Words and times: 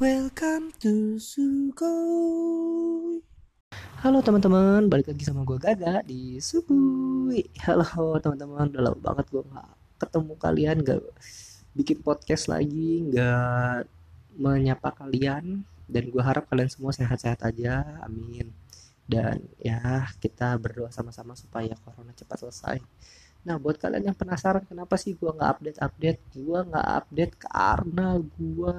Welcome 0.00 0.72
to 0.80 1.20
Sugoi. 1.20 1.84
Halo 4.00 4.24
teman-teman, 4.24 4.88
balik 4.88 5.12
lagi 5.12 5.28
sama 5.28 5.44
gue 5.44 5.60
Gaga 5.60 6.00
di 6.08 6.40
Sugoi. 6.40 7.44
Halo 7.60 8.16
teman-teman, 8.16 8.72
udah 8.72 8.80
lama 8.80 8.96
banget 8.96 9.28
gue 9.28 9.44
nggak 9.44 9.70
ketemu 10.00 10.32
kalian, 10.40 10.76
nggak 10.80 11.04
bikin 11.76 12.00
podcast 12.00 12.48
lagi, 12.48 13.12
nggak 13.12 13.84
menyapa 14.40 14.88
kalian. 14.96 15.68
Dan 15.84 16.04
gue 16.08 16.22
harap 16.24 16.48
kalian 16.48 16.72
semua 16.72 16.96
sehat-sehat 16.96 17.44
aja, 17.44 18.00
amin. 18.00 18.48
Dan 19.04 19.52
ya 19.60 20.08
kita 20.16 20.56
berdoa 20.56 20.88
sama-sama 20.88 21.36
supaya 21.36 21.76
corona 21.76 22.16
cepat 22.16 22.40
selesai. 22.40 22.80
Nah 23.44 23.60
buat 23.60 23.76
kalian 23.76 24.08
yang 24.08 24.16
penasaran 24.16 24.64
kenapa 24.64 24.96
sih 24.96 25.12
gue 25.12 25.28
nggak 25.28 25.60
update-update, 25.60 26.20
gue 26.40 26.58
nggak 26.72 26.88
update 27.04 27.34
karena 27.36 28.16
gue 28.16 28.76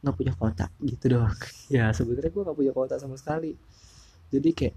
nggak 0.00 0.16
punya 0.16 0.32
kotak 0.36 0.70
gitu 0.80 1.04
doang. 1.16 1.36
Ya 1.74 1.92
sebenarnya 1.92 2.32
gue 2.32 2.42
nggak 2.42 2.58
punya 2.58 2.72
kotak 2.72 2.98
sama 2.98 3.16
sekali. 3.20 3.54
Jadi 4.30 4.50
kayak 4.56 4.76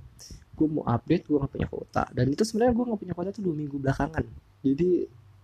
gue 0.54 0.68
mau 0.70 0.86
update 0.86 1.26
gue 1.26 1.38
nggak 1.40 1.54
punya 1.54 1.68
kotak 1.70 2.08
dan 2.14 2.26
itu 2.30 2.44
sebenarnya 2.46 2.74
gue 2.78 2.86
nggak 2.86 3.02
punya 3.02 3.16
kotak 3.18 3.32
tuh 3.34 3.44
dua 3.44 3.56
minggu 3.56 3.78
belakangan. 3.80 4.26
Jadi 4.64 4.90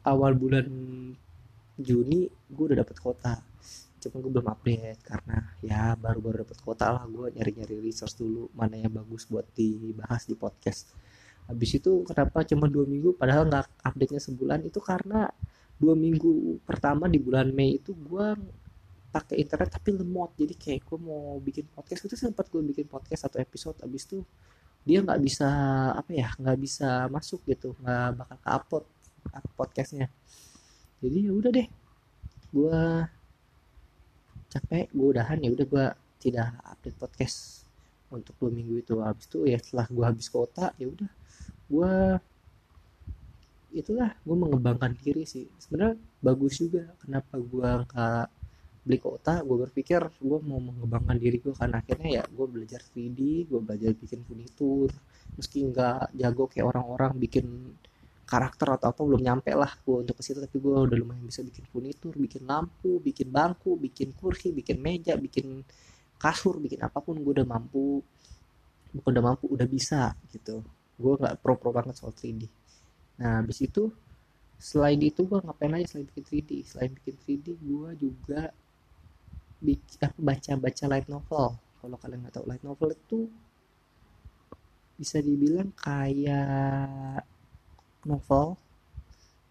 awal 0.05 0.31
bulan 0.35 0.67
Juni 1.79 2.27
gue 2.27 2.65
udah 2.67 2.77
dapet 2.83 2.97
kota. 2.99 3.39
Cuma 3.99 4.15
gue 4.23 4.31
belum 4.31 4.47
update 4.47 5.01
karena 5.03 5.37
ya 5.63 5.95
baru-baru 5.95 6.43
dapet 6.43 6.59
kota 6.59 6.85
lah. 6.91 7.03
Gue 7.07 7.31
nyari-nyari 7.31 7.79
resource 7.79 8.19
dulu 8.19 8.51
mana 8.51 8.75
yang 8.75 8.91
bagus 8.91 9.27
buat 9.31 9.47
dibahas 9.55 10.27
di 10.27 10.35
podcast. 10.35 10.91
Habis 11.47 11.81
itu 11.81 12.05
kenapa 12.05 12.45
cuma 12.45 12.69
dua 12.69 12.85
minggu 12.85 13.15
padahal 13.17 13.47
nggak 13.47 13.81
update 13.81 14.11
nya 14.13 14.21
sebulan? 14.21 14.59
Itu 14.67 14.83
karena 14.83 15.31
dua 15.79 15.95
minggu 15.95 16.59
pertama 16.67 17.07
di 17.07 17.17
bulan 17.17 17.55
Mei 17.55 17.79
itu 17.79 17.95
gue 17.95 18.27
pakai 19.09 19.41
internet 19.41 19.69
tapi 19.73 19.89
lemot. 19.97 20.31
Jadi 20.37 20.53
kayak 20.55 20.81
gue 20.85 20.99
mau 21.01 21.37
bikin 21.41 21.65
podcast 21.73 22.05
itu 22.05 22.15
sempat 22.15 22.47
gue 22.47 22.61
bikin 22.61 22.85
podcast 22.85 23.29
satu 23.29 23.41
episode 23.41 23.77
abis 23.81 24.05
itu 24.09 24.21
dia 24.87 25.03
nggak 25.03 25.19
bisa 25.21 25.49
apa 25.91 26.11
ya 26.15 26.29
nggak 26.39 26.57
bisa 26.57 27.11
masuk 27.11 27.43
gitu 27.45 27.75
nggak 27.83 28.07
bakal 28.15 28.37
ke 28.37 28.49
upload 28.49 28.85
podcastnya. 29.57 30.07
Jadi 31.01 31.17
ya 31.27 31.31
udah 31.33 31.51
deh 31.51 31.67
gue 32.49 32.81
capek 34.49 34.89
gue 34.89 35.07
udahan 35.13 35.37
ya 35.41 35.49
udah 35.53 35.65
gue 35.65 35.85
tidak 36.19 36.57
update 36.65 36.97
podcast 36.97 37.37
untuk 38.09 38.33
dua 38.37 38.51
minggu 38.53 38.81
itu. 38.81 38.95
Habis 39.01 39.25
itu 39.29 39.39
ya 39.45 39.57
setelah 39.57 39.87
gue 39.89 40.05
habis 40.05 40.27
kota 40.29 40.71
ya 40.77 40.87
udah 40.89 41.11
gue 41.69 41.93
itulah 43.69 44.09
gue 44.25 44.35
mengembangkan 44.37 44.97
diri 44.97 45.25
sih. 45.25 45.45
Sebenarnya 45.61 45.97
bagus 46.21 46.57
juga 46.57 46.89
kenapa 47.01 47.37
gue 47.37 47.69
nggak 47.85 48.38
beli 48.85 48.97
kota 48.97 49.43
gue 49.47 49.57
berpikir 49.67 50.01
gue 50.19 50.39
mau 50.43 50.59
mengembangkan 50.59 51.17
diri 51.19 51.37
gue 51.43 51.53
kan. 51.55 51.71
Akhirnya 51.75 52.21
ya 52.21 52.23
gue 52.27 52.45
belajar 52.49 52.81
3D 52.81 53.49
gue 53.49 53.59
belajar 53.61 53.91
bikin 53.95 54.19
furnitur 54.27 54.89
meski 55.37 55.63
nggak 55.69 56.15
jago 56.19 56.43
kayak 56.51 56.65
orang-orang 56.75 57.11
bikin 57.15 57.45
karakter 58.29 58.67
atau 58.77 58.93
apa 58.93 59.01
belum 59.01 59.21
nyampe 59.25 59.51
lah 59.55 59.71
gue 59.83 59.95
untuk 60.05 60.15
ke 60.19 60.23
situ. 60.25 60.39
Tapi 60.43 60.57
gue 60.57 60.73
udah 60.75 60.97
lumayan 60.97 61.25
bisa 61.27 61.41
bikin 61.45 61.65
furnitur 61.69 62.13
bikin 62.15 62.43
lampu 62.47 62.99
bikin 63.03 63.27
bangku 63.29 63.75
bikin 63.79 64.15
kursi 64.17 64.51
bikin 64.55 64.77
meja 64.81 65.15
bikin 65.19 65.63
kasur 66.19 66.59
bikin 66.59 66.83
apa 66.83 66.99
pun 67.03 67.15
gue 67.19 67.33
udah 67.41 67.47
mampu. 67.47 68.01
Bukan 68.89 69.09
udah 69.13 69.25
mampu 69.33 69.45
udah 69.51 69.67
bisa 69.69 70.13
gitu. 70.33 70.63
Gue 70.99 71.13
nggak 71.19 71.39
pro 71.43 71.55
pro 71.55 71.71
banget 71.75 71.95
soal 71.99 72.11
3D 72.15 72.59
nah 73.19 73.43
habis 73.43 73.59
itu 73.59 73.91
selain 74.55 74.99
itu 75.03 75.27
gue 75.27 75.39
ngapain 75.43 75.75
aja 75.75 75.95
selain 75.95 76.07
bikin 76.07 76.25
3D 76.25 76.51
selain 76.63 76.91
bikin 76.95 77.15
3D 77.19 77.47
gue 77.59 77.89
juga 77.99 78.41
baca-baca 79.59 80.85
light 80.87 81.07
novel. 81.11 81.59
Kalau 81.79 81.95
kalian 81.99 82.19
nggak 82.23 82.35
tahu 82.39 82.45
light 82.47 82.63
novel 82.63 82.89
itu 82.95 83.27
bisa 84.99 85.23
dibilang 85.23 85.71
kayak 85.79 87.23
novel 88.03 88.59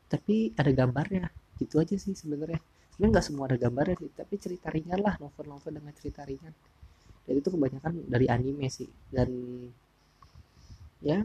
tapi 0.08 0.52
ada 0.56 0.72
gambarnya. 0.72 1.28
Gitu 1.60 1.76
aja 1.76 1.96
sih 1.96 2.16
sebenarnya. 2.16 2.60
Sebenarnya 2.96 3.12
nggak 3.12 3.26
semua 3.26 3.44
ada 3.48 3.56
gambarnya 3.60 3.96
sih 4.00 4.10
tapi 4.12 4.34
cerita 4.41 4.72
ringan 4.72 5.00
lah 5.00 5.16
novel-novel 5.20 5.72
dengan 5.72 5.92
cerita 5.96 6.25
ringan. 6.25 6.52
Dan 7.28 7.34
itu 7.36 7.48
kebanyakan 7.52 8.08
dari 8.08 8.26
anime 8.28 8.72
sih. 8.72 8.88
Dan 9.12 9.28
ya 11.04 11.20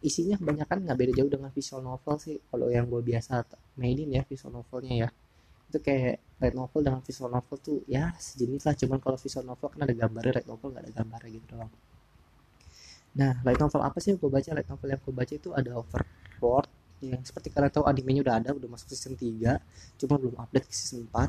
isinya 0.00 0.38
kebanyakan 0.38 0.86
nggak 0.86 0.98
beda 0.98 1.12
jauh 1.18 1.30
dengan 1.30 1.50
visual 1.50 1.82
novel 1.82 2.16
sih. 2.22 2.38
Kalau 2.38 2.70
yang 2.70 2.86
gue 2.86 3.02
biasa 3.02 3.42
mainin 3.78 4.10
ya 4.14 4.22
visual 4.22 4.54
novelnya 4.54 5.06
ya 5.06 5.08
itu 5.76 5.84
kayak 5.84 6.16
light 6.40 6.56
novel 6.56 6.80
dengan 6.80 7.00
visual 7.04 7.28
novel 7.28 7.56
tuh 7.60 7.78
ya 7.84 8.16
sejenis 8.16 8.64
lah. 8.64 8.74
Cuman 8.80 8.98
kalau 9.04 9.20
visual 9.20 9.44
novel 9.44 9.68
kan 9.68 9.80
ada 9.84 9.92
gambarnya 9.92 10.32
light 10.40 10.48
novel 10.48 10.68
nggak 10.72 10.84
ada 10.88 10.92
gambarnya 10.96 11.30
gitu 11.36 11.46
doang. 11.52 11.72
Nah 13.20 13.32
light 13.44 13.60
novel 13.60 13.80
apa 13.84 13.98
sih 14.00 14.16
yang 14.16 14.18
gue 14.20 14.30
baca? 14.32 14.50
Light 14.56 14.68
novel 14.72 14.88
yang 14.88 15.00
gue 15.04 15.14
baca 15.14 15.32
itu 15.36 15.48
ada 15.52 15.70
Overlord 15.76 16.68
yang 17.04 17.20
seperti 17.20 17.52
kalian 17.52 17.68
tahu 17.68 17.84
animenya 17.84 18.24
udah 18.24 18.34
ada 18.40 18.50
udah 18.56 18.68
masuk 18.72 18.88
season 18.88 19.20
3 19.20 20.00
cuma 20.00 20.16
belum 20.16 20.32
update 20.40 20.64
ke 20.64 20.72
season 20.72 21.04
4 21.12 21.28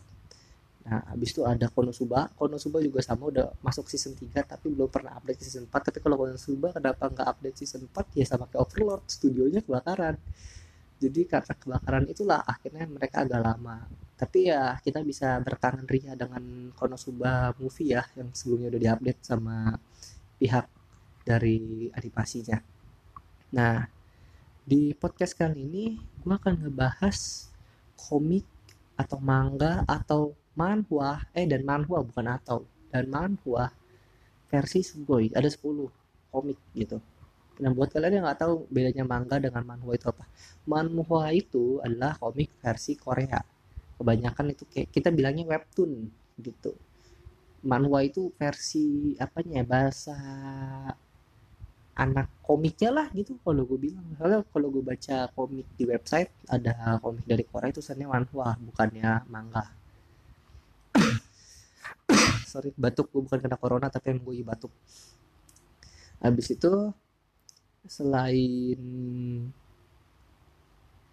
nah 0.88 1.04
habis 1.12 1.36
itu 1.36 1.44
ada 1.44 1.68
Konosuba. 1.68 2.32
Konosuba 2.40 2.80
juga 2.80 3.04
sama 3.04 3.28
udah 3.28 3.52
masuk 3.60 3.92
season 3.92 4.16
3 4.16 4.48
tapi 4.48 4.72
belum 4.72 4.88
pernah 4.88 5.20
update 5.20 5.36
ke 5.36 5.44
season 5.44 5.68
4 5.68 5.92
tapi 5.92 6.00
kalau 6.00 6.16
Konosuba 6.16 6.72
kenapa 6.72 7.12
nggak 7.12 7.28
update 7.28 7.58
season 7.60 7.84
4 7.92 8.16
ya 8.16 8.24
sama 8.24 8.48
kayak 8.48 8.64
Overlord 8.64 9.04
studionya 9.12 9.60
kebakaran 9.60 10.16
jadi 10.98 11.22
karena 11.30 11.54
kebakaran 11.54 12.06
itulah 12.10 12.42
akhirnya 12.44 12.86
mereka 12.90 13.24
agak 13.26 13.42
lama. 13.42 13.86
Tapi 14.18 14.50
ya 14.50 14.82
kita 14.82 15.06
bisa 15.06 15.38
bertangan 15.46 15.86
ria 15.86 16.18
dengan 16.18 16.74
Konosuba 16.74 17.54
movie 17.62 17.94
ya 17.94 18.02
yang 18.18 18.34
sebelumnya 18.34 18.74
udah 18.74 18.82
diupdate 18.82 19.22
sama 19.22 19.78
pihak 20.42 20.66
dari 21.26 21.90
animasinya 21.92 22.62
nah 23.48 23.88
di 24.68 24.92
podcast 24.92 25.32
kali 25.32 25.64
ini 25.64 25.96
gue 25.96 26.36
akan 26.36 26.68
ngebahas 26.68 27.48
komik 27.96 28.44
atau 29.00 29.16
manga 29.24 29.88
atau 29.88 30.36
manhwa. 30.60 31.24
Eh 31.32 31.48
dan 31.48 31.64
manhwa 31.64 32.04
bukan 32.04 32.28
atau. 32.28 32.68
Dan 32.92 33.08
manhwa 33.08 33.72
versi 34.52 34.84
Sugoi. 34.84 35.32
Ada 35.32 35.48
10 35.48 35.88
komik 36.28 36.60
gitu 36.76 37.00
Nah 37.58 37.74
buat 37.74 37.90
kalian 37.90 38.22
yang 38.22 38.26
nggak 38.30 38.40
tahu 38.46 38.70
bedanya 38.70 39.04
manga 39.06 39.42
dengan 39.42 39.66
manhwa 39.66 39.94
itu 39.98 40.06
apa? 40.10 40.26
Manhwa 40.70 41.26
itu 41.34 41.82
adalah 41.82 42.14
komik 42.22 42.54
versi 42.62 42.94
Korea. 42.94 43.42
Kebanyakan 43.98 44.54
itu 44.54 44.64
kayak 44.70 44.94
kita 44.94 45.10
bilangnya 45.10 45.50
webtoon 45.50 46.06
gitu. 46.38 46.78
Manhwa 47.66 48.06
itu 48.06 48.30
versi 48.38 49.18
apanya? 49.18 49.62
Ya 49.62 49.66
bahasa 49.66 50.18
anak 51.98 52.30
komiknya 52.46 52.94
lah 52.94 53.08
gitu. 53.10 53.42
Kalau 53.42 53.66
gue 53.66 53.90
bilang 53.90 54.06
soalnya 54.22 54.46
kalau 54.54 54.70
gue 54.70 54.86
baca 54.86 55.26
komik 55.34 55.66
di 55.74 55.84
website 55.90 56.30
ada 56.46 57.02
komik 57.02 57.26
dari 57.26 57.42
Korea 57.42 57.74
itu 57.74 57.82
sebenarnya 57.82 58.10
manhwa 58.14 58.54
bukannya 58.62 59.26
manga. 59.34 59.66
Sorry 62.54 62.70
batuk. 62.78 63.10
Gue 63.10 63.26
bukan 63.26 63.42
kena 63.42 63.58
corona 63.58 63.90
tapi 63.90 64.14
yang 64.14 64.22
gue 64.22 64.46
batuk. 64.46 64.70
Habis 66.22 66.54
itu 66.54 66.94
selain 67.88 68.80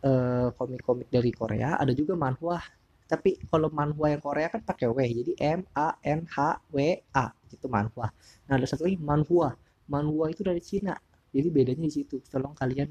eh, 0.05 0.49
komik-komik 0.55 1.09
dari 1.09 1.31
Korea 1.33 1.81
ada 1.81 1.93
juga 1.97 2.15
manhwa. 2.15 2.61
Tapi 3.05 3.37
kalau 3.53 3.69
manhwa 3.69 4.09
yang 4.09 4.23
Korea 4.23 4.49
kan 4.49 4.65
pakai 4.65 4.89
W 4.89 4.99
jadi 5.01 5.33
M 5.61 5.61
A 5.77 5.97
N 6.01 6.25
H 6.25 6.61
W 6.73 6.79
A 7.13 7.27
itu 7.53 7.67
manhwa. 7.69 8.09
Nah 8.49 8.55
ada 8.57 8.67
satu 8.69 8.89
lagi 8.89 8.97
manhwa. 9.01 9.57
Manhwa 9.89 10.33
itu 10.33 10.41
dari 10.41 10.61
Cina 10.65 10.97
jadi 11.33 11.49
bedanya 11.53 11.85
di 11.85 11.95
situ. 11.95 12.21
Tolong 12.27 12.57
kalian 12.57 12.89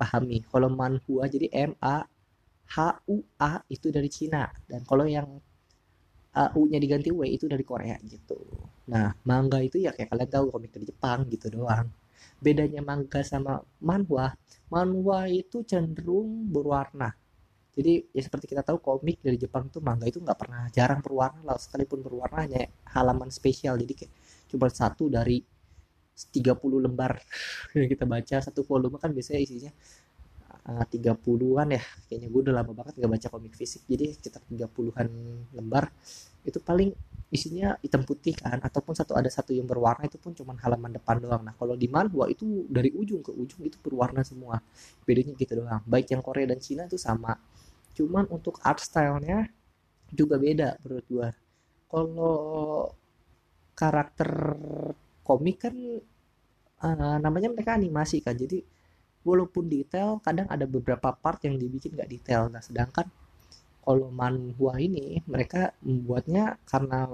pahami 0.00 0.40
kalau 0.48 0.72
manhwa 0.72 1.24
jadi 1.28 1.48
M 1.52 1.72
A 1.80 2.08
H 2.68 2.76
U 3.08 3.20
A 3.40 3.60
itu 3.68 3.92
dari 3.92 4.08
Cina 4.08 4.48
dan 4.68 4.84
kalau 4.84 5.04
yang 5.08 5.28
uh, 6.36 6.50
U 6.56 6.64
nya 6.68 6.80
diganti 6.80 7.12
W 7.12 7.24
itu 7.28 7.44
dari 7.44 7.64
Korea 7.64 8.00
gitu. 8.00 8.40
Nah 8.88 9.12
manga 9.28 9.60
itu 9.60 9.76
ya 9.80 9.92
kayak 9.92 10.08
kalian 10.08 10.30
tahu 10.32 10.44
komik 10.52 10.72
dari 10.72 10.88
Jepang 10.88 11.28
gitu 11.28 11.52
doang 11.52 11.88
bedanya 12.38 12.80
manga 12.84 13.20
sama 13.26 13.60
manhwa 13.82 14.34
manhwa 14.68 15.26
itu 15.28 15.64
cenderung 15.64 16.48
berwarna. 16.48 17.12
Jadi 17.78 18.10
ya 18.10 18.22
seperti 18.26 18.50
kita 18.50 18.66
tahu 18.66 18.82
komik 18.82 19.22
dari 19.22 19.38
Jepang 19.38 19.70
itu 19.70 19.78
manga 19.78 20.04
itu 20.04 20.18
nggak 20.18 20.38
pernah 20.38 20.66
jarang 20.74 20.98
berwarna 20.98 21.40
lah 21.46 21.56
sekalipun 21.56 22.02
berwarna 22.02 22.44
hanya 22.44 22.68
halaman 22.90 23.30
spesial. 23.30 23.78
Jadi 23.78 23.94
kayak 24.04 24.12
cuma 24.50 24.66
satu 24.68 25.06
dari 25.06 25.40
30 26.18 26.58
lembar 26.82 27.22
yang 27.78 27.86
kita 27.86 28.02
baca 28.02 28.36
satu 28.42 28.66
volume 28.66 28.98
kan 28.98 29.14
biasanya 29.14 29.40
isinya 29.40 29.72
uh, 30.66 30.84
30-an 30.90 31.68
ya. 31.70 31.82
Kayaknya 32.10 32.28
gue 32.28 32.40
udah 32.50 32.54
lama 32.58 32.72
banget 32.74 32.94
nggak 32.98 33.12
baca 33.14 33.28
komik 33.30 33.54
fisik. 33.54 33.86
Jadi 33.86 34.04
sekitar 34.18 34.42
30-an 34.50 35.08
lembar. 35.54 35.86
Itu 36.42 36.58
paling 36.58 36.90
isinya 37.28 37.76
hitam 37.84 38.08
putih 38.08 38.32
kan 38.32 38.56
ataupun 38.56 38.96
satu 38.96 39.12
ada 39.12 39.28
satu 39.28 39.52
yang 39.52 39.68
berwarna 39.68 40.08
itu 40.08 40.16
pun 40.16 40.32
cuma 40.32 40.56
halaman 40.64 40.96
depan 40.96 41.20
doang. 41.20 41.44
Nah 41.44 41.52
kalau 41.60 41.76
di 41.76 41.84
manhwa 41.84 42.24
itu 42.32 42.64
dari 42.72 42.88
ujung 42.88 43.20
ke 43.20 43.32
ujung 43.36 43.68
itu 43.68 43.76
berwarna 43.84 44.24
semua 44.24 44.64
bedanya 45.04 45.36
gitu 45.36 45.60
doang. 45.60 45.84
Baik 45.84 46.08
yang 46.16 46.24
Korea 46.24 46.48
dan 46.48 46.60
Cina 46.60 46.88
itu 46.88 46.96
sama. 46.96 47.36
Cuman 47.92 48.24
untuk 48.32 48.56
art 48.64 48.80
stylenya 48.80 49.44
juga 50.08 50.40
beda 50.40 50.80
menurut 50.80 51.06
gua. 51.12 51.28
Kalau 51.88 52.38
karakter 53.76 54.30
komik 55.20 55.68
kan 55.68 55.74
uh, 56.80 57.16
namanya 57.20 57.52
mereka 57.52 57.76
animasi 57.76 58.24
kan 58.24 58.34
jadi 58.34 58.64
walaupun 59.20 59.68
detail 59.68 60.16
kadang 60.24 60.48
ada 60.48 60.64
beberapa 60.64 61.12
part 61.12 61.44
yang 61.44 61.60
dibikin 61.60 61.92
nggak 61.92 62.08
detail. 62.08 62.48
Nah 62.48 62.64
sedangkan 62.64 63.04
kalau 63.88 64.12
manhwa 64.12 64.76
ini 64.76 65.24
mereka 65.24 65.72
membuatnya 65.80 66.60
karena 66.68 67.08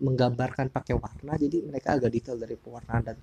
menggambarkan 0.00 0.72
pakai 0.72 0.96
warna 0.96 1.36
jadi 1.36 1.60
mereka 1.68 2.00
agak 2.00 2.16
detail 2.16 2.40
dari 2.40 2.56
pewarnaan 2.56 3.04
dan 3.04 3.20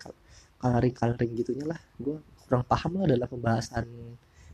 coloring 0.61 0.93
coloring 0.93 1.31
gitunya 1.33 1.65
lah. 1.65 1.81
Gue 1.97 2.21
kurang 2.45 2.61
paham 2.69 3.01
lah 3.01 3.09
dalam 3.09 3.25
pembahasan 3.25 3.89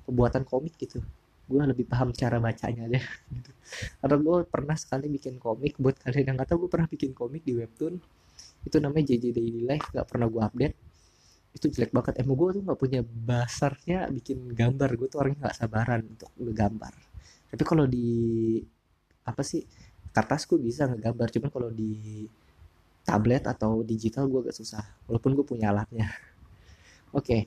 pembuatan 0.07 0.47
komik 0.47 0.79
gitu. 0.79 1.03
Gue 1.43 1.59
lebih 1.59 1.91
paham 1.91 2.15
cara 2.15 2.39
bacanya 2.39 2.87
deh 2.87 3.03
gitu. 3.35 3.51
karena 3.99 4.15
gue 4.15 4.37
pernah 4.47 4.75
sekali 4.79 5.11
bikin 5.11 5.35
komik 5.43 5.75
buat 5.75 5.99
kalian 5.99 6.31
yang 6.31 6.35
nggak 6.39 6.47
tahu 6.47 6.67
gue 6.67 6.71
pernah 6.71 6.87
bikin 6.87 7.11
komik 7.11 7.43
di 7.43 7.51
webtoon. 7.51 7.99
Itu 8.63 8.79
namanya 8.79 9.11
JJ 9.11 9.35
Daily 9.35 9.63
Life 9.67 9.91
gak 9.91 10.07
pernah 10.07 10.31
gue 10.31 10.39
update. 10.39 10.75
Itu 11.51 11.67
jelek 11.67 11.91
banget. 11.91 12.23
Emang 12.23 12.39
gue 12.39 12.49
tuh 12.55 12.63
nggak 12.63 12.79
punya 12.79 13.03
basarnya 13.03 14.07
bikin 14.07 14.55
gambar. 14.55 14.89
Gue 14.95 15.07
tuh 15.11 15.19
orangnya 15.19 15.51
nggak 15.51 15.57
sabaran 15.59 16.01
untuk 16.07 16.31
ngegambar 16.39 17.06
tapi 17.47 17.63
kalau 17.63 17.85
di 17.87 18.59
apa 19.27 19.43
sih 19.43 19.63
kertas 20.11 20.47
gue 20.47 20.59
bisa 20.59 20.87
ngegambar. 20.87 21.27
Cuman 21.29 21.49
kalau 21.51 21.69
di 21.71 22.25
tablet 23.07 23.43
atau 23.47 23.85
digital 23.85 24.27
gue 24.27 24.49
agak 24.49 24.55
susah 24.57 24.83
walaupun 25.07 25.35
gue 25.37 25.45
punya 25.45 25.71
alatnya. 25.71 26.07
Oke. 27.17 27.23
Okay. 27.23 27.41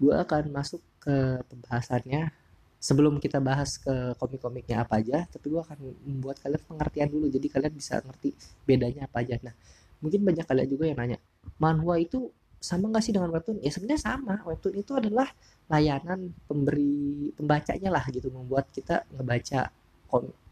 gue 0.00 0.14
akan 0.16 0.48
masuk 0.48 0.80
ke 1.02 1.44
pembahasannya. 1.48 2.32
Sebelum 2.80 3.20
kita 3.20 3.44
bahas 3.44 3.76
ke 3.76 4.16
komik-komiknya 4.16 4.80
apa 4.80 5.04
aja 5.04 5.28
tapi 5.28 5.52
gue 5.52 5.60
akan 5.60 5.76
membuat 6.00 6.40
kalian 6.40 6.62
pengertian 6.64 7.08
dulu. 7.12 7.28
Jadi 7.28 7.46
kalian 7.52 7.72
bisa 7.76 8.00
ngerti 8.00 8.32
bedanya 8.64 9.04
apa 9.04 9.20
aja. 9.20 9.36
Nah 9.44 9.52
mungkin 10.00 10.24
banyak 10.24 10.48
kalian 10.48 10.68
juga 10.68 10.84
yang 10.88 10.96
nanya 10.96 11.18
manhwa 11.60 12.00
itu 12.00 12.32
sama 12.60 12.92
nggak 12.92 13.02
sih 13.02 13.12
dengan 13.16 13.32
webtoon? 13.32 13.64
Ya 13.64 13.72
sebenarnya 13.72 14.02
sama. 14.04 14.44
Webtoon 14.44 14.76
itu 14.76 14.92
adalah 14.92 15.32
layanan 15.72 16.28
pemberi 16.44 17.32
pembacanya 17.32 17.88
lah 17.88 18.04
gitu 18.12 18.28
membuat 18.28 18.68
kita 18.68 19.08
ngebaca 19.16 19.72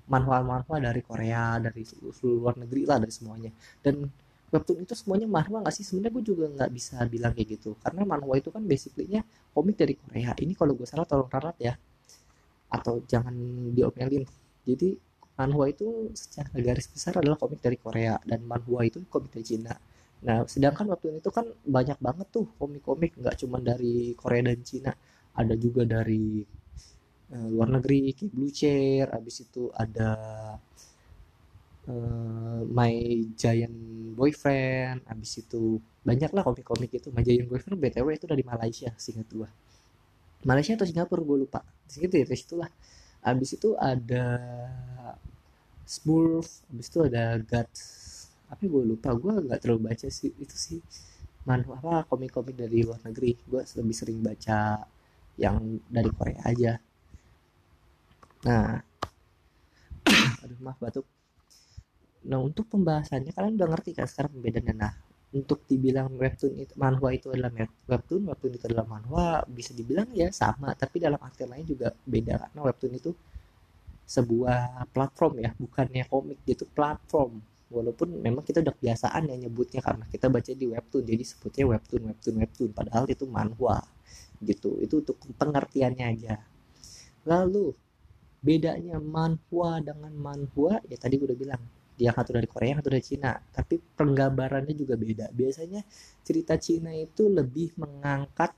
manhwa-manhwa 0.09 0.77
dari 0.81 1.05
Korea 1.05 1.61
dari 1.61 1.85
seluruh 1.85 2.41
luar 2.41 2.57
negeri 2.57 2.83
lah 2.89 2.97
dari 2.97 3.13
semuanya. 3.13 3.53
Dan 3.85 4.09
webtoon 4.49 4.89
itu 4.89 4.97
semuanya 4.97 5.29
manhwa 5.29 5.61
nggak 5.61 5.75
sih? 5.77 5.85
Sebenarnya 5.85 6.13
gue 6.17 6.25
juga 6.25 6.45
nggak 6.49 6.71
bisa 6.73 6.97
bilang 7.05 7.37
kayak 7.37 7.61
gitu. 7.61 7.77
Karena 7.85 8.03
manhwa 8.09 8.35
itu 8.41 8.49
kan 8.49 8.65
basically-nya 8.65 9.21
komik 9.53 9.77
dari 9.77 9.95
Korea. 10.01 10.33
Ini 10.33 10.57
kalau 10.57 10.73
gue 10.73 10.89
salah 10.89 11.05
tolong 11.05 11.29
ralat 11.29 11.57
ya. 11.61 11.77
Atau 12.73 13.05
jangan 13.05 13.37
diomelin. 13.77 14.25
Jadi 14.65 14.97
manhwa 15.37 15.69
itu 15.69 16.09
secara 16.17 16.49
garis 16.57 16.89
besar 16.89 17.21
adalah 17.21 17.37
komik 17.37 17.61
dari 17.61 17.77
Korea. 17.77 18.17
Dan 18.25 18.49
manhwa 18.49 18.81
itu 18.81 19.05
komik 19.13 19.29
dari 19.37 19.45
Cina 19.45 19.77
nah 20.19 20.43
sedangkan 20.51 20.87
waktu 20.91 21.23
itu 21.23 21.31
kan 21.31 21.47
banyak 21.63 21.99
banget 22.03 22.27
tuh 22.35 22.47
komik-komik 22.59 23.15
nggak 23.21 23.37
cuma 23.43 23.63
dari 23.63 24.15
Korea 24.19 24.43
dan 24.51 24.61
Cina. 24.67 24.93
Ada 25.39 25.55
juga 25.55 25.87
dari 25.87 26.43
uh, 27.35 27.49
luar 27.53 27.69
negeri 27.79 28.11
kayak 28.17 28.33
Blue 28.35 28.51
Chair 28.51 29.07
abis 29.15 29.47
itu 29.47 29.71
ada 29.71 30.11
uh, 31.87 32.61
My 32.67 32.95
Giant 33.39 33.79
Boyfriend 34.19 35.07
abis 35.07 35.47
itu 35.47 35.79
banyak 36.03 36.31
lah 36.35 36.43
komik-komik 36.43 36.91
itu. 36.99 37.09
My 37.15 37.23
Giant 37.23 37.47
Boyfriend 37.47 37.79
btw 37.79 38.09
itu 38.19 38.27
dari 38.27 38.43
Malaysia 38.43 38.91
singkat 38.99 39.29
gua. 39.31 39.49
Malaysia 40.47 40.75
atau 40.75 40.87
Singapura 40.87 41.23
gue 41.23 41.39
lupa. 41.47 41.61
Segitu 41.91 42.23
ya 42.23 42.25
dari 42.27 42.39
situlah. 42.39 42.71
Abis 43.23 43.59
itu 43.59 43.75
ada 43.75 44.39
Smurf 45.89 46.63
abis 46.69 46.87
itu 46.93 47.01
ada 47.01 47.41
God 47.43 47.71
apa 48.53 48.63
gue 48.65 48.83
lupa 48.85 49.11
gue 49.15 49.33
nggak 49.47 49.61
terlalu 49.63 49.93
baca 49.93 50.07
sih 50.09 50.33
itu 50.41 50.57
sih 50.57 50.81
manhwa 51.49 51.81
apa 51.81 51.95
komik-komik 52.11 52.57
dari 52.57 52.85
luar 52.85 53.01
negeri 53.05 53.37
gue 53.51 53.63
lebih 53.79 53.97
sering 53.97 54.19
baca 54.21 54.85
yang 55.39 55.57
dari 55.89 56.11
Korea 56.13 56.43
aja 56.45 56.73
Nah, 58.47 58.79
aduh 60.43 60.59
maaf 60.63 60.79
batuk. 60.79 61.07
Nah 62.31 62.39
untuk 62.49 62.67
pembahasannya 62.71 63.33
kalian 63.35 63.55
udah 63.59 63.69
ngerti 63.73 63.91
kan 63.99 64.07
sekarang 64.07 64.39
pembedaannya. 64.39 64.75
Nah 64.79 64.93
untuk 65.35 65.59
dibilang 65.69 66.09
webtoon 66.17 66.55
itu 66.65 66.73
manhwa 66.79 67.09
itu 67.13 67.27
adalah 67.35 67.51
webtoon, 67.91 68.23
webtoon 68.31 68.53
itu 68.57 68.65
adalah 68.71 68.87
manhwa, 68.89 69.27
bisa 69.45 69.73
dibilang 69.77 70.09
ya 70.15 70.29
sama, 70.33 70.73
tapi 70.73 70.97
dalam 71.03 71.21
arti 71.21 71.45
lain 71.45 71.67
juga 71.69 71.93
beda 71.93 72.35
karena 72.49 72.61
webtoon 72.65 72.95
itu 72.97 73.11
sebuah 74.09 74.89
platform 74.95 75.35
ya, 75.45 75.51
bukannya 75.53 76.05
komik 76.09 76.39
gitu 76.49 76.65
platform. 76.73 77.45
Walaupun 77.69 78.25
memang 78.25 78.41
kita 78.45 78.65
udah 78.65 78.73
kebiasaan 78.73 79.29
ya 79.29 79.37
nyebutnya 79.37 79.85
karena 79.85 80.09
kita 80.09 80.33
baca 80.33 80.53
di 80.57 80.67
webtoon, 80.69 81.05
jadi 81.05 81.25
sebutnya 81.25 81.65
webtoon, 81.69 82.03
webtoon, 82.13 82.35
webtoon. 82.41 82.71
Padahal 82.73 83.05
itu 83.13 83.25
manhwa 83.29 83.85
gitu. 84.41 84.81
Itu 84.81 85.05
untuk 85.05 85.21
pengertiannya 85.37 86.05
aja. 86.09 86.41
Lalu 87.29 87.77
bedanya 88.39 89.03
manhwa 89.03 89.83
dengan 89.83 90.15
manhwa 90.15 90.79
ya 90.87 90.95
tadi 90.95 91.19
gue 91.19 91.27
udah 91.27 91.39
bilang 91.39 91.63
dia 91.99 92.15
satu 92.15 92.31
dari 92.31 92.47
Korea 92.47 92.79
satu 92.79 92.95
dari 92.95 93.03
Cina 93.03 93.35
tapi 93.51 93.83
penggambarannya 93.83 94.75
juga 94.79 94.95
beda 94.95 95.35
biasanya 95.35 95.83
cerita 96.23 96.55
Cina 96.55 96.95
itu 96.95 97.27
lebih 97.27 97.75
mengangkat 97.75 98.55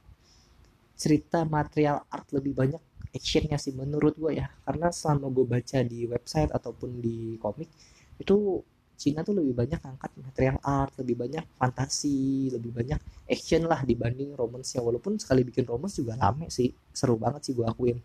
cerita 1.00 1.48
material 1.48 2.04
art 2.12 2.28
lebih 2.36 2.52
banyak 2.52 2.82
actionnya 3.16 3.56
sih 3.56 3.72
menurut 3.72 4.20
gue 4.20 4.36
ya 4.36 4.52
karena 4.68 4.92
selama 4.92 5.32
gue 5.32 5.46
baca 5.48 5.78
di 5.80 6.04
website 6.04 6.52
ataupun 6.52 7.00
di 7.00 7.40
komik 7.40 7.72
itu 8.20 8.60
Cina 9.00 9.24
tuh 9.24 9.32
lebih 9.32 9.56
banyak 9.56 9.80
angkat 9.80 10.12
material 10.20 10.60
art 10.60 10.92
lebih 11.00 11.16
banyak 11.16 11.40
fantasi 11.56 12.52
lebih 12.52 12.68
banyak 12.68 13.00
action 13.24 13.64
lah 13.64 13.80
dibanding 13.80 14.36
romance 14.36 14.76
ya 14.76 14.84
walaupun 14.84 15.16
sekali 15.16 15.40
bikin 15.40 15.64
romance 15.64 16.04
juga 16.04 16.20
rame 16.20 16.52
sih 16.52 16.68
seru 16.92 17.16
banget 17.16 17.48
sih 17.48 17.56
gue 17.56 17.64
akuin. 17.64 17.96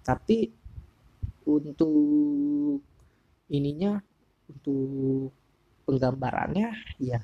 Tapi 0.00 0.48
untuk 1.44 2.80
ininya 3.52 4.00
untuk 4.48 5.36
penggambarannya 5.84 6.96
ya 6.96 7.20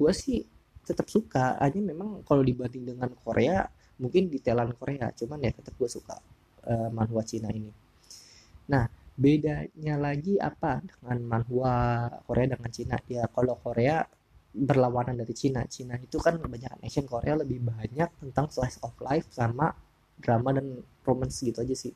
gue 0.00 0.12
sih 0.16 0.40
tetap 0.88 1.12
suka. 1.12 1.60
Hanya 1.60 1.84
memang 1.92 2.24
kalau 2.24 2.40
dibanding 2.40 2.96
dengan 2.96 3.12
Korea 3.12 3.68
mungkin 4.00 4.32
detailan 4.32 4.72
Korea 4.80 5.12
cuman 5.12 5.36
ya 5.44 5.52
tetap 5.52 5.76
gue 5.76 5.90
suka 5.92 6.16
uh, 6.64 6.88
manhwa 6.88 7.20
Cina 7.28 7.52
ini. 7.52 7.68
Nah 8.72 9.01
bedanya 9.14 9.94
lagi 10.00 10.40
apa? 10.40 10.80
Dengan 10.82 11.18
manhwa 11.24 11.74
Korea 12.24 12.46
dengan 12.56 12.70
Cina. 12.72 12.96
Ya 13.08 13.28
kalau 13.28 13.56
Korea 13.60 14.04
berlawanan 14.52 15.16
dari 15.16 15.32
Cina. 15.32 15.64
Cina 15.68 15.96
itu 15.96 16.20
kan 16.20 16.36
kebanyakan 16.36 16.80
action. 16.84 17.08
Korea 17.08 17.40
lebih 17.40 17.64
banyak 17.64 18.08
tentang 18.20 18.46
slice 18.52 18.80
of 18.84 18.92
life 19.00 19.28
sama 19.32 19.72
drama 20.20 20.54
dan 20.54 20.80
romance 21.02 21.40
gitu 21.40 21.64
aja 21.64 21.74
sih. 21.74 21.92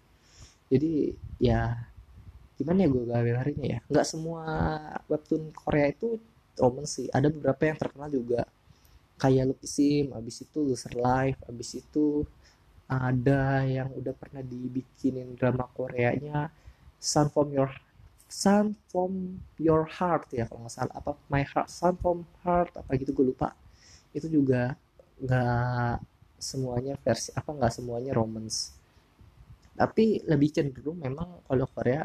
Jadi 0.67 1.15
ya 1.39 1.77
gimana 2.57 2.85
ya 2.85 2.89
gue 2.89 3.05
gambarinnya 3.05 3.67
ya? 3.69 3.79
Nggak 3.87 4.07
semua 4.09 4.43
webtoon 5.07 5.53
Korea 5.53 5.93
itu 5.93 6.17
romance 6.57 7.01
sih. 7.01 7.07
Ada 7.13 7.29
beberapa 7.29 7.63
yang 7.69 7.79
terkenal 7.79 8.09
juga. 8.09 8.43
Kayak 9.17 9.57
Lupisim 9.57 10.13
abis 10.13 10.45
itu 10.45 10.61
Loser 10.61 10.93
Life 10.93 11.41
abis 11.49 11.81
itu 11.81 12.29
ada 12.87 13.65
yang 13.65 13.89
udah 13.97 14.13
pernah 14.13 14.45
dibikinin 14.45 15.35
drama 15.35 15.67
Koreanya 15.73 16.53
Sun 17.01 17.29
from 17.31 17.49
Your 17.53 17.71
Sun 18.27 18.75
from 18.91 19.39
Your 19.57 19.87
Heart 19.87 20.35
ya 20.35 20.51
kalau 20.51 20.67
nggak 20.67 20.75
salah. 20.75 20.95
Apa 20.99 21.15
My 21.31 21.47
Heart 21.47 21.69
Sun 21.71 21.95
from 22.03 22.27
Heart 22.43 22.83
apa 22.83 22.91
gitu 22.99 23.15
gue 23.15 23.31
lupa. 23.31 23.55
Itu 24.11 24.27
juga 24.27 24.75
nggak 25.23 26.03
semuanya 26.37 26.99
versi 27.01 27.31
apa 27.33 27.55
nggak 27.55 27.73
semuanya 27.73 28.13
romance. 28.13 28.75
Tapi 29.79 30.25
lebih 30.27 30.51
cenderung 30.51 30.99
memang 30.99 31.45
kalau 31.47 31.71
Korea 31.71 32.03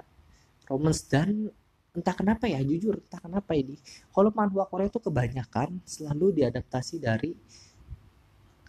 romance. 0.70 1.10
Dan 1.10 1.50
entah 1.92 2.16
kenapa 2.16 2.48
ya 2.48 2.62
jujur 2.62 3.02
entah 3.02 3.20
kenapa 3.20 3.58
ini. 3.58 3.82
Kalau 4.14 4.30
manhwa 4.32 4.70
Korea 4.70 4.88
itu 4.88 5.02
kebanyakan 5.02 5.82
selalu 5.84 6.44
diadaptasi 6.44 7.02
dari 7.02 7.34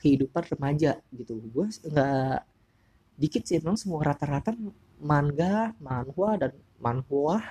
kehidupan 0.00 0.57
remaja 0.57 0.99
gitu. 1.14 1.38
Gue 1.52 1.69
nggak 1.69 2.38
dikit 3.12 3.43
sih 3.45 3.61
memang 3.62 3.79
semua 3.79 4.02
rata-rata 4.02 4.57
manga 5.03 5.75
manhwa 5.83 6.39
dan 6.39 6.55
manhwa 6.79 7.43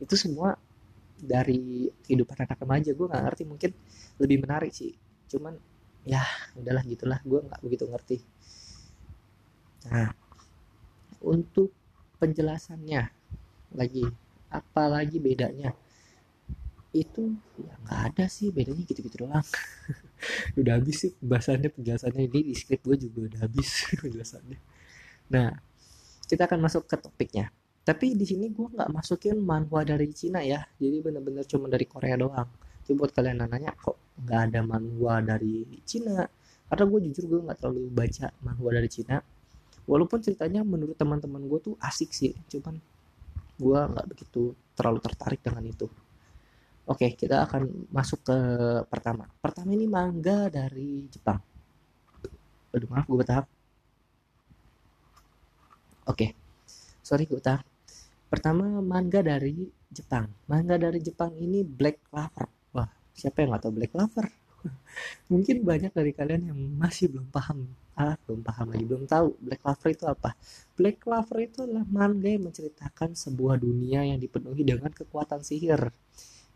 itu 0.00 0.16
semua 0.16 0.56
dari 1.22 1.86
kehidupan 2.02 2.48
anak 2.48 2.58
remaja. 2.58 2.90
Gue 2.96 3.06
nggak 3.06 3.24
ngerti 3.28 3.42
mungkin 3.46 3.70
lebih 4.18 4.42
menarik 4.42 4.72
sih. 4.74 4.90
Cuman 5.30 5.54
ya 6.02 6.24
udahlah 6.58 6.82
gitulah. 6.82 7.20
Gue 7.22 7.44
nggak 7.44 7.60
begitu 7.62 7.84
ngerti. 7.86 8.16
Nah 9.92 10.10
untuk 11.22 11.70
penjelasannya 12.18 13.02
lagi 13.78 14.02
apalagi 14.50 15.22
bedanya? 15.22 15.70
Itu 16.90 17.36
ya 17.60 17.72
nggak 17.86 18.00
ada 18.12 18.24
sih. 18.26 18.50
Bedanya 18.50 18.82
gitu-gitu 18.82 19.28
doang. 19.28 19.46
Udah 20.58 20.82
habis 20.82 21.06
sih 21.06 21.12
bahasannya 21.22 21.70
penjelasannya 21.70 22.26
ini 22.26 22.50
di 22.50 22.54
script 22.58 22.82
gue 22.82 22.98
juga 23.06 23.30
udah 23.30 23.40
habis 23.46 23.86
penjelasannya. 24.02 24.58
Nah 25.30 25.71
kita 26.32 26.48
akan 26.48 26.64
masuk 26.64 26.88
ke 26.88 26.96
topiknya. 26.96 27.52
Tapi 27.84 28.16
di 28.16 28.24
sini 28.24 28.48
gue 28.48 28.72
nggak 28.72 28.88
masukin 28.88 29.36
manhwa 29.36 29.84
dari 29.84 30.08
Cina 30.16 30.40
ya. 30.40 30.64
Jadi 30.80 31.04
bener-bener 31.04 31.44
cuma 31.44 31.68
dari 31.68 31.84
Korea 31.84 32.16
doang. 32.16 32.48
Coba 32.88 33.04
buat 33.04 33.12
kalian 33.12 33.44
nanya 33.44 33.76
kok 33.76 34.16
nggak 34.24 34.40
ada 34.48 34.60
manhwa 34.64 35.20
dari 35.20 35.68
Cina? 35.84 36.24
Karena 36.72 36.84
gue 36.88 37.00
jujur 37.12 37.24
gue 37.28 37.40
nggak 37.44 37.58
terlalu 37.60 37.84
baca 37.92 38.32
manhwa 38.40 38.70
dari 38.72 38.88
Cina. 38.88 39.20
Walaupun 39.84 40.24
ceritanya 40.24 40.64
menurut 40.64 40.96
teman-teman 40.96 41.44
gue 41.44 41.60
tuh 41.60 41.74
asik 41.84 42.16
sih 42.16 42.32
cuman 42.48 42.80
gue 43.60 43.80
nggak 43.92 44.06
begitu 44.08 44.56
terlalu 44.72 44.98
tertarik 45.04 45.44
dengan 45.44 45.68
itu. 45.68 45.84
Oke 46.88 47.12
kita 47.12 47.44
akan 47.44 47.92
masuk 47.92 48.24
ke 48.24 48.38
pertama. 48.88 49.28
Pertama 49.36 49.68
ini 49.76 49.84
manga 49.84 50.48
dari 50.48 51.12
Jepang. 51.12 51.44
Aduh 52.72 52.88
maaf 52.88 53.04
gue 53.04 53.20
bertahap 53.20 53.44
oke 56.06 56.26
sorry 57.02 57.26
gue 57.26 57.38
bertahap 57.38 57.66
Pertama 58.32 58.64
manga 58.80 59.20
dari 59.20 59.68
Jepang. 59.92 60.24
Manga 60.48 60.80
dari 60.80 61.04
Jepang 61.04 61.36
ini 61.36 61.60
Black 61.60 62.08
Clover. 62.08 62.48
Wah, 62.72 62.88
siapa 63.12 63.44
yang 63.44 63.52
nggak 63.52 63.68
tahu 63.68 63.72
Black 63.76 63.92
Clover? 63.92 64.24
Mungkin 65.32 65.60
banyak 65.60 65.92
dari 65.92 66.16
kalian 66.16 66.48
yang 66.48 66.56
masih 66.80 67.12
belum 67.12 67.28
paham. 67.28 67.68
Ah, 67.92 68.16
belum 68.24 68.40
paham 68.40 68.72
lagi, 68.72 68.88
belum 68.88 69.04
tahu 69.04 69.36
Black 69.36 69.60
Clover 69.60 69.88
itu 69.92 70.04
apa. 70.08 70.32
Black 70.80 71.04
Clover 71.04 71.38
itu 71.44 71.68
adalah 71.68 71.84
manga 71.84 72.24
yang 72.24 72.48
menceritakan 72.48 73.12
sebuah 73.12 73.60
dunia 73.60 74.00
yang 74.08 74.16
dipenuhi 74.16 74.64
dengan 74.64 74.88
kekuatan 74.88 75.44
sihir. 75.44 75.92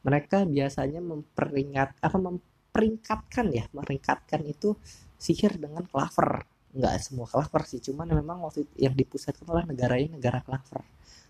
Mereka 0.00 0.48
biasanya 0.48 1.04
memperingat 1.04 2.00
apa 2.00 2.16
memperingkatkan 2.16 3.52
ya, 3.52 3.68
meringkatkan 3.76 4.48
itu 4.48 4.80
sihir 5.20 5.60
dengan 5.60 5.84
clover. 5.84 6.55
Enggak 6.76 6.94
semua 7.06 7.26
clover 7.32 7.62
sih, 7.70 7.80
cuman 7.86 8.06
memang 8.20 8.38
waktu 8.46 8.60
yang 8.84 8.94
dipusatkan 9.00 9.44
adalah 9.48 9.64
negaranya 9.70 10.08
negara 10.16 10.38
clover 10.46 10.84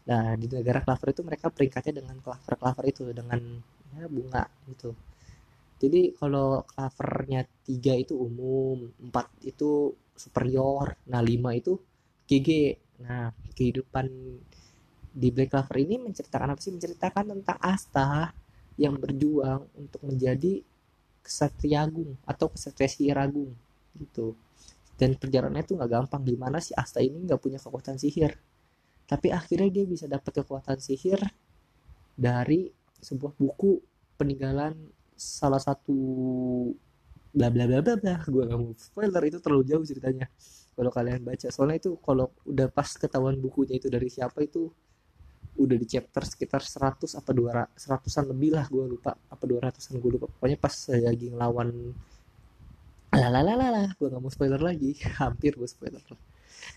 Nah, 0.07 0.39
di 0.39 0.47
negara 0.47 0.79
Clover 0.87 1.09
itu 1.11 1.23
mereka 1.27 1.47
peringkatnya 1.51 1.95
dengan 2.01 2.17
Clover-Clover 2.23 2.85
itu 2.87 3.03
dengan 3.11 3.41
ya 3.99 4.07
bunga 4.07 4.45
gitu. 4.71 4.95
Jadi 5.83 6.15
kalau 6.19 6.63
Clovernya 6.71 7.43
tiga 7.67 7.95
itu 7.99 8.15
umum, 8.17 8.87
empat 9.03 9.27
itu 9.51 9.93
superior, 10.17 10.97
nah 11.11 11.21
lima 11.21 11.51
itu 11.61 11.75
GG. 12.31 12.49
Nah, 13.05 13.35
kehidupan 13.59 14.07
di 15.17 15.29
Black 15.35 15.51
Clover 15.53 15.77
ini 15.81 15.97
menceritakan 16.07 16.53
apa 16.55 16.61
sih? 16.63 16.73
Menceritakan 16.75 17.25
tentang 17.35 17.59
Asta 17.75 18.31
yang 18.77 18.95
berjuang 19.01 19.65
untuk 19.81 20.01
menjadi 20.05 20.61
kesatria 21.25 21.89
agung 21.89 22.15
atau 22.29 22.47
kesatria 22.53 22.89
sihir 22.95 23.19
agung 23.19 23.51
gitu. 23.99 24.37
Dan 24.97 25.21
perjalanannya 25.21 25.65
itu 25.65 25.77
nggak 25.77 25.91
gampang. 25.93 26.25
Gimana 26.25 26.59
sih 26.59 26.73
Asta 26.73 27.05
ini 27.05 27.25
nggak 27.25 27.41
punya 27.41 27.61
kekuatan 27.61 28.01
sihir? 28.01 28.33
tapi 29.07 29.31
akhirnya 29.31 29.71
dia 29.71 29.85
bisa 29.87 30.11
dapat 30.11 30.43
kekuatan 30.43 30.83
sihir 30.83 31.23
dari 32.19 32.67
sebuah 32.99 33.39
buku 33.39 33.79
peninggalan 34.19 34.75
salah 35.15 35.63
satu 35.63 35.95
bla 37.31 37.49
bla 37.49 37.65
bla 37.71 37.81
bla 37.81 37.95
bla 37.97 38.15
gue 38.27 38.43
gak 38.51 38.59
mau 38.59 38.75
spoiler 38.75 39.23
itu 39.31 39.39
terlalu 39.39 39.65
jauh 39.65 39.85
ceritanya 39.87 40.27
kalau 40.75 40.91
kalian 40.93 41.23
baca 41.23 41.49
soalnya 41.49 41.79
itu 41.81 41.97
kalau 42.03 42.35
udah 42.45 42.69
pas 42.69 42.91
ketahuan 42.99 43.39
bukunya 43.39 43.79
itu 43.79 43.89
dari 43.89 44.11
siapa 44.11 44.43
itu 44.43 44.69
udah 45.57 45.77
di 45.81 45.87
chapter 45.89 46.21
sekitar 46.21 46.61
100 46.61 47.17
apa 47.17 47.31
200 47.33 47.81
seratusan 47.81 48.25
lebih 48.29 48.59
lah 48.59 48.67
gue 48.69 48.85
lupa 48.85 49.17
apa 49.17 49.45
200an 49.47 49.97
gue 49.97 50.11
lupa 50.19 50.27
pokoknya 50.29 50.59
pas 50.61 50.75
lagi 50.93 51.33
ngelawan 51.33 51.97
lah 53.19 53.89
gue 53.97 54.07
gak 54.13 54.23
mau 54.23 54.31
spoiler 54.33 54.61
lagi. 54.61 54.97
Hampir 55.21 55.57
gue 55.57 55.69
spoiler. 55.69 56.03
Lah 56.07 56.19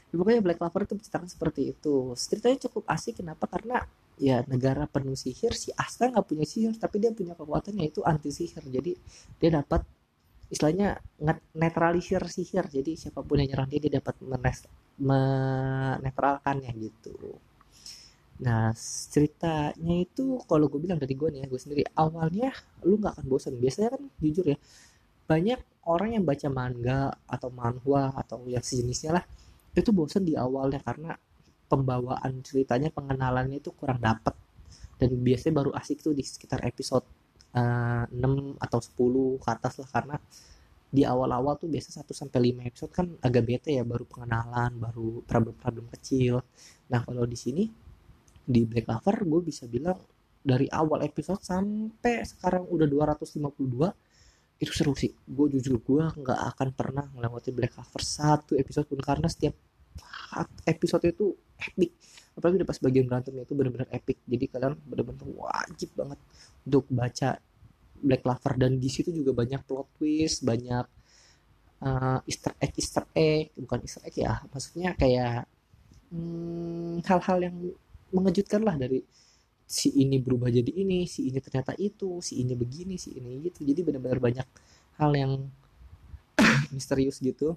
ya, 0.10 0.16
pokoknya 0.18 0.42
Black 0.42 0.58
Clover 0.58 0.82
itu 0.86 0.94
menceritakan 0.98 1.30
seperti 1.30 1.62
itu. 1.76 2.14
Ceritanya 2.18 2.58
cukup 2.70 2.84
asik. 2.90 3.22
Kenapa? 3.22 3.46
Karena 3.46 3.82
ya 4.20 4.44
negara 4.46 4.86
penuh 4.86 5.16
sihir. 5.16 5.54
Si 5.56 5.72
Asta 5.74 6.12
nggak 6.12 6.26
punya 6.28 6.46
sihir 6.46 6.76
tapi 6.76 7.00
dia 7.00 7.12
punya 7.16 7.34
kekuatan 7.40 7.80
yaitu 7.80 8.04
anti 8.04 8.30
sihir 8.36 8.62
jadi 8.68 8.92
dia 9.40 9.50
dapat 9.64 9.82
istilahnya 10.52 11.00
netralisir 11.56 12.22
sihir. 12.28 12.68
Jadi 12.68 12.98
siapa 13.00 13.22
pun 13.24 13.40
yang 13.40 13.50
nyerang 13.56 13.70
dia 13.72 13.80
dia 13.80 14.02
dapat 14.02 14.16
menetralkannya 15.00 16.72
gitu. 16.78 17.16
Nah 18.44 18.72
ceritanya 19.14 19.96
itu 20.00 20.40
kalau 20.48 20.68
gue 20.72 20.80
bilang 20.80 21.00
dari 21.00 21.16
gue 21.16 21.30
nih 21.32 21.44
ya 21.44 21.48
gue 21.48 21.60
sendiri 21.60 21.84
awalnya 21.96 22.52
lu 22.84 23.00
nggak 23.00 23.14
akan 23.20 23.26
bosan. 23.30 23.56
Biasanya 23.60 23.90
kan 23.96 24.04
jujur 24.20 24.46
ya 24.52 24.58
banyak 25.30 25.62
orang 25.90 26.14
yang 26.14 26.24
baca 26.24 26.48
manga 26.54 27.10
atau 27.26 27.50
manhwa 27.50 28.14
atau 28.14 28.46
yang 28.46 28.62
sejenisnya 28.62 29.18
lah 29.18 29.26
itu 29.74 29.90
bosen 29.90 30.22
di 30.22 30.38
awalnya 30.38 30.82
karena 30.86 31.18
pembawaan 31.70 32.46
ceritanya 32.46 32.94
pengenalannya 32.94 33.58
itu 33.58 33.74
kurang 33.74 34.02
dapet 34.02 34.34
dan 35.02 35.10
biasanya 35.18 35.54
baru 35.64 35.72
asik 35.74 36.06
tuh 36.06 36.14
di 36.14 36.22
sekitar 36.22 36.62
episode 36.66 37.06
uh, 37.56 38.06
eh, 38.06 38.14
6 38.14 38.60
atau 38.60 38.80
10 39.38 39.42
ke 39.42 39.50
atas 39.50 39.74
lah 39.82 39.90
karena 39.90 40.16
di 40.90 41.06
awal-awal 41.06 41.54
tuh 41.62 41.70
biasa 41.70 42.02
1 42.02 42.10
sampai 42.18 42.40
5 42.50 42.70
episode 42.70 42.92
kan 42.92 43.08
agak 43.22 43.46
bete 43.46 43.78
ya 43.78 43.86
baru 43.86 44.10
pengenalan, 44.10 44.74
baru 44.82 45.22
problem-problem 45.22 45.86
kecil. 45.94 46.42
Nah, 46.90 47.06
kalau 47.06 47.30
di 47.30 47.38
sini 47.38 47.70
di 48.42 48.66
Black 48.66 48.90
Clover 48.90 49.22
gue 49.22 49.42
bisa 49.46 49.70
bilang 49.70 50.02
dari 50.42 50.66
awal 50.74 51.06
episode 51.06 51.46
sampai 51.46 52.26
sekarang 52.26 52.66
udah 52.66 52.90
252 52.90 54.09
itu 54.60 54.72
seru 54.76 54.94
sih. 54.94 55.16
Gue 55.24 55.48
jujur 55.48 55.80
gue 55.80 56.04
nggak 56.04 56.40
akan 56.56 56.68
pernah 56.76 57.08
ngelewatin 57.16 57.56
Black 57.56 57.74
Clover 57.74 58.04
satu 58.04 58.60
episode 58.60 58.86
pun 58.92 59.00
karena 59.00 59.32
setiap 59.32 59.56
episode 60.68 61.04
itu 61.08 61.32
epic. 61.56 61.96
Apalagi 62.36 62.64
udah 62.64 62.68
pas 62.68 62.80
bagian 62.80 63.06
berantemnya 63.08 63.44
itu 63.48 63.56
benar-benar 63.56 63.90
epic. 63.96 64.20
Jadi 64.28 64.46
kalian 64.52 64.76
benar-benar 64.84 65.26
wajib 65.26 65.90
banget 65.96 66.20
untuk 66.68 66.84
baca 66.92 67.30
Black 68.04 68.22
Clover. 68.22 68.54
Dan 68.60 68.72
di 68.84 68.90
situ 68.92 69.16
juga 69.16 69.32
banyak 69.32 69.64
plot 69.64 69.88
twist 69.96 70.44
banyak 70.44 70.86
uh, 71.88 72.20
Easter 72.28 72.54
egg 72.60 72.76
Easter 72.76 73.08
egg. 73.16 73.56
Bukan 73.56 73.80
Easter 73.80 74.04
egg 74.04 74.16
ya 74.20 74.44
maksudnya 74.52 74.92
kayak 75.00 75.48
hmm, 76.12 77.00
hal-hal 77.08 77.38
hmm, 77.40 77.46
yang 77.48 77.56
mengejutkan 78.12 78.62
lah 78.66 78.76
dari 78.76 79.00
si 79.70 79.94
ini 80.02 80.18
berubah 80.18 80.50
jadi 80.50 80.72
ini 80.82 81.06
si 81.06 81.30
ini 81.30 81.38
ternyata 81.38 81.78
itu 81.78 82.18
si 82.26 82.42
ini 82.42 82.58
begini 82.58 82.98
si 82.98 83.14
ini 83.14 83.38
gitu. 83.46 83.62
Jadi 83.70 83.80
benar-benar 83.86 84.18
banyak 84.18 84.48
hal 84.98 85.12
yang 85.14 85.32
misterius 86.76 87.22
gitu. 87.22 87.54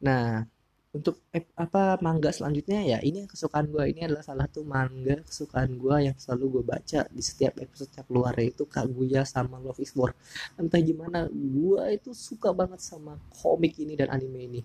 Nah 0.00 0.48
untuk 0.94 1.20
eh, 1.36 1.44
apa 1.58 1.98
manga 2.00 2.30
selanjutnya? 2.32 2.80
Ya 2.80 2.98
ini 3.04 3.26
kesukaan 3.28 3.68
gue 3.68 3.92
ini 3.92 4.08
adalah 4.08 4.24
salah 4.24 4.46
satu 4.48 4.64
manga 4.64 5.20
kesukaan 5.26 5.76
gue 5.76 5.96
yang 6.08 6.16
selalu 6.16 6.44
gue 6.60 6.64
baca 6.64 7.00
di 7.12 7.22
setiap 7.22 7.60
episode 7.60 7.92
yang 7.98 8.06
keluar 8.08 8.32
yaitu 8.40 8.64
Kaguya 8.64 9.26
sama 9.28 9.60
Love 9.60 9.84
is 9.84 9.92
War. 9.98 10.16
Entah 10.56 10.80
gimana 10.80 11.28
gue 11.28 11.82
itu 11.92 12.16
suka 12.16 12.56
banget 12.56 12.80
sama 12.80 13.20
komik 13.42 13.76
ini 13.82 14.00
dan 14.00 14.08
anime 14.08 14.40
ini. 14.48 14.60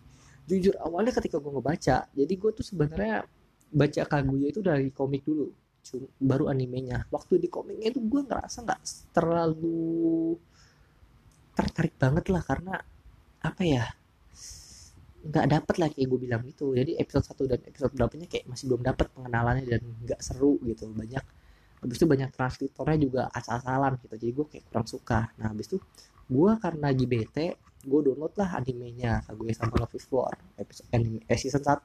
Jujur 0.47 0.79
awalnya 0.79 1.11
ketika 1.17 1.41
gue 1.43 1.51
ngebaca 1.51 2.07
jadi 2.13 2.33
gue 2.39 2.51
tuh 2.55 2.63
sebenarnya 2.63 3.27
baca 3.73 4.01
Kaguya 4.07 4.47
itu 4.53 4.61
dari 4.63 4.93
komik 4.95 5.25
dulu 5.27 5.49
baru 6.21 6.51
animenya. 6.51 7.07
Waktu 7.09 7.41
di 7.41 7.47
komiknya 7.51 7.93
itu 7.93 7.99
gue 8.03 8.21
ngerasa 8.25 8.65
nggak 8.65 8.81
terlalu 9.15 10.35
tertarik 11.55 11.95
banget 11.99 12.25
lah 12.31 12.43
karena 12.45 12.75
apa 13.39 13.63
ya 13.63 13.83
nggak 15.19 15.45
dapet 15.51 15.75
lah 15.79 15.87
kayak 15.91 16.07
gue 16.07 16.19
bilang 16.19 16.41
gitu. 16.47 16.71
Jadi 16.71 16.95
episode 16.95 17.25
1 17.47 17.51
dan 17.51 17.59
episode 17.67 17.91
berapanya 17.95 18.27
kayak 18.31 18.45
masih 18.47 18.65
belum 18.71 18.81
dapet 18.85 19.07
pengenalannya 19.11 19.65
dan 19.67 19.81
nggak 20.05 20.21
seru 20.23 20.55
gitu. 20.63 20.87
Banyak 20.91 21.23
habis 21.79 21.95
itu 21.95 22.07
banyak 22.07 22.29
translatornya 22.35 22.97
juga 22.99 23.21
asal-asalan 23.31 23.99
gitu. 24.03 24.15
Jadi 24.15 24.31
gue 24.31 24.45
kayak 24.55 24.65
kurang 24.71 24.87
suka. 24.87 25.31
Nah 25.39 25.51
habis 25.51 25.67
itu 25.71 25.77
gue 26.29 26.51
karena 26.61 26.93
bete 26.93 27.57
gue 27.79 27.99
download 28.03 28.35
lah 28.35 28.59
animenya 28.59 29.23
gue 29.31 29.55
sama 29.55 29.79
Love 29.79 29.95
is 29.95 30.05
War 30.11 30.35
episode 30.59 30.87
anime 30.91 31.23
eh, 31.25 31.39
season 31.39 31.63
1 31.63 31.79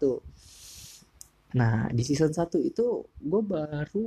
nah 1.55 1.87
di 1.95 2.03
season 2.03 2.35
1 2.35 2.51
itu 2.61 2.87
gue 3.07 3.43
baru 3.47 4.07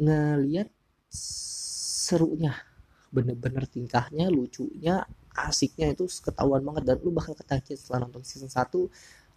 ngeliat 0.00 0.68
serunya. 2.10 2.56
Bener-bener 3.10 3.66
tingkahnya 3.68 4.30
lucunya 4.32 5.04
asiknya 5.36 5.92
itu 5.92 6.08
ketahuan 6.08 6.64
banget. 6.64 6.82
Dan 6.88 6.96
lu 7.04 7.12
bakal 7.12 7.36
ketagihan 7.36 7.76
setelah 7.76 8.08
nonton 8.08 8.24
season 8.24 8.48
1 8.48 8.88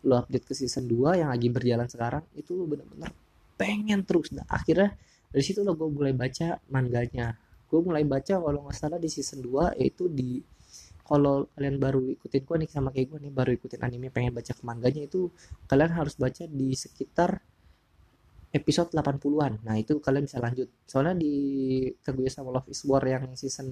lu 0.04 0.14
update 0.20 0.46
ke 0.46 0.54
season 0.56 0.84
2 0.88 1.24
yang 1.24 1.30
lagi 1.32 1.48
berjalan 1.48 1.88
sekarang 1.88 2.24
itu 2.36 2.52
lu 2.56 2.68
bener-bener 2.68 3.12
pengen 3.56 4.04
terus. 4.04 4.32
Nah 4.36 4.44
akhirnya 4.48 4.96
dari 5.32 5.44
situ 5.44 5.64
lo 5.64 5.76
gue 5.76 5.90
mulai 5.90 6.14
baca 6.16 6.60
manganya. 6.72 7.36
Gue 7.68 7.80
mulai 7.82 8.06
baca 8.06 8.38
kalau 8.38 8.60
nggak 8.68 8.78
salah 8.78 9.00
di 9.02 9.10
season 9.10 9.42
2 9.42 9.80
yaitu 9.82 10.08
di 10.12 10.40
kalau 11.04 11.52
kalian 11.56 11.78
baru 11.78 12.02
ikutin 12.16 12.44
gue 12.48 12.58
nih 12.64 12.70
sama 12.72 12.90
kayak 12.96 13.08
gue 13.12 13.20
nih 13.28 13.34
baru 13.34 13.52
ikutin 13.60 13.82
anime 13.84 14.08
pengen 14.10 14.32
baca 14.32 14.52
manganya 14.64 15.04
itu 15.04 15.28
kalian 15.68 15.92
harus 15.92 16.16
baca 16.16 16.44
di 16.48 16.72
sekitar 16.74 17.44
episode 18.54 18.94
80-an. 18.94 19.66
Nah, 19.66 19.76
itu 19.82 19.98
kalian 19.98 20.30
bisa 20.30 20.38
lanjut. 20.38 20.70
Soalnya 20.86 21.18
di 21.18 21.34
Kaguya 22.06 22.30
sama 22.30 22.54
Love 22.54 22.70
is 22.70 22.86
War 22.86 23.02
yang 23.02 23.34
season 23.34 23.66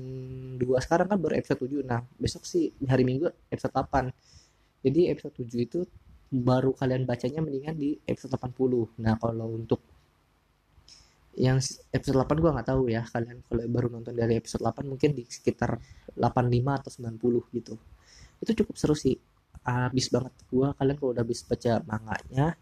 2 0.58 0.66
sekarang 0.82 1.06
kan 1.06 1.22
baru 1.22 1.38
episode 1.38 1.70
7. 1.70 1.86
Nah, 1.86 2.02
besok 2.18 2.50
sih 2.50 2.74
hari 2.90 3.06
Minggu 3.06 3.30
episode 3.54 3.78
8. 3.78 4.10
Jadi 4.82 5.02
episode 5.14 5.38
7 5.38 5.54
itu 5.62 5.80
baru 6.32 6.72
kalian 6.72 7.04
bacanya 7.04 7.44
mendingan 7.44 7.76
di 7.76 8.00
episode 8.08 8.40
80 8.40 9.04
nah 9.04 9.20
kalau 9.20 9.52
untuk 9.52 9.84
yang 11.40 11.64
episode 11.96 12.18
8 12.20 12.44
gue 12.44 12.52
nggak 12.52 12.68
tahu 12.68 12.92
ya. 12.92 13.02
Kalian 13.08 13.40
kalau 13.48 13.64
baru 13.72 13.88
nonton 13.88 14.14
dari 14.16 14.36
episode 14.40 14.64
8 14.64 14.84
mungkin 14.88 15.16
di 15.16 15.24
sekitar 15.28 15.80
85 16.18 16.80
atau 16.80 16.92
90 16.92 17.58
gitu. 17.58 17.74
Itu 18.44 18.52
cukup 18.64 18.76
seru 18.76 18.96
sih. 18.98 19.16
Habis 19.62 20.10
banget 20.10 20.34
gue 20.50 20.68
kalian 20.74 20.98
kalau 20.98 21.12
udah 21.14 21.24
habis 21.24 21.46
baca 21.46 21.86
manganya 21.86 22.58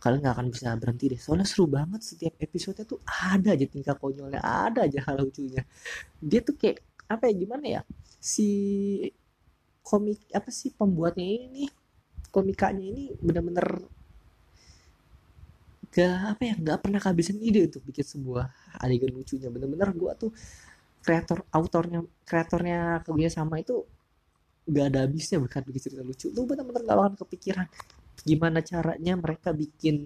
kalian 0.00 0.24
nggak 0.24 0.34
akan 0.34 0.48
bisa 0.48 0.72
berhenti 0.80 1.04
deh. 1.12 1.20
Soalnya 1.20 1.46
seru 1.46 1.68
banget 1.68 2.00
setiap 2.00 2.34
episode 2.40 2.80
tuh 2.88 2.98
ada 3.04 3.52
aja 3.52 3.66
tingkah 3.68 3.94
konyolnya 3.94 4.40
ada 4.40 4.88
aja 4.88 5.04
hal 5.04 5.28
lucunya. 5.28 5.62
Dia 6.18 6.40
tuh 6.40 6.56
kayak 6.56 6.80
apa 7.06 7.28
ya 7.28 7.34
gimana 7.36 7.66
ya? 7.68 7.82
Si 8.16 8.48
komik 9.84 10.24
apa 10.32 10.48
sih 10.48 10.72
pembuatnya 10.72 11.24
ini? 11.24 11.68
Komikanya 12.32 12.84
ini 12.84 13.12
bener-bener 13.20 13.84
gak 15.90 16.38
apa 16.38 16.42
ya 16.46 16.54
nggak 16.54 16.78
pernah 16.86 17.00
kehabisan 17.02 17.42
ide 17.42 17.66
untuk 17.66 17.82
bikin 17.82 18.06
sebuah 18.06 18.46
adegan 18.78 19.10
lucunya. 19.10 19.50
Bener-bener 19.50 19.90
gue 19.90 20.12
tuh 20.18 20.30
kreator 21.02 21.42
autornya 21.50 22.06
kreatornya 22.22 23.02
Kaguya 23.02 23.30
sama 23.32 23.58
itu 23.58 23.82
gak 24.70 24.86
ada 24.94 24.98
habisnya 25.06 25.42
berkat 25.42 25.66
bikin 25.66 25.82
cerita 25.90 26.02
lucu. 26.06 26.30
Lu 26.30 26.46
bener-bener 26.46 26.82
gak 26.86 26.96
akan 26.96 27.14
kepikiran 27.18 27.66
gimana 28.22 28.60
caranya 28.62 29.14
mereka 29.18 29.50
bikin 29.50 29.96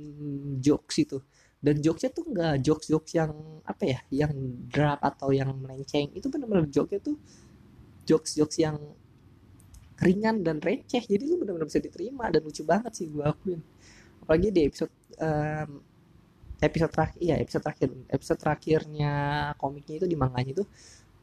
jokes 0.65 0.97
itu. 1.05 1.19
Dan 1.65 1.81
jokesnya 1.81 2.13
tuh 2.13 2.29
nggak 2.29 2.61
jokes 2.61 2.93
jokes 2.93 3.17
yang 3.17 3.33
apa 3.65 3.85
ya 3.89 3.99
yang 4.13 4.33
drop 4.69 5.01
atau 5.01 5.33
yang 5.33 5.49
melenceng. 5.57 6.13
Itu 6.13 6.29
bener-bener 6.29 6.69
jokesnya 6.69 7.01
tuh 7.13 7.17
jokes 8.05 8.37
jokes 8.37 8.57
yang 8.61 8.77
ringan 10.01 10.45
dan 10.45 10.61
receh. 10.61 11.01
Jadi 11.01 11.25
lu 11.25 11.41
bener-bener 11.41 11.69
bisa 11.69 11.81
diterima 11.81 12.29
dan 12.29 12.45
lucu 12.45 12.65
banget 12.65 12.93
sih 12.93 13.09
gue 13.09 13.25
akuin 13.25 13.61
apalagi 14.25 14.49
di 14.49 14.61
episode 14.65 14.93
um, 15.21 15.85
episode 16.65 16.93
terakhir 16.93 17.19
iya 17.21 17.37
episode 17.37 17.63
terakhir. 17.63 17.89
Episode 18.09 18.39
terakhirnya 18.41 19.13
komiknya 19.61 19.95
itu 20.01 20.07
di 20.09 20.17
manganya 20.17 20.57
itu 20.57 20.65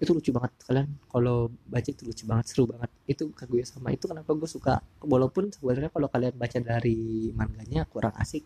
itu 0.02 0.12
lucu 0.18 0.30
banget. 0.34 0.52
Kalian 0.66 0.88
kalau 1.10 1.50
baca 1.70 1.90
itu 1.90 2.04
lucu 2.06 2.24
banget 2.30 2.46
seru 2.50 2.64
banget. 2.70 2.90
Itu 3.10 3.34
gue 3.34 3.62
sama 3.66 3.90
itu 3.94 4.06
kenapa 4.06 4.34
gue 4.34 4.50
suka. 4.50 4.82
Walaupun 5.02 5.54
sebenarnya 5.54 5.90
kalau 5.94 6.08
kalian 6.10 6.34
baca 6.38 6.58
dari 6.62 7.30
manganya 7.34 7.86
kurang 7.90 8.14
asik 8.18 8.46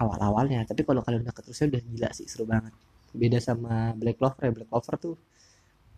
awal-awalnya. 0.00 0.64
Tapi 0.68 0.80
kalau 0.84 1.00
kalian 1.04 1.24
udah 1.24 1.34
keterusnya 1.36 1.76
udah 1.76 1.82
gila 1.84 2.08
sih 2.16 2.26
seru 2.28 2.44
banget. 2.48 2.72
Beda 3.12 3.38
sama 3.40 3.92
Black 3.96 4.16
Clover 4.20 4.48
ya. 4.48 4.52
Black 4.52 4.68
Clover 4.68 4.94
tuh 5.00 5.16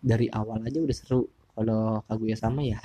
dari 0.03 0.27
awal 0.31 0.63
aja 0.63 0.79
udah 0.79 0.95
seru. 0.95 1.23
Kalau 1.53 2.01
Kaguya 2.09 2.33
sama 2.39 2.65
ya 2.65 2.81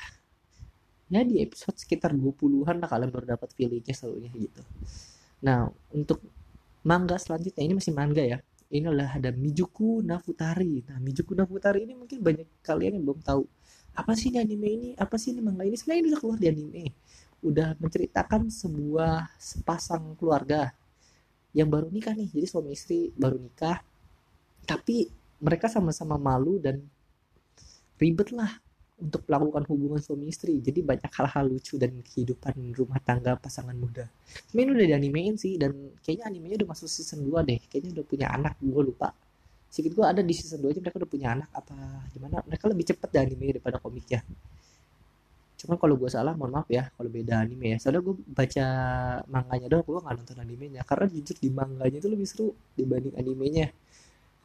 ya 1.08 1.24
di 1.24 1.40
episode 1.40 1.76
sekitar 1.76 2.12
20-an 2.12 2.84
lah 2.84 2.88
kalian 2.88 3.10
baru 3.12 3.36
dapat 3.36 3.52
feelingnya 3.56 3.96
serunya 3.96 4.28
gitu 4.32 4.62
nah 5.40 5.68
untuk 5.92 6.20
manga 6.84 7.16
selanjutnya 7.16 7.64
ini 7.64 7.74
masih 7.76 7.92
manga 7.96 8.22
ya 8.22 8.38
ini 8.68 8.84
adalah 8.84 9.16
ada 9.16 9.32
Mijuku 9.32 10.04
Nafutari. 10.04 10.84
Nah, 10.84 11.00
Mijuku 11.00 11.32
Nafutari 11.32 11.88
ini 11.88 11.96
mungkin 11.96 12.20
banyak 12.20 12.48
kalian 12.60 13.00
yang 13.00 13.04
belum 13.08 13.20
tahu. 13.24 13.48
Apa 13.96 14.12
sih 14.12 14.28
ini 14.28 14.38
anime 14.44 14.68
ini? 14.68 14.88
Apa 14.94 15.16
sih 15.16 15.32
ini 15.32 15.40
manga 15.40 15.64
ini? 15.64 15.72
Sebenarnya 15.72 16.00
ini 16.04 16.08
udah 16.12 16.20
keluar 16.20 16.38
di 16.38 16.48
anime. 16.52 16.84
Udah 17.40 17.68
menceritakan 17.80 18.52
sebuah 18.52 19.40
sepasang 19.40 20.12
keluarga 20.20 20.68
yang 21.56 21.72
baru 21.72 21.88
nikah 21.88 22.12
nih. 22.12 22.28
Jadi 22.28 22.46
suami 22.46 22.76
istri 22.76 23.08
baru 23.16 23.40
nikah. 23.40 23.80
Tapi 24.68 25.08
mereka 25.40 25.72
sama-sama 25.72 26.20
malu 26.20 26.60
dan 26.60 26.84
ribet 27.96 28.36
lah 28.36 28.52
untuk 28.98 29.22
melakukan 29.30 29.62
hubungan 29.70 30.02
suami 30.02 30.26
istri. 30.30 30.58
Jadi 30.58 30.82
banyak 30.82 31.10
hal-hal 31.10 31.44
lucu 31.46 31.78
dan 31.78 31.94
kehidupan 32.02 32.58
rumah 32.74 32.98
tangga 33.02 33.38
pasangan 33.38 33.74
muda. 33.78 34.10
Ini 34.50 34.66
udah 34.66 34.86
dianimein 34.90 35.38
sih 35.38 35.54
dan 35.54 35.94
kayaknya 36.02 36.26
animenya 36.26 36.56
udah 36.64 36.68
masuk 36.74 36.90
season 36.90 37.22
2 37.22 37.46
deh. 37.46 37.58
Kayaknya 37.70 37.90
udah 38.00 38.04
punya 38.04 38.26
anak 38.34 38.54
gue 38.58 38.82
lupa. 38.82 39.14
Sedikit 39.70 40.02
gue 40.02 40.06
ada 40.06 40.20
di 40.20 40.34
season 40.34 40.60
2 40.60 40.74
aja 40.74 40.80
mereka 40.82 40.98
udah 40.98 41.10
punya 41.10 41.28
anak. 41.38 41.48
Apa 41.54 41.74
gimana? 42.10 42.42
Mereka 42.42 42.64
lebih 42.66 42.84
cepet 42.90 43.08
deh 43.14 43.22
animenya 43.22 43.52
daripada 43.58 43.78
komiknya 43.78 44.20
cuman 45.58 45.74
kalau 45.74 45.98
gue 45.98 46.06
salah 46.06 46.38
mohon 46.38 46.54
maaf 46.54 46.70
ya 46.70 46.86
kalau 46.94 47.10
beda 47.10 47.42
anime 47.42 47.74
ya. 47.74 47.76
Soalnya 47.82 48.02
gue 48.06 48.14
baca 48.30 48.66
manganya 49.26 49.66
doang 49.66 49.82
gue 49.82 49.98
gak 50.06 50.14
nonton 50.14 50.38
animenya. 50.38 50.80
Karena 50.86 51.10
jujur 51.10 51.34
di 51.34 51.50
manganya 51.50 51.98
itu 51.98 52.06
lebih 52.06 52.26
seru 52.30 52.54
dibanding 52.78 53.18
animenya. 53.18 53.66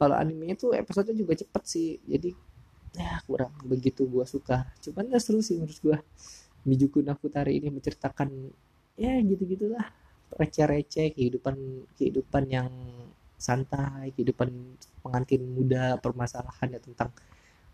Kalau 0.01 0.17
animenya 0.17 0.57
tuh 0.57 0.73
episodenya 0.73 1.21
juga 1.21 1.37
cepet 1.37 1.63
sih. 1.69 2.01
Jadi 2.09 2.33
ya 2.93 3.19
kurang 3.25 3.53
begitu 3.65 4.05
gue 4.05 4.25
suka. 4.25 4.69
Cuman 4.81 5.09
gak 5.09 5.21
seru 5.23 5.41
sih 5.41 5.57
menurut 5.57 5.79
gue 5.81 5.97
Mijuku 6.63 7.03
Nafutari 7.03 7.59
ini 7.59 7.67
menceritakan 7.73 8.29
ya 8.95 9.19
gitu 9.25 9.43
gitulah 9.49 9.83
receh-receh 10.33 11.13
kehidupan 11.17 11.55
kehidupan 11.97 12.43
yang 12.49 12.69
santai 13.35 14.15
kehidupan 14.15 14.79
pengantin 15.03 15.43
muda 15.43 15.99
permasalahan 15.99 16.77
ya 16.77 16.79
tentang 16.79 17.11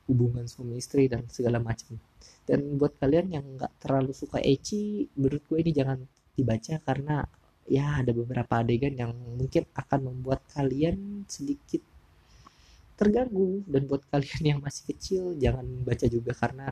hubungan 0.10 0.50
suami 0.50 0.82
istri 0.82 1.06
dan 1.06 1.30
segala 1.30 1.62
macam. 1.62 2.02
Dan 2.50 2.82
buat 2.82 2.98
kalian 2.98 3.30
yang 3.30 3.46
nggak 3.46 3.78
terlalu 3.78 4.10
suka 4.18 4.42
ecchi 4.42 5.06
menurut 5.14 5.46
gue 5.46 5.62
ini 5.62 5.72
jangan 5.72 6.02
dibaca 6.34 6.82
karena 6.82 7.22
ya 7.70 8.02
ada 8.02 8.10
beberapa 8.10 8.66
adegan 8.66 8.98
yang 8.98 9.14
mungkin 9.14 9.70
akan 9.78 10.00
membuat 10.10 10.42
kalian 10.50 11.30
sedikit 11.30 11.86
terganggu. 13.00 13.64
Dan 13.64 13.88
buat 13.88 14.04
kalian 14.12 14.44
yang 14.44 14.60
masih 14.60 14.84
kecil 14.92 15.24
jangan 15.40 15.64
baca 15.88 16.06
juga 16.12 16.36
karena 16.36 16.68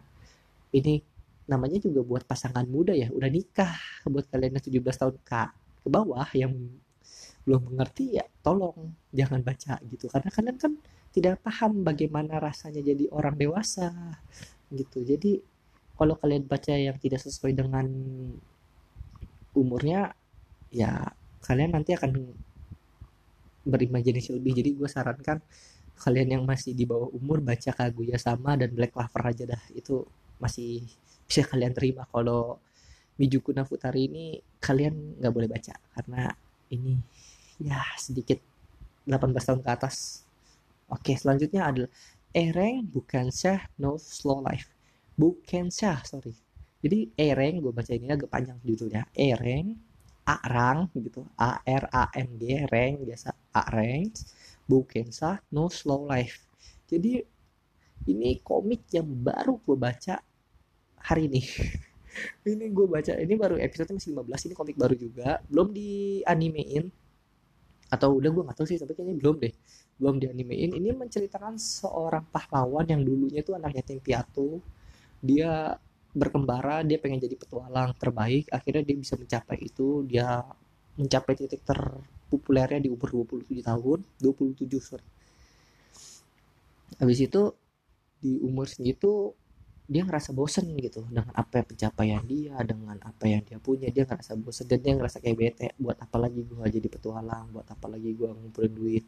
ini 0.76 1.00
namanya 1.48 1.80
juga 1.80 2.04
buat 2.04 2.24
pasangan 2.28 2.68
muda 2.68 2.92
ya. 2.92 3.08
Udah 3.16 3.32
nikah 3.32 3.72
buat 4.12 4.28
kalian 4.28 4.60
yang 4.60 4.66
17 4.84 4.84
tahun 5.00 5.16
ke 5.24 5.42
ke 5.88 5.88
bawah 5.88 6.28
yang 6.36 6.52
belum 7.48 7.72
mengerti 7.72 8.20
ya 8.20 8.28
tolong 8.44 8.92
jangan 9.16 9.40
baca 9.40 9.80
gitu. 9.88 10.12
Karena 10.12 10.28
kalian 10.28 10.58
kan 10.60 10.76
tidak 11.16 11.40
paham 11.40 11.88
bagaimana 11.88 12.44
rasanya 12.44 12.84
jadi 12.84 13.08
orang 13.16 13.40
dewasa 13.40 14.20
gitu. 14.68 15.08
Jadi 15.08 15.40
kalau 15.96 16.20
kalian 16.20 16.44
baca 16.44 16.76
yang 16.76 17.00
tidak 17.00 17.24
sesuai 17.24 17.56
dengan 17.56 17.88
umurnya 19.56 20.14
ya 20.70 21.10
kalian 21.42 21.74
nanti 21.74 21.96
akan 21.96 22.36
berimajinasi 23.64 24.36
lebih. 24.36 24.60
Jadi 24.60 24.70
gue 24.76 24.90
sarankan 24.92 25.40
kalian 25.98 26.40
yang 26.40 26.44
masih 26.46 26.78
di 26.78 26.86
bawah 26.86 27.10
umur 27.12 27.42
baca 27.42 27.74
Kaguya 27.74 28.16
sama 28.22 28.54
dan 28.56 28.70
Black 28.72 28.94
Clover 28.94 29.34
aja 29.34 29.44
dah. 29.50 29.62
Itu 29.74 30.06
masih 30.38 30.86
bisa 31.26 31.44
kalian 31.44 31.74
terima. 31.74 32.06
Kalau 32.10 32.62
Mijuku 33.18 33.50
Nafutari 33.50 34.06
ini 34.06 34.26
kalian 34.62 35.18
nggak 35.18 35.34
boleh 35.34 35.50
baca 35.50 35.74
karena 35.98 36.30
ini 36.70 37.02
ya 37.58 37.82
sedikit 37.98 38.38
18 39.10 39.34
tahun 39.34 39.62
ke 39.66 39.70
atas. 39.74 40.22
Oke 40.88 41.18
selanjutnya 41.18 41.66
adalah 41.66 41.92
Ereng 42.30 42.86
bukan 42.86 43.34
Syah 43.34 43.66
No 43.82 43.98
Slow 43.98 44.46
Life. 44.46 44.70
Bukan 45.18 45.74
Syah 45.74 46.06
sorry. 46.06 46.38
Jadi 46.78 47.10
Ereng 47.18 47.58
gue 47.58 47.74
baca 47.74 47.90
ini 47.90 48.14
agak 48.14 48.30
panjang 48.30 48.62
judulnya. 48.62 49.10
Ereng 49.18 49.74
Arang 50.28 50.92
gitu. 50.94 51.26
A 51.40 51.58
R 51.66 51.84
A 51.90 52.12
N 52.14 52.38
G 52.38 52.68
Reng 52.70 53.02
biasa 53.02 53.32
Areng 53.66 54.14
Bukensa 54.68 55.42
No 55.56 55.72
Slow 55.72 56.06
Life. 56.06 56.44
Jadi 56.86 57.24
ini 58.08 58.40
komik 58.44 58.88
yang 58.94 59.08
baru 59.08 59.60
gue 59.64 59.78
baca 59.80 60.20
hari 61.02 61.32
ini. 61.32 61.42
ini 62.52 62.66
gue 62.72 62.88
baca 62.88 63.14
ini 63.16 63.34
baru 63.36 63.56
episode 63.60 63.94
masih 63.94 64.16
15 64.16 64.48
ini 64.52 64.54
komik 64.54 64.78
baru 64.78 64.96
juga. 64.96 65.40
Belum 65.48 65.72
di 65.72 66.22
animein 66.28 66.92
atau 67.88 68.20
udah 68.20 68.28
gue 68.28 68.44
nggak 68.44 68.58
tahu 68.60 68.68
sih 68.68 68.80
tapi 68.80 68.92
kayaknya 68.96 69.16
belum 69.20 69.36
deh. 69.40 69.54
Belum 69.98 70.16
di 70.20 70.28
animein 70.28 70.72
ini 70.76 70.90
menceritakan 70.92 71.56
seorang 71.58 72.28
pahlawan 72.30 72.86
yang 72.88 73.02
dulunya 73.02 73.42
itu 73.42 73.56
anak 73.56 73.80
yatim 73.80 74.00
piatu. 74.04 74.60
Dia 75.24 75.74
berkembara 76.18 76.82
dia 76.82 76.98
pengen 77.00 77.24
jadi 77.24 77.36
petualang 77.36 77.96
terbaik. 77.96 78.52
Akhirnya 78.52 78.84
dia 78.84 78.96
bisa 79.00 79.16
mencapai 79.16 79.58
itu. 79.64 80.04
Dia 80.08 80.44
mencapai 80.98 81.34
titik 81.38 81.62
ter 81.64 81.80
populernya 82.28 82.84
di 82.84 82.90
umur 82.92 83.26
27 83.26 83.64
tahun 83.64 84.00
27 84.20 84.68
sorry. 84.80 85.08
Habis 87.00 87.20
itu 87.24 87.42
di 88.18 88.42
umur 88.42 88.68
segitu 88.68 89.32
dia 89.88 90.04
ngerasa 90.04 90.36
bosen 90.36 90.68
gitu 90.84 91.08
dengan 91.08 91.32
apa 91.32 91.64
yang 91.64 91.68
pencapaian 91.72 92.24
dia 92.28 92.56
dengan 92.68 93.00
apa 93.00 93.24
yang 93.24 93.40
dia 93.48 93.56
punya. 93.56 93.88
Dia 93.88 94.04
ngerasa 94.04 94.36
bosen 94.36 94.68
dan 94.68 94.84
dia 94.84 94.94
ngerasa 95.00 95.24
kayak 95.24 95.38
bete. 95.40 95.68
Buat 95.80 96.04
apa 96.04 96.18
lagi 96.20 96.44
gue 96.44 96.66
jadi 96.68 96.88
petualang? 96.92 97.56
Buat 97.56 97.72
apa 97.72 97.88
lagi 97.88 98.12
gue 98.12 98.28
ngumpulin 98.28 98.74
duit? 98.76 99.04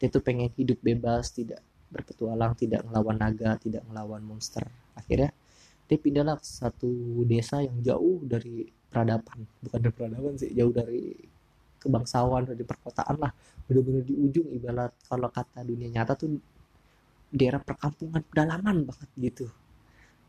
Dia 0.00 0.08
tuh 0.08 0.24
pengen 0.24 0.48
hidup 0.56 0.80
bebas 0.80 1.36
tidak 1.36 1.60
berpetualang 1.92 2.56
tidak 2.56 2.80
ngelawan 2.88 3.20
naga 3.20 3.60
tidak 3.60 3.84
ngelawan 3.84 4.24
monster. 4.24 4.64
Akhirnya 4.96 5.36
dia 5.84 5.98
pindahlah 6.00 6.40
ke 6.40 6.48
satu 6.48 7.20
desa 7.28 7.60
yang 7.60 7.76
jauh 7.84 8.24
dari 8.24 8.64
peradaban. 8.88 9.44
Bukan 9.60 9.78
dari 9.84 9.92
peradaban 9.92 10.34
sih 10.40 10.48
jauh 10.56 10.72
dari 10.72 11.12
kebangsawan 11.82 12.46
di 12.54 12.62
perkotaan 12.62 13.18
lah. 13.18 13.34
Bener-bener 13.66 14.06
di 14.06 14.14
ujung 14.14 14.46
ibarat 14.54 14.94
kalau 15.10 15.26
kata 15.28 15.66
dunia 15.66 15.90
nyata 15.90 16.14
tuh 16.14 16.38
daerah 17.32 17.58
perkampungan 17.58 18.22
pedalaman 18.22 18.86
banget 18.86 19.10
gitu. 19.18 19.46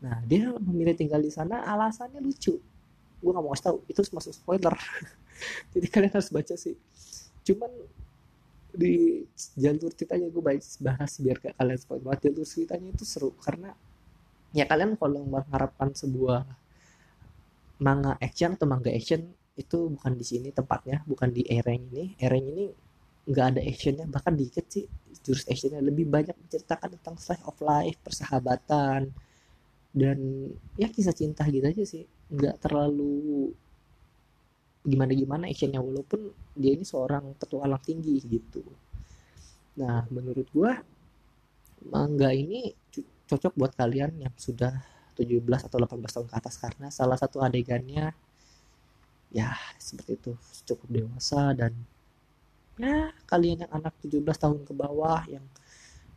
Nah 0.02 0.18
dia 0.26 0.50
memilih 0.56 0.96
tinggal 0.98 1.20
di 1.22 1.30
sana 1.30 1.62
alasannya 1.62 2.18
lucu. 2.18 2.58
Gue 3.22 3.30
nggak 3.30 3.44
mau 3.44 3.52
kasih 3.54 3.64
tahu 3.70 3.76
itu 3.86 4.00
masuk 4.10 4.32
spoiler. 4.34 4.74
Jadi 5.72 5.86
kalian 5.88 6.12
harus 6.12 6.30
baca 6.32 6.54
sih. 6.58 6.74
Cuman 7.46 7.70
di 8.74 9.22
jalur 9.54 9.94
ceritanya 9.94 10.26
gue 10.26 10.42
bahas 10.82 11.12
biar 11.22 11.38
kalian 11.40 11.78
spoiler 11.78 12.04
banget. 12.04 12.20
Jalur 12.32 12.44
ceritanya 12.48 12.88
itu 12.90 13.04
seru 13.06 13.30
karena 13.38 13.76
ya 14.56 14.64
kalian 14.66 14.96
kalau 14.96 15.22
mengharapkan 15.22 15.92
sebuah 15.92 16.44
manga 17.82 18.14
action 18.22 18.54
atau 18.54 18.66
manga 18.70 18.88
action 18.88 19.28
itu 19.54 19.78
bukan 19.94 20.12
di 20.18 20.24
sini 20.26 20.48
tempatnya 20.50 21.02
bukan 21.06 21.30
di 21.30 21.46
Ereng 21.46 21.82
ini. 21.94 22.04
Ereng 22.18 22.44
ini 22.50 22.64
nggak 23.24 23.46
ada 23.56 23.60
actionnya 23.64 24.04
bahkan 24.10 24.34
dikit 24.36 24.66
sih 24.66 24.84
jurus 25.22 25.46
actionnya. 25.46 25.80
Lebih 25.80 26.10
banyak 26.10 26.34
menceritakan 26.34 26.98
tentang 26.98 27.16
slice 27.18 27.44
of 27.46 27.56
life 27.62 27.98
persahabatan 28.02 29.14
dan 29.94 30.18
ya 30.74 30.90
kisah 30.90 31.14
cinta 31.14 31.46
gitu 31.46 31.64
aja 31.64 31.84
sih. 31.86 32.04
Nggak 32.34 32.66
terlalu 32.66 33.54
gimana 34.84 35.12
gimana 35.16 35.44
actionnya 35.48 35.80
walaupun 35.80 36.28
dia 36.52 36.76
ini 36.76 36.84
seorang 36.84 37.38
petualang 37.38 37.80
tinggi 37.80 38.20
gitu. 38.26 38.62
Nah 39.80 40.04
menurut 40.10 40.50
gua 40.50 40.82
manga 41.88 42.30
ini 42.34 42.74
cocok 43.24 43.54
buat 43.56 43.72
kalian 43.78 44.20
yang 44.20 44.34
sudah 44.36 44.72
17 45.16 45.40
atau 45.70 45.78
18 45.78 46.14
tahun 46.14 46.26
ke 46.28 46.36
atas 46.36 46.54
karena 46.58 46.88
salah 46.90 47.16
satu 47.16 47.40
adegannya 47.40 48.12
ya 49.34 49.58
seperti 49.76 50.14
itu. 50.14 50.32
Cukup 50.64 50.88
dewasa 50.88 51.50
dan 51.58 51.74
ya 52.78 53.10
kalian 53.26 53.66
yang 53.66 53.72
anak 53.74 53.94
17 53.98 54.22
tahun 54.22 54.62
ke 54.62 54.72
bawah 54.74 55.22
yang 55.26 55.42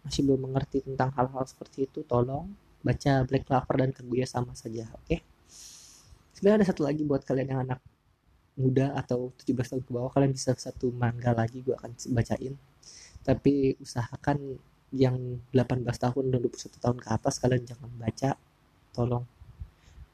masih 0.05 0.23
belum 0.23 0.49
mengerti 0.49 0.85
tentang 0.85 1.09
hal-hal 1.17 1.43
seperti 1.49 1.89
itu 1.89 2.05
tolong 2.05 2.53
baca 2.85 3.25
Black 3.25 3.49
Clover 3.49 3.75
dan 3.81 3.91
Kaguya 3.91 4.25
sama 4.29 4.53
saja 4.53 4.87
oke? 4.93 5.03
Okay? 5.09 5.19
sebenarnya 6.37 6.61
ada 6.61 6.67
satu 6.69 6.85
lagi 6.85 7.01
buat 7.01 7.25
kalian 7.25 7.49
yang 7.49 7.61
anak 7.65 7.81
muda 8.57 8.93
atau 8.93 9.33
17 9.41 9.57
tahun 9.73 9.81
ke 9.81 9.89
bawah 9.89 10.13
kalian 10.13 10.37
bisa 10.37 10.53
satu 10.53 10.93
manga 10.93 11.33
lagi 11.33 11.65
gue 11.65 11.73
akan 11.73 11.97
bacain. 12.13 12.53
Tapi 13.25 13.73
usahakan 13.81 14.37
yang 14.93 15.17
18 15.49 15.81
tahun 15.89 16.23
dan 16.29 16.39
21 16.45 16.77
tahun 16.77 16.97
ke 17.01 17.07
atas 17.09 17.41
kalian 17.41 17.65
jangan 17.65 17.89
baca 17.97 18.37
tolong 18.93 19.25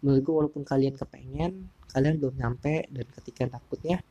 menurut 0.03 0.21
gue 0.21 0.35
walaupun 0.43 0.63
kalian 0.67 0.93
kepengen 0.99 1.71
kalian 1.89 2.19
belum 2.19 2.35
nyampe 2.35 2.91
dan 2.91 3.07
ketika 3.21 3.57
takutnya 3.57 4.03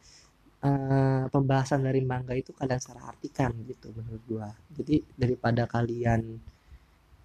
uh, 0.65 1.29
pembahasan 1.29 1.85
dari 1.85 2.01
manga 2.01 2.33
itu 2.33 2.51
kalian 2.57 2.81
salah 2.81 3.13
artikan 3.13 3.53
gitu 3.69 3.93
menurut 3.93 4.23
gue 4.25 4.49
jadi 4.81 4.97
daripada 5.15 5.69
kalian 5.69 6.41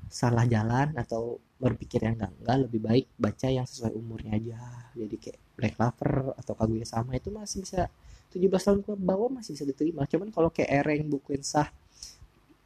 salah 0.08 0.47
jalan 0.47 0.95
atau 0.95 1.39
berpikir 1.60 2.06
yang 2.06 2.15
enggak 2.15 2.32
enggak 2.39 2.58
lebih 2.69 2.80
baik 2.84 3.06
baca 3.19 3.47
yang 3.49 3.67
sesuai 3.67 3.93
umurnya 3.97 4.39
aja. 4.39 4.60
Jadi 4.95 5.15
kayak 5.19 5.39
Black 5.58 5.75
Lover 5.77 6.12
atau 6.38 6.53
Kaguya 6.56 6.86
sama 6.88 7.17
itu 7.17 7.30
masih 7.34 7.65
bisa 7.65 7.91
17 8.32 8.47
tahun 8.51 8.80
ke 8.86 8.91
bawah 8.95 9.30
masih 9.32 9.58
bisa 9.58 9.65
diterima. 9.67 10.06
Cuman 10.08 10.30
kalau 10.32 10.49
kayak 10.53 10.69
Ereng 10.84 11.10
buku 11.10 11.36
sah 11.43 11.67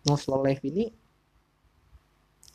No 0.06 0.18
Slow 0.18 0.42
Life 0.44 0.62
ini 0.66 0.90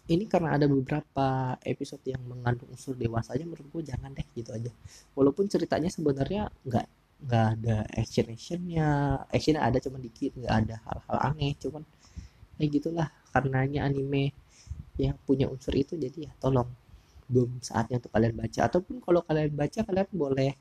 ini 0.07 0.25
karena 0.31 0.55
ada 0.55 0.71
beberapa 0.71 1.59
episode 1.67 2.03
yang 2.07 2.23
mengandung 2.31 2.71
unsur 2.71 2.95
dewasa 2.95 3.35
aja 3.35 3.43
menurut 3.43 3.67
gue 3.75 3.83
jangan 3.91 4.15
deh 4.15 4.27
gitu 4.39 4.55
aja. 4.55 4.71
Walaupun 5.19 5.51
ceritanya 5.51 5.91
sebenarnya 5.91 6.47
nggak 6.63 6.87
nggak 7.27 7.45
ada 7.59 7.77
action 7.97 8.29
actionnya 8.29 9.19
actionnya 9.33 9.65
ada 9.65 9.81
cuman 9.81 10.01
dikit 10.05 10.37
nggak 10.37 10.55
ada 10.63 10.75
hal-hal 10.85 11.19
aneh 11.33 11.53
cuman 11.59 11.83
ya 12.61 12.67
gitulah. 12.71 13.09
Karenanya 13.35 13.85
anime 13.85 14.33
yang 14.97 15.19
punya 15.27 15.51
unsur 15.51 15.75
itu 15.77 15.99
jadi 15.99 16.31
ya 16.31 16.33
tolong 16.39 16.71
belum 17.27 17.59
saatnya 17.59 17.99
untuk 17.99 18.15
kalian 18.15 18.35
baca. 18.39 18.61
Ataupun 18.63 19.03
kalau 19.03 19.21
kalian 19.27 19.53
baca 19.59 19.81
kalian 19.83 20.09
boleh 20.15 20.53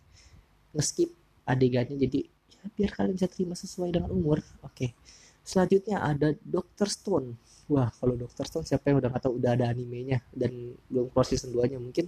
ngeskip 0.73 1.13
adegannya. 1.45 1.95
Jadi 2.01 2.25
ya 2.49 2.61
biar 2.73 2.91
kalian 2.97 3.13
bisa 3.13 3.29
terima 3.29 3.53
sesuai 3.53 3.93
dengan 3.93 4.09
umur. 4.09 4.41
Oke. 4.65 4.97
Selanjutnya 5.45 6.01
ada 6.01 6.33
Doctor 6.41 6.89
Stone 6.89 7.37
wah 7.71 7.89
kalau 7.97 8.15
Doctor 8.17 8.45
Stone 8.45 8.67
siapa 8.67 8.91
yang 8.91 9.01
udah 9.01 9.09
nggak 9.09 9.23
tahu 9.25 9.33
udah 9.41 9.51
ada 9.57 9.65
animenya 9.69 10.21
dan 10.31 10.75
belum 10.89 11.09
keluar 11.09 11.25
season 11.25 11.53
2 11.53 11.71
nya 11.75 11.79
mungkin 11.81 12.05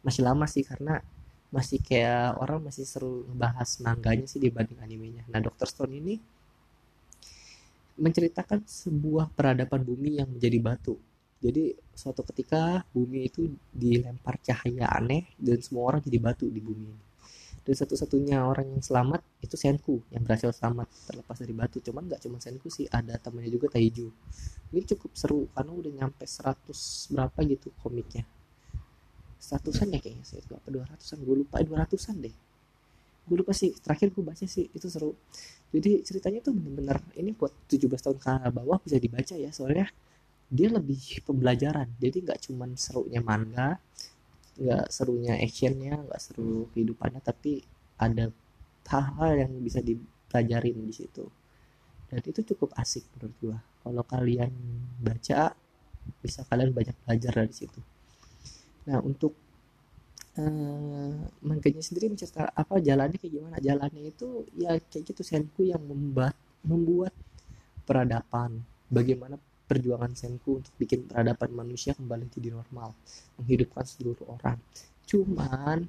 masih 0.00 0.22
lama 0.24 0.46
sih 0.48 0.64
karena 0.64 1.02
masih 1.48 1.80
kayak 1.80 2.36
orang 2.40 2.60
masih 2.68 2.84
seru 2.84 3.24
bahas 3.32 3.80
manganya 3.80 4.28
sih 4.28 4.40
dibanding 4.40 4.80
animenya 4.80 5.24
nah 5.28 5.40
Doctor 5.40 5.68
Stone 5.68 5.92
ini 5.96 6.16
menceritakan 7.98 8.62
sebuah 8.62 9.34
peradaban 9.34 9.82
bumi 9.82 10.22
yang 10.22 10.28
menjadi 10.30 10.58
batu 10.62 10.94
jadi 11.38 11.70
suatu 11.94 12.26
ketika 12.26 12.82
bumi 12.90 13.30
itu 13.30 13.46
dilempar 13.70 14.42
cahaya 14.42 14.90
aneh 14.90 15.30
dan 15.38 15.62
semua 15.62 15.94
orang 15.94 16.02
jadi 16.02 16.18
batu 16.18 16.50
di 16.50 16.58
bumi 16.58 16.86
ini. 16.90 17.07
Dan 17.68 17.76
satu-satunya 17.76 18.40
orang 18.48 18.72
yang 18.72 18.80
selamat 18.80 19.20
itu 19.44 19.52
Senku 19.60 20.00
yang 20.08 20.24
berhasil 20.24 20.48
selamat 20.56 20.88
terlepas 21.04 21.36
dari 21.36 21.52
batu. 21.52 21.84
Cuman 21.84 22.08
nggak 22.08 22.24
cuma 22.24 22.40
Senku 22.40 22.72
sih, 22.72 22.88
ada 22.88 23.20
temannya 23.20 23.52
juga 23.52 23.68
Taiju. 23.68 24.08
Ini 24.72 24.80
cukup 24.88 25.12
seru 25.12 25.52
karena 25.52 25.76
udah 25.76 25.92
nyampe 25.92 26.24
100 26.24 26.64
berapa 27.12 27.38
gitu 27.44 27.68
komiknya. 27.84 28.24
Seratusan 29.36 29.92
ya 29.92 30.00
kayaknya 30.00 30.24
sih, 30.24 30.40
berapa 30.48 30.64
200-an, 30.64 31.18
gue 31.20 31.36
lupa 31.44 31.60
200-an 31.60 32.16
deh. 32.24 32.32
Gue 33.28 33.36
lupa 33.36 33.52
sih, 33.52 33.76
terakhir 33.76 34.16
gue 34.16 34.24
baca 34.24 34.48
sih, 34.48 34.72
itu 34.72 34.88
seru. 34.88 35.12
Jadi 35.68 36.00
ceritanya 36.08 36.40
tuh 36.40 36.56
bener-bener, 36.56 37.04
ini 37.20 37.36
buat 37.36 37.52
17 37.68 37.84
tahun 38.00 38.16
ke 38.16 38.48
bawah 38.48 38.80
bisa 38.80 38.96
dibaca 38.96 39.36
ya, 39.36 39.52
soalnya 39.52 39.92
dia 40.48 40.72
lebih 40.72 41.20
pembelajaran 41.28 41.92
jadi 42.00 42.24
nggak 42.24 42.48
cuman 42.48 42.72
serunya 42.72 43.20
manga 43.20 43.76
nggak 44.58 44.90
serunya 44.90 45.38
actionnya 45.38 45.94
nggak 46.02 46.20
seru 46.20 46.66
kehidupannya 46.74 47.22
tapi 47.22 47.62
ada 47.98 48.30
hal-hal 48.88 49.46
yang 49.46 49.52
bisa 49.60 49.84
dipelajarin 49.84 50.78
di 50.88 50.94
situ. 50.94 51.24
Dan 52.08 52.24
itu 52.24 52.40
cukup 52.54 52.72
asik 52.80 53.04
menurut 53.16 53.34
gua. 53.38 53.58
Kalau 53.84 54.02
kalian 54.04 54.52
baca 54.98 55.52
bisa 56.24 56.40
kalian 56.48 56.72
banyak 56.72 56.96
belajar 57.04 57.32
dari 57.44 57.54
situ. 57.54 57.80
Nah 58.88 59.04
untuk 59.04 59.36
uh, 60.40 61.14
manganya 61.44 61.82
sendiri 61.84 62.08
mencerita 62.08 62.48
apa 62.48 62.80
jalannya 62.80 63.20
kayak 63.20 63.32
gimana? 63.36 63.56
Jalannya 63.60 64.02
itu 64.08 64.48
ya 64.56 64.80
kayak 64.80 65.04
gitu 65.12 65.20
senku 65.20 65.68
yang 65.68 65.84
membuat 65.84 66.32
membuat 66.64 67.12
peradaban. 67.84 68.64
Bagaimana 68.88 69.36
perjuangan 69.68 70.16
Senku 70.16 70.64
untuk 70.64 70.72
bikin 70.80 71.04
peradaban 71.04 71.52
manusia 71.52 71.92
kembali 71.92 72.32
jadi 72.32 72.56
normal, 72.56 72.96
menghidupkan 73.36 73.84
seluruh 73.84 74.24
orang. 74.40 74.56
Cuman 75.04 75.84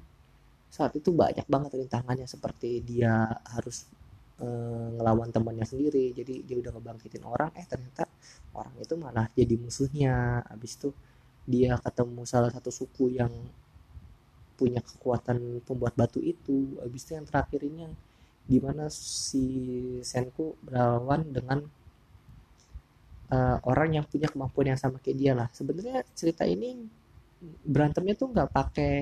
saat 0.70 0.92
itu 0.94 1.10
banyak 1.10 1.48
banget 1.48 1.80
rintangannya 1.80 2.28
seperti 2.28 2.84
dia 2.84 3.26
harus 3.56 3.88
e, 4.38 4.46
ngelawan 5.00 5.32
temannya 5.32 5.64
sendiri, 5.64 6.12
jadi 6.12 6.44
dia 6.44 6.56
udah 6.60 6.76
ngebangkitin 6.76 7.24
orang, 7.24 7.50
eh 7.56 7.64
ternyata 7.64 8.04
orang 8.52 8.74
itu 8.78 8.94
malah 9.00 9.26
jadi 9.32 9.54
musuhnya. 9.56 10.44
Habis 10.46 10.72
itu 10.76 10.88
dia 11.48 11.74
ketemu 11.80 12.22
salah 12.28 12.52
satu 12.52 12.68
suku 12.68 13.16
yang 13.16 13.32
punya 14.60 14.84
kekuatan 14.84 15.64
pembuat 15.64 15.96
batu 15.96 16.20
itu. 16.20 16.76
Habis 16.84 17.08
itu 17.08 17.12
yang 17.16 17.26
terakhir 17.26 17.60
ini 17.64 17.78
yang 17.88 17.94
gimana 18.44 18.92
si 18.92 19.44
Senku 20.04 20.60
berlawan 20.60 21.24
dengan 21.32 21.64
uh, 23.30 23.58
orang 23.66 23.98
yang 23.98 24.04
punya 24.06 24.26
kemampuan 24.26 24.74
yang 24.74 24.80
sama 24.80 24.98
kayak 24.98 25.16
dia 25.16 25.32
lah. 25.32 25.48
Sebenarnya 25.54 26.02
cerita 26.12 26.44
ini 26.44 26.76
berantemnya 27.64 28.14
tuh 28.18 28.28
nggak 28.36 28.48
pakai 28.52 28.94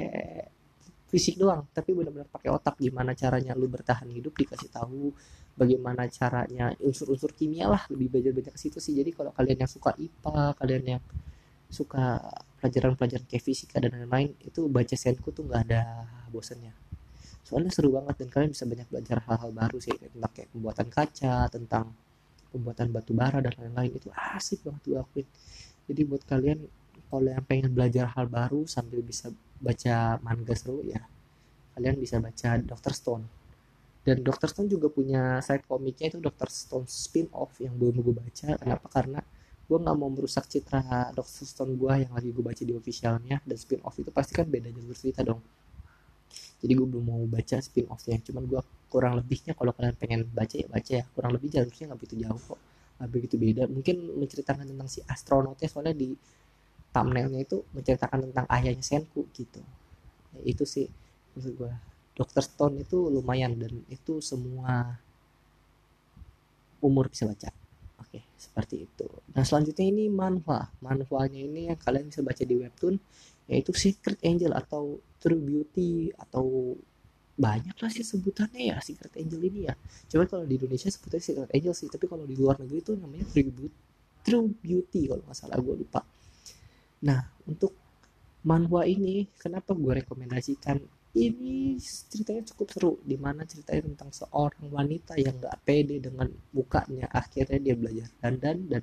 fisik 1.09 1.41
doang 1.41 1.65
tapi 1.73 1.97
benar-benar 1.97 2.29
pakai 2.29 2.53
otak. 2.53 2.77
Gimana 2.79 3.17
caranya 3.17 3.57
lu 3.57 3.67
bertahan 3.67 4.09
hidup 4.13 4.37
dikasih 4.37 4.69
tahu 4.69 5.11
bagaimana 5.59 6.07
caranya 6.07 6.71
unsur-unsur 6.79 7.35
kimia 7.35 7.67
lah 7.67 7.83
lebih 7.91 8.13
banyak 8.13 8.33
banyak 8.37 8.53
ke 8.55 8.61
situ 8.61 8.79
sih. 8.79 8.95
Jadi 8.95 9.11
kalau 9.17 9.33
kalian 9.35 9.67
yang 9.67 9.71
suka 9.71 9.97
IPA 9.97 10.55
kalian 10.55 10.85
yang 10.97 11.03
suka 11.69 12.21
pelajaran-pelajaran 12.61 13.27
kayak 13.29 13.45
fisika 13.45 13.77
dan 13.79 13.93
lain-lain 13.95 14.35
itu 14.41 14.67
baca 14.71 14.97
senku 14.97 15.31
tuh 15.35 15.45
nggak 15.49 15.61
ada 15.69 15.83
bosannya. 16.31 16.73
Soalnya 17.45 17.73
seru 17.73 17.93
banget 17.97 18.21
dan 18.21 18.29
kalian 18.29 18.51
bisa 18.53 18.65
banyak 18.69 18.89
belajar 18.93 19.19
hal-hal 19.25 19.51
baru 19.57 19.79
sih 19.81 19.97
tentang 19.97 20.33
kayak 20.37 20.49
pembuatan 20.53 20.89
kaca 20.93 21.37
tentang 21.49 21.87
pembuatan 22.53 22.89
batu 22.93 23.13
bara 23.17 23.39
dan 23.41 23.55
lain-lain. 23.57 23.97
Itu 23.97 24.09
asik 24.15 24.65
banget 24.67 24.83
gue 24.89 24.99
akuin. 24.99 25.27
Jadi 25.89 26.01
buat 26.05 26.23
kalian 26.25 26.59
kalau 27.09 27.29
yang 27.33 27.45
pengen 27.45 27.73
belajar 27.73 28.11
hal 28.13 28.29
baru 28.29 28.69
sambil 28.69 29.01
bisa 29.01 29.33
baca 29.59 30.21
manga 30.21 30.55
seru 30.55 30.85
ya 30.85 31.01
kalian 31.79 31.95
bisa 32.03 32.19
baca 32.19 32.59
Doctor 32.59 32.91
Stone. 32.91 33.25
Dan 34.03 34.27
Doctor 34.27 34.51
Stone 34.51 34.67
juga 34.67 34.91
punya 34.91 35.39
side 35.39 35.63
komiknya 35.71 36.11
itu 36.11 36.19
Doctor 36.19 36.51
Stone 36.51 36.91
spin 36.91 37.31
off 37.31 37.55
yang 37.63 37.79
belum 37.79 38.03
gue 38.03 38.15
baca. 38.19 38.59
Kenapa? 38.59 38.87
Karena 38.91 39.23
gue 39.69 39.79
nggak 39.79 39.97
mau 40.01 40.11
merusak 40.11 40.51
citra 40.51 41.15
Doctor 41.15 41.47
Stone 41.47 41.79
gue 41.79 41.93
yang 42.03 42.13
lagi 42.17 42.35
gue 42.35 42.43
baca 42.43 42.63
di 42.67 42.75
officialnya 42.75 43.39
dan 43.47 43.57
spin 43.57 43.79
off 43.87 43.95
itu 44.01 44.11
pasti 44.11 44.35
kan 44.35 44.49
beda 44.51 44.73
jalur 44.75 44.97
cerita 44.97 45.21
dong 45.21 45.39
jadi 46.59 46.73
gue 46.75 46.87
belum 46.91 47.05
mau 47.07 47.23
baca 47.31 47.57
spin 47.63 47.87
offnya 47.87 48.19
cuman 48.19 48.43
gue 48.51 48.61
kurang 48.89 49.15
lebihnya 49.21 49.53
kalau 49.55 49.71
kalian 49.77 49.95
pengen 49.95 50.21
baca 50.27 50.57
ya 50.59 50.67
baca 50.67 50.91
ya. 50.91 51.05
Kurang 51.13 51.31
lebih 51.37 51.49
jalurnya 51.53 51.85
nggak 51.93 52.01
begitu 52.01 52.17
jauh 52.25 52.41
kok. 52.41 52.61
Nggak 52.99 53.11
begitu 53.15 53.35
beda. 53.39 53.63
Mungkin 53.71 53.97
menceritakan 54.19 54.65
tentang 54.67 54.89
si 54.91 55.01
astronotnya 55.07 55.69
soalnya 55.71 55.95
di 55.95 56.11
thumbnailnya 56.91 57.41
itu 57.45 57.63
menceritakan 57.77 58.33
tentang 58.33 58.47
ayahnya 58.51 58.83
Senku 58.83 59.29
gitu. 59.37 59.61
Ya, 60.35 60.41
itu 60.51 60.65
sih 60.65 60.89
maksud 61.37 61.53
gue 61.55 61.73
Dr. 62.19 62.43
Stone 62.43 62.83
itu 62.83 62.99
lumayan 63.07 63.55
dan 63.55 63.79
itu 63.87 64.19
semua 64.19 64.99
umur 66.83 67.07
bisa 67.07 67.29
baca. 67.29 67.55
Oke 68.03 68.25
seperti 68.35 68.89
itu. 68.89 69.07
Nah 69.37 69.47
selanjutnya 69.47 69.87
ini 69.87 70.11
manhwa. 70.11 70.67
Manhwanya 70.83 71.39
ini 71.39 71.71
yang 71.71 71.79
kalian 71.79 72.11
bisa 72.11 72.25
baca 72.25 72.43
di 72.43 72.55
webtoon 72.59 72.99
yaitu 73.47 73.71
Secret 73.77 74.19
Angel 74.27 74.53
atau 74.53 74.99
True 75.19 75.43
Beauty 75.43 76.15
atau 76.15 76.79
banyak 77.39 77.77
lah 77.79 77.91
sih 77.95 78.03
sebutannya 78.03 78.75
ya 78.75 78.77
Secret 78.83 79.15
Angel 79.15 79.39
ini 79.47 79.71
ya. 79.71 79.75
Coba 80.11 80.27
kalau 80.27 80.45
di 80.45 80.59
Indonesia 80.59 80.91
sebutnya 80.91 81.23
Secret 81.23 81.51
Angel 81.55 81.75
sih 81.75 81.87
tapi 81.87 82.11
kalau 82.11 82.27
di 82.27 82.35
luar 82.35 82.59
negeri 82.59 82.83
itu 82.83 82.93
namanya 82.99 83.27
True 83.31 83.51
Beauty, 83.55 83.79
True 84.27 84.51
Beauty 84.51 85.01
kalau 85.07 85.23
nggak 85.23 85.39
salah 85.39 85.59
gue 85.63 85.75
lupa. 85.79 86.03
Nah 87.07 87.23
untuk 87.47 87.73
manhwa 88.43 88.83
ini 88.87 89.31
kenapa 89.39 89.75
gue 89.75 90.03
rekomendasikan? 90.03 90.83
Ini 91.19 91.81
ceritanya 91.83 92.45
cukup 92.53 92.69
seru 92.71 92.93
di 93.03 93.17
mana 93.19 93.43
ceritanya 93.43 93.91
tentang 93.91 94.11
seorang 94.13 94.71
wanita 94.71 95.19
yang 95.19 95.41
gak 95.41 95.57
pede 95.67 95.99
dengan 95.99 96.31
mukanya. 96.53 97.11
Akhirnya 97.11 97.59
dia 97.59 97.75
belajar 97.75 98.07
dandan 98.23 98.71
dan 98.71 98.83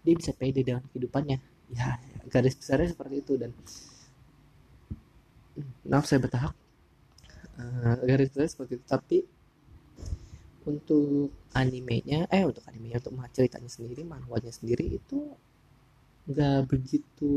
dia 0.00 0.14
bisa 0.16 0.32
pede 0.32 0.64
dengan 0.64 0.80
kehidupannya. 0.88 1.36
Ya 1.74 2.00
garis 2.30 2.56
besarnya 2.56 2.94
seperti 2.94 3.20
itu 3.20 3.34
dan 3.36 3.52
maaf 5.86 6.06
saya 6.06 6.22
bertahap 6.22 6.52
uh, 7.58 7.96
garis 8.04 8.30
besar 8.32 8.48
seperti 8.48 8.72
itu. 8.78 8.86
Tapi 8.86 9.18
untuk 10.68 11.32
animenya 11.56 12.28
eh 12.28 12.44
untuk 12.44 12.62
animenya 12.68 13.00
untuk 13.00 13.16
ceritanya 13.32 13.70
sendiri 13.70 14.04
manhwanya 14.04 14.52
sendiri 14.52 15.00
itu 15.00 15.32
nggak 16.30 16.68
begitu 16.68 17.32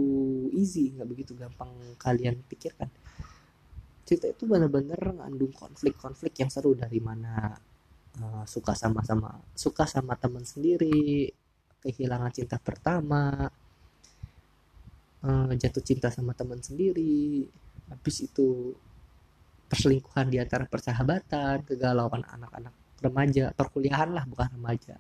easy 0.54 0.94
nggak 0.94 1.08
begitu 1.08 1.32
gampang 1.34 1.72
kalian 1.98 2.40
pikirkan. 2.46 2.92
Cerita 4.04 4.28
itu 4.28 4.44
benar-benar 4.44 5.00
ngandung 5.00 5.56
konflik-konflik 5.56 6.36
yang 6.44 6.52
seru 6.52 6.76
dari 6.76 7.00
mana 7.00 7.56
uh, 8.20 8.44
suka 8.44 8.76
sama-sama 8.76 9.40
suka 9.56 9.88
sama 9.88 10.14
teman 10.20 10.44
sendiri 10.44 11.32
kehilangan 11.84 12.32
cinta 12.32 12.60
pertama 12.60 13.52
uh, 15.24 15.52
jatuh 15.56 15.84
cinta 15.84 16.08
sama 16.12 16.36
teman 16.36 16.60
sendiri 16.60 17.48
habis 17.92 18.24
itu 18.24 18.78
perselingkuhan 19.68 20.30
di 20.30 20.38
antara 20.38 20.70
persahabatan 20.70 21.66
kegalauan 21.66 22.22
anak-anak 22.24 22.74
remaja 23.04 23.52
perkuliahan 23.52 24.16
lah 24.16 24.24
bukan 24.24 24.48
remaja. 24.56 24.96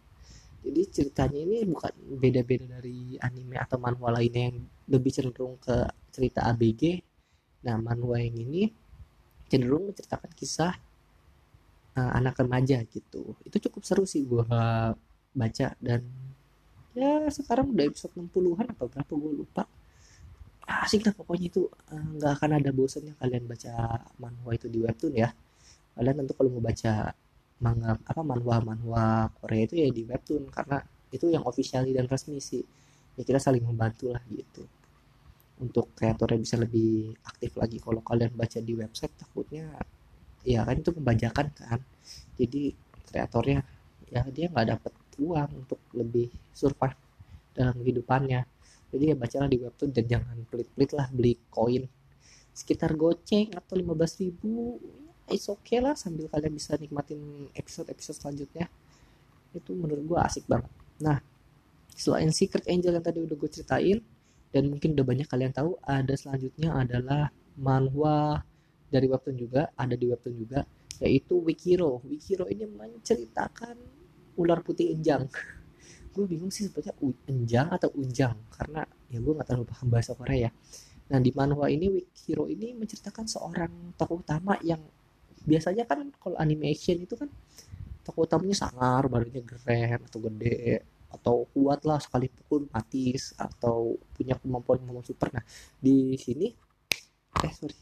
Jadi 0.63 0.81
ceritanya 0.91 1.39
ini 1.43 1.67
bukan 1.67 1.91
beda-beda 2.19 2.79
dari 2.79 3.19
anime 3.19 3.59
atau 3.59 3.75
manhwa 3.79 4.15
lainnya 4.15 4.51
yang 4.51 4.57
lebih 4.87 5.11
cenderung 5.11 5.59
ke 5.59 5.87
cerita 6.11 6.47
ABG 6.51 7.03
nah 7.63 7.79
manhwa 7.79 8.19
yang 8.19 8.35
ini 8.35 8.67
cenderung 9.47 9.87
menceritakan 9.87 10.31
kisah 10.35 10.75
uh, 11.95 12.11
anak 12.15 12.39
remaja 12.39 12.83
gitu. 12.87 13.35
Itu 13.47 13.59
cukup 13.69 13.81
seru 13.87 14.03
sih 14.03 14.23
gue 14.27 14.43
baca 15.33 15.67
dan 15.79 16.01
ya 16.93 17.25
sekarang 17.31 17.73
udah 17.73 17.85
episode 17.89 18.13
60-an 18.13 18.69
apa 18.69 18.83
berapa 18.85 19.11
gue 19.17 19.31
lupa 19.43 19.63
asik 20.67 21.02
lah 21.08 21.13
pokoknya 21.15 21.45
itu. 21.52 21.62
Eh, 21.91 22.04
nggak 22.19 22.32
uh, 22.32 22.36
akan 22.39 22.52
ada 22.60 22.69
bosannya 22.71 23.13
kalian 23.19 23.43
baca 23.47 23.73
manhwa 24.21 24.52
itu 24.56 24.67
di 24.71 24.80
webtoon 24.84 25.13
ya. 25.15 25.30
Kalian 25.95 26.15
tentu 26.23 26.34
kalau 26.38 26.49
mau 26.58 26.63
baca 26.63 26.93
manga 27.63 27.91
apa 27.95 28.21
manhwa 28.26 28.56
manhwa 28.60 29.06
Korea 29.39 29.62
itu 29.67 29.76
ya 29.80 29.88
di 29.91 30.04
webtoon. 30.08 30.49
Karena 30.52 30.78
itu 31.13 31.26
yang 31.30 31.43
official 31.45 31.84
dan 31.88 32.06
resmi 32.08 32.39
sih. 32.39 32.63
Ya 33.19 33.23
kita 33.28 33.39
saling 33.39 33.63
membantu 33.63 34.10
lah 34.12 34.23
gitu. 34.32 34.63
Untuk 35.62 35.93
kreatornya 35.97 36.39
bisa 36.41 36.56
lebih 36.58 37.13
aktif 37.23 37.56
lagi. 37.60 37.78
Kalau 37.80 38.02
kalian 38.02 38.32
baca 38.34 38.60
di 38.60 38.73
website 38.73 39.13
takutnya 39.19 39.67
ya 40.43 40.63
kan 40.67 40.76
itu 40.80 40.91
pembajakan 40.91 41.47
kan. 41.56 41.80
Jadi 42.39 42.73
kreatornya 43.08 43.63
ya 44.10 44.21
dia 44.30 44.45
nggak 44.49 44.67
dapat 44.78 44.93
uang 45.21 45.49
untuk 45.65 45.80
lebih 45.93 46.30
survive 46.54 46.97
dalam 47.54 47.78
kehidupannya 47.78 48.52
jadi 48.93 49.12
ya 49.12 49.15
bacalah 49.17 49.49
di 49.49 49.58
webtoon 49.58 49.89
dan 49.89 50.06
jangan 50.06 50.38
pelit-pelit 50.45 50.91
lah 50.93 51.10
beli 51.10 51.34
koin 51.49 51.89
sekitar 52.53 52.93
goceng 52.93 53.49
atau 53.58 53.73
15 53.75 54.21
ribu. 54.21 54.77
It's 55.25 55.49
okay 55.49 55.82
lah 55.82 55.97
sambil 55.97 56.29
kalian 56.29 56.53
bisa 56.53 56.77
nikmatin 56.77 57.49
episode-episode 57.58 58.21
selanjutnya. 58.21 58.69
Itu 59.51 59.73
menurut 59.73 60.06
gue 60.06 60.19
asik 60.21 60.45
banget. 60.45 60.69
Nah 61.01 61.17
selain 61.97 62.29
Secret 62.29 62.69
Angel 62.69 62.93
yang 62.93 63.06
tadi 63.06 63.19
udah 63.25 63.34
gue 63.34 63.49
ceritain 63.49 63.97
dan 64.53 64.69
mungkin 64.69 64.93
udah 64.93 65.06
banyak 65.06 65.25
kalian 65.25 65.49
tahu 65.49 65.82
ada 65.82 66.13
selanjutnya 66.13 66.77
adalah 66.77 67.34
manhwa 67.58 68.45
dari 68.93 69.10
webtoon 69.10 69.38
juga 69.38 69.73
ada 69.73 69.97
di 69.97 70.06
webtoon 70.06 70.36
juga 70.38 70.62
yaitu 71.01 71.41
Wikiro. 71.41 72.06
Wikiro 72.06 72.45
ini 72.45 72.69
menceritakan 72.69 73.75
ular 74.38 74.62
putih 74.62 74.93
enjang 74.93 75.25
gue 76.13 76.26
bingung 76.30 76.54
sih 76.54 76.69
sebetulnya 76.69 76.93
enjang 77.28 77.67
atau 77.73 77.89
unjang. 77.97 78.38
Karena 78.54 78.86
ya 79.10 79.17
gue 79.17 79.34
nggak 79.34 79.47
terlalu 79.49 79.65
paham 79.67 79.88
bahasa 79.89 80.12
Korea. 80.13 80.49
Ya 80.49 80.52
nah 81.12 81.19
di 81.19 81.32
manhwa 81.36 81.67
ini 81.67 81.91
Wikiro 81.91 82.47
ini 82.47 82.71
menceritakan 82.73 83.28
seorang 83.28 83.93
tokoh 83.99 84.23
utama 84.23 84.56
yang 84.63 84.80
biasanya 85.43 85.84
kan 85.84 86.08
kalau 86.15 86.39
animation 86.39 86.95
itu 87.04 87.19
kan 87.19 87.28
tokoh 88.08 88.23
utamanya 88.23 88.56
sangar 88.56 89.12
badannya 89.12 89.43
keren 89.43 89.99
atau 90.08 90.19
gede 90.32 90.82
atau 91.13 91.45
kuat 91.54 91.86
lah 91.86 91.99
sekali 92.02 92.32
pukul 92.32 92.65
mati 92.73 93.13
atau 93.38 93.99
punya 94.15 94.39
kemampuan 94.39 94.82
kemampuan 94.82 95.06
super. 95.06 95.30
Nah 95.30 95.43
di 95.78 96.15
sini 96.17 96.47
eh 97.43 97.54
sorry. 97.54 97.78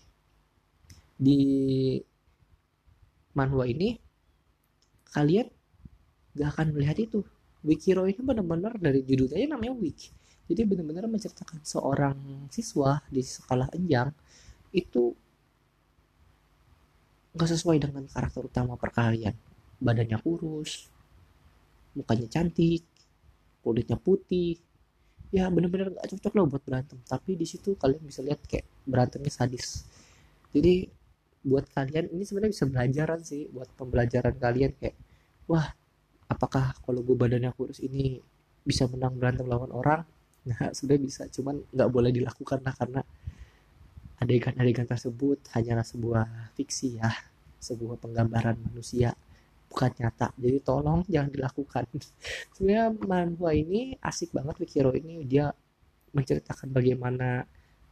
Di 1.21 1.39
manhwa 3.37 3.63
ini 3.69 3.95
kalian 5.13 5.47
gak 6.35 6.49
akan 6.57 6.67
melihat 6.75 6.97
itu 6.99 7.19
Wikiro 7.61 8.09
ini 8.09 8.21
benar-benar 8.21 8.77
dari 8.81 9.05
judulnya 9.05 9.55
namanya 9.57 9.73
Wik 9.77 9.99
jadi 10.49 10.61
benar-benar 10.67 11.05
menceritakan 11.07 11.61
seorang 11.63 12.17
siswa 12.51 12.99
di 13.07 13.21
sekolah 13.21 13.71
Enjang 13.77 14.11
itu 14.73 15.13
nggak 17.31 17.49
sesuai 17.49 17.77
dengan 17.79 18.03
karakter 18.11 18.43
utama 18.43 18.75
perkalian 18.75 19.35
badannya 19.79 20.19
kurus 20.19 20.91
mukanya 21.95 22.27
cantik 22.27 22.83
kulitnya 23.61 23.97
putih. 23.97 24.57
Ya 25.31 25.47
bener-bener 25.47 25.95
gak 25.95 26.11
cocok 26.11 26.33
loh 26.35 26.45
buat 26.51 26.63
berantem. 26.67 26.99
Tapi 27.07 27.39
di 27.39 27.47
situ 27.47 27.79
kalian 27.79 28.03
bisa 28.03 28.19
lihat 28.19 28.43
kayak 28.43 28.67
berantemnya 28.83 29.31
sadis. 29.31 29.87
Jadi 30.51 30.91
buat 31.41 31.65
kalian 31.71 32.11
ini 32.11 32.27
sebenarnya 32.27 32.51
bisa 32.51 32.65
belajaran 32.67 33.19
sih 33.23 33.47
buat 33.49 33.71
pembelajaran 33.79 34.35
kalian 34.37 34.75
kayak 34.77 34.93
wah 35.49 35.73
apakah 36.31 36.71
kalau 36.79 37.03
gue 37.03 37.15
badannya 37.19 37.51
kurus 37.51 37.83
ini 37.83 38.23
bisa 38.63 38.87
menang 38.87 39.19
berantem 39.19 39.43
lawan 39.51 39.71
orang? 39.75 40.01
Nah 40.47 40.71
sudah 40.77 40.95
bisa 40.95 41.27
cuman 41.27 41.59
nggak 41.75 41.89
boleh 41.91 42.11
dilakukan 42.15 42.63
lah 42.63 42.71
karena 42.71 43.01
adegan-adegan 44.21 44.87
tersebut 44.87 45.43
hanyalah 45.51 45.83
sebuah 45.83 46.53
fiksi 46.55 47.01
ya 47.01 47.09
sebuah 47.61 47.99
penggambaran 47.99 48.57
manusia 48.57 49.11
bukan 49.69 49.91
nyata. 49.99 50.33
Jadi 50.35 50.57
tolong 50.63 51.05
jangan 51.07 51.31
dilakukan. 51.31 51.85
Sebenarnya 52.55 52.87
manhwa 53.05 53.51
ini 53.53 53.95
asik 54.01 54.33
banget 54.35 54.59
Wikiro 54.61 54.91
ini. 54.91 55.23
Dia 55.23 55.47
menceritakan 56.11 56.75
bagaimana 56.75 57.45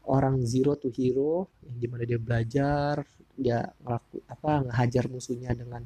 orang 0.10 0.42
zero 0.44 0.76
to 0.76 0.90
hero 0.92 1.48
yang 1.64 1.78
di 1.78 1.88
mana 1.88 2.04
dia 2.04 2.20
belajar 2.20 3.06
dia 3.40 3.72
ngelaku 3.80 4.20
apa 4.28 4.52
ngehajar 4.68 5.06
musuhnya 5.08 5.56
dengan 5.56 5.86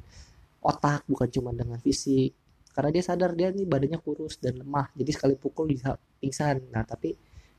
otak 0.64 1.06
bukan 1.06 1.28
cuma 1.30 1.52
dengan 1.52 1.78
fisik 1.78 2.32
karena 2.74 2.90
dia 2.90 3.04
sadar 3.06 3.30
dia 3.38 3.54
nih 3.54 3.64
badannya 3.64 4.02
kurus 4.02 4.42
dan 4.42 4.58
lemah 4.58 4.90
jadi 4.98 5.10
sekali 5.14 5.34
pukul 5.38 5.70
bisa 5.70 5.94
pingsan. 6.18 6.74
Nah 6.74 6.82
tapi 6.82 7.14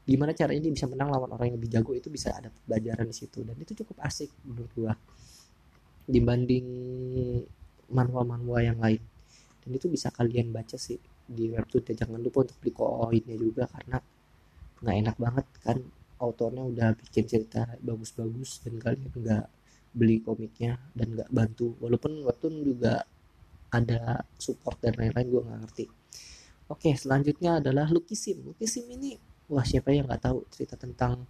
gimana 0.06 0.36
caranya 0.36 0.67
dia 0.67 0.73
bisa 0.75 0.86
menang 0.91 1.10
lawan 1.10 1.32
orang 1.34 1.49
yang 1.49 1.58
lebih 1.58 1.71
jago 1.71 1.91
itu 1.95 2.12
bisa 2.12 2.36
ada 2.36 2.51
pelajaran 2.67 3.08
di 3.08 3.15
situ. 3.15 3.41
Dan 3.47 3.56
itu 3.56 3.71
cukup 3.80 4.04
asik 4.04 4.30
menurut 4.43 4.71
gua 4.75 4.93
dibanding 6.06 6.67
manhwa-manhwa 7.89 8.60
yang 8.62 8.78
lain. 8.78 9.01
Dan 9.65 9.71
itu 9.71 9.88
bisa 9.89 10.12
kalian 10.13 10.54
baca 10.54 10.78
sih 10.78 10.99
di 11.25 11.49
webtoon 11.49 11.82
dan 11.82 11.95
jangan 12.06 12.21
lupa 12.21 12.45
untuk 12.45 12.58
beli 12.62 12.73
koinnya 12.75 13.36
juga 13.39 13.65
karena 13.65 13.97
nggak 14.86 14.95
enak 15.01 15.15
banget 15.17 15.45
kan 15.65 15.78
autornya 16.21 16.63
udah 16.69 16.89
bikin 17.01 17.25
cerita 17.25 17.65
bagus-bagus 17.82 18.62
dan 18.62 18.78
kalian 18.78 19.10
nggak 19.10 19.45
beli 19.95 20.19
komiknya 20.21 20.78
dan 20.91 21.15
nggak 21.15 21.32
bantu. 21.32 21.73
Walaupun 21.80 22.28
webtoon 22.28 22.62
juga 22.62 23.08
ada 23.76 24.24
support 24.40 24.80
dan 24.80 24.96
lain-lain 24.96 25.28
gue 25.28 25.42
nggak 25.44 25.60
ngerti. 25.68 25.86
Oke 26.72 26.96
selanjutnya 26.96 27.60
adalah 27.60 27.88
Lukisim. 27.92 28.42
Lukisim 28.48 28.86
ini 28.90 29.20
wah 29.52 29.66
siapa 29.68 29.94
yang 29.94 30.08
nggak 30.08 30.24
tahu 30.24 30.48
cerita 30.50 30.80
tentang 30.80 31.28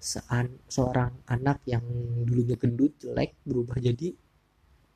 sean, 0.00 0.48
seorang 0.64 1.12
anak 1.28 1.60
yang 1.68 1.84
dulunya 2.24 2.56
gendut 2.56 2.96
jelek 3.02 3.36
berubah 3.44 3.76
jadi 3.76 4.16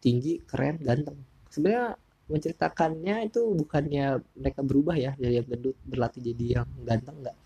tinggi 0.00 0.40
keren 0.48 0.80
ganteng. 0.80 1.18
Sebenarnya 1.52 1.98
menceritakannya 2.24 3.28
itu 3.28 3.40
bukannya 3.52 4.16
mereka 4.40 4.60
berubah 4.64 4.96
ya 4.96 5.12
dari 5.20 5.36
yang 5.36 5.48
gendut 5.48 5.76
berlatih 5.84 6.24
jadi 6.24 6.44
yang 6.60 6.68
ganteng 6.80 7.20
enggak 7.20 7.36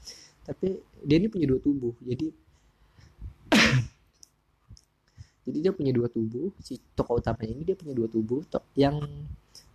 tapi 0.46 0.78
dia 1.02 1.16
ini 1.18 1.26
punya 1.26 1.50
dua 1.50 1.60
tubuh 1.60 1.94
jadi 1.98 2.30
jadi 5.48 5.58
dia 5.64 5.72
punya 5.72 5.96
dua 5.96 6.12
tubuh 6.12 6.52
si 6.60 6.76
tokoh 6.92 7.24
utamanya 7.24 7.56
ini 7.56 7.64
dia 7.64 7.76
punya 7.80 7.96
dua 7.96 8.08
tubuh 8.12 8.44
to 8.44 8.60
yang 8.76 9.00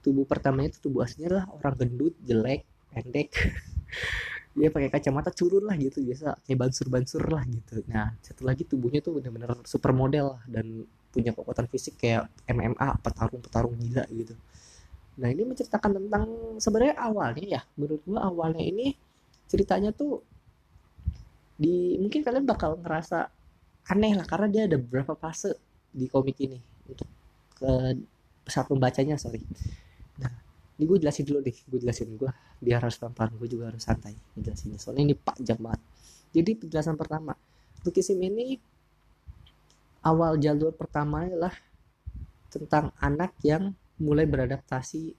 tubuh 0.05 0.21
pertamanya 0.29 0.69
itu 0.75 0.79
tubuh 0.85 1.01
aslinya 1.01 1.41
lah 1.41 1.45
orang 1.49 1.73
gendut 1.81 2.13
jelek 2.21 2.61
pendek. 2.93 3.33
Dia 4.53 4.69
pakai 4.69 4.93
kacamata 4.93 5.33
curun 5.33 5.65
lah 5.65 5.73
gitu 5.81 6.05
biasa 6.05 6.37
kayak 6.45 6.59
bansur-bansur 6.61 7.25
lah 7.25 7.41
gitu. 7.49 7.81
Nah 7.89 8.13
satu 8.21 8.45
lagi 8.45 8.61
tubuhnya 8.69 9.01
tuh 9.01 9.17
bener-bener 9.17 9.57
super 9.65 9.89
model 9.89 10.37
lah 10.37 10.43
dan 10.45 10.85
punya 11.09 11.33
kekuatan 11.33 11.65
fisik 11.65 11.97
kayak 11.97 12.29
MMA 12.45 13.01
petarung-petarung 13.01 13.73
gila 13.81 14.05
gitu. 14.13 14.37
Nah 15.17 15.27
ini 15.33 15.41
menceritakan 15.41 15.97
tentang 15.97 16.25
sebenarnya 16.61 16.95
awalnya 17.01 17.45
ya 17.49 17.61
menurut 17.73 18.05
gua 18.05 18.29
awalnya 18.29 18.61
ini 18.61 18.93
ceritanya 19.49 19.89
tuh 19.89 20.21
di 21.57 21.97
mungkin 21.97 22.21
kalian 22.21 22.45
bakal 22.45 22.77
ngerasa 22.77 23.29
aneh 23.91 24.13
lah 24.15 24.23
karena 24.27 24.47
dia 24.47 24.63
ada 24.69 24.77
beberapa 24.79 25.15
fase 25.17 25.55
di 25.91 26.07
komik 26.07 26.39
ini. 26.39 26.59
Untuk 26.87 27.07
ke 27.57 27.71
saat 28.47 28.67
membacanya 28.71 29.15
sorry. 29.19 29.43
Nah 30.19 30.31
ini 30.79 30.83
gue 30.83 30.97
jelasin 31.03 31.23
dulu 31.27 31.39
deh 31.43 31.55
gue 31.55 31.79
jelasin. 31.79 32.11
Gue 32.15 32.31
biar 32.63 32.83
harus 32.83 32.95
pelan 32.99 33.31
gue 33.35 33.47
juga 33.51 33.71
harus 33.71 33.83
santai 33.83 34.15
jelasinnya 34.39 34.79
soalnya 34.79 35.11
ini 35.11 35.15
panjang 35.15 35.59
banget. 35.59 35.81
Jadi 36.33 36.51
penjelasan 36.59 36.95
pertama. 36.97 37.35
Lukisim 37.83 38.19
ini 38.23 38.55
awal 40.03 40.39
jalur 40.39 40.71
pertama 40.71 41.27
adalah 41.27 41.53
tentang 42.47 42.95
anak 43.01 43.35
yang 43.43 43.75
mulai 43.99 44.23
beradaptasi 44.23 45.13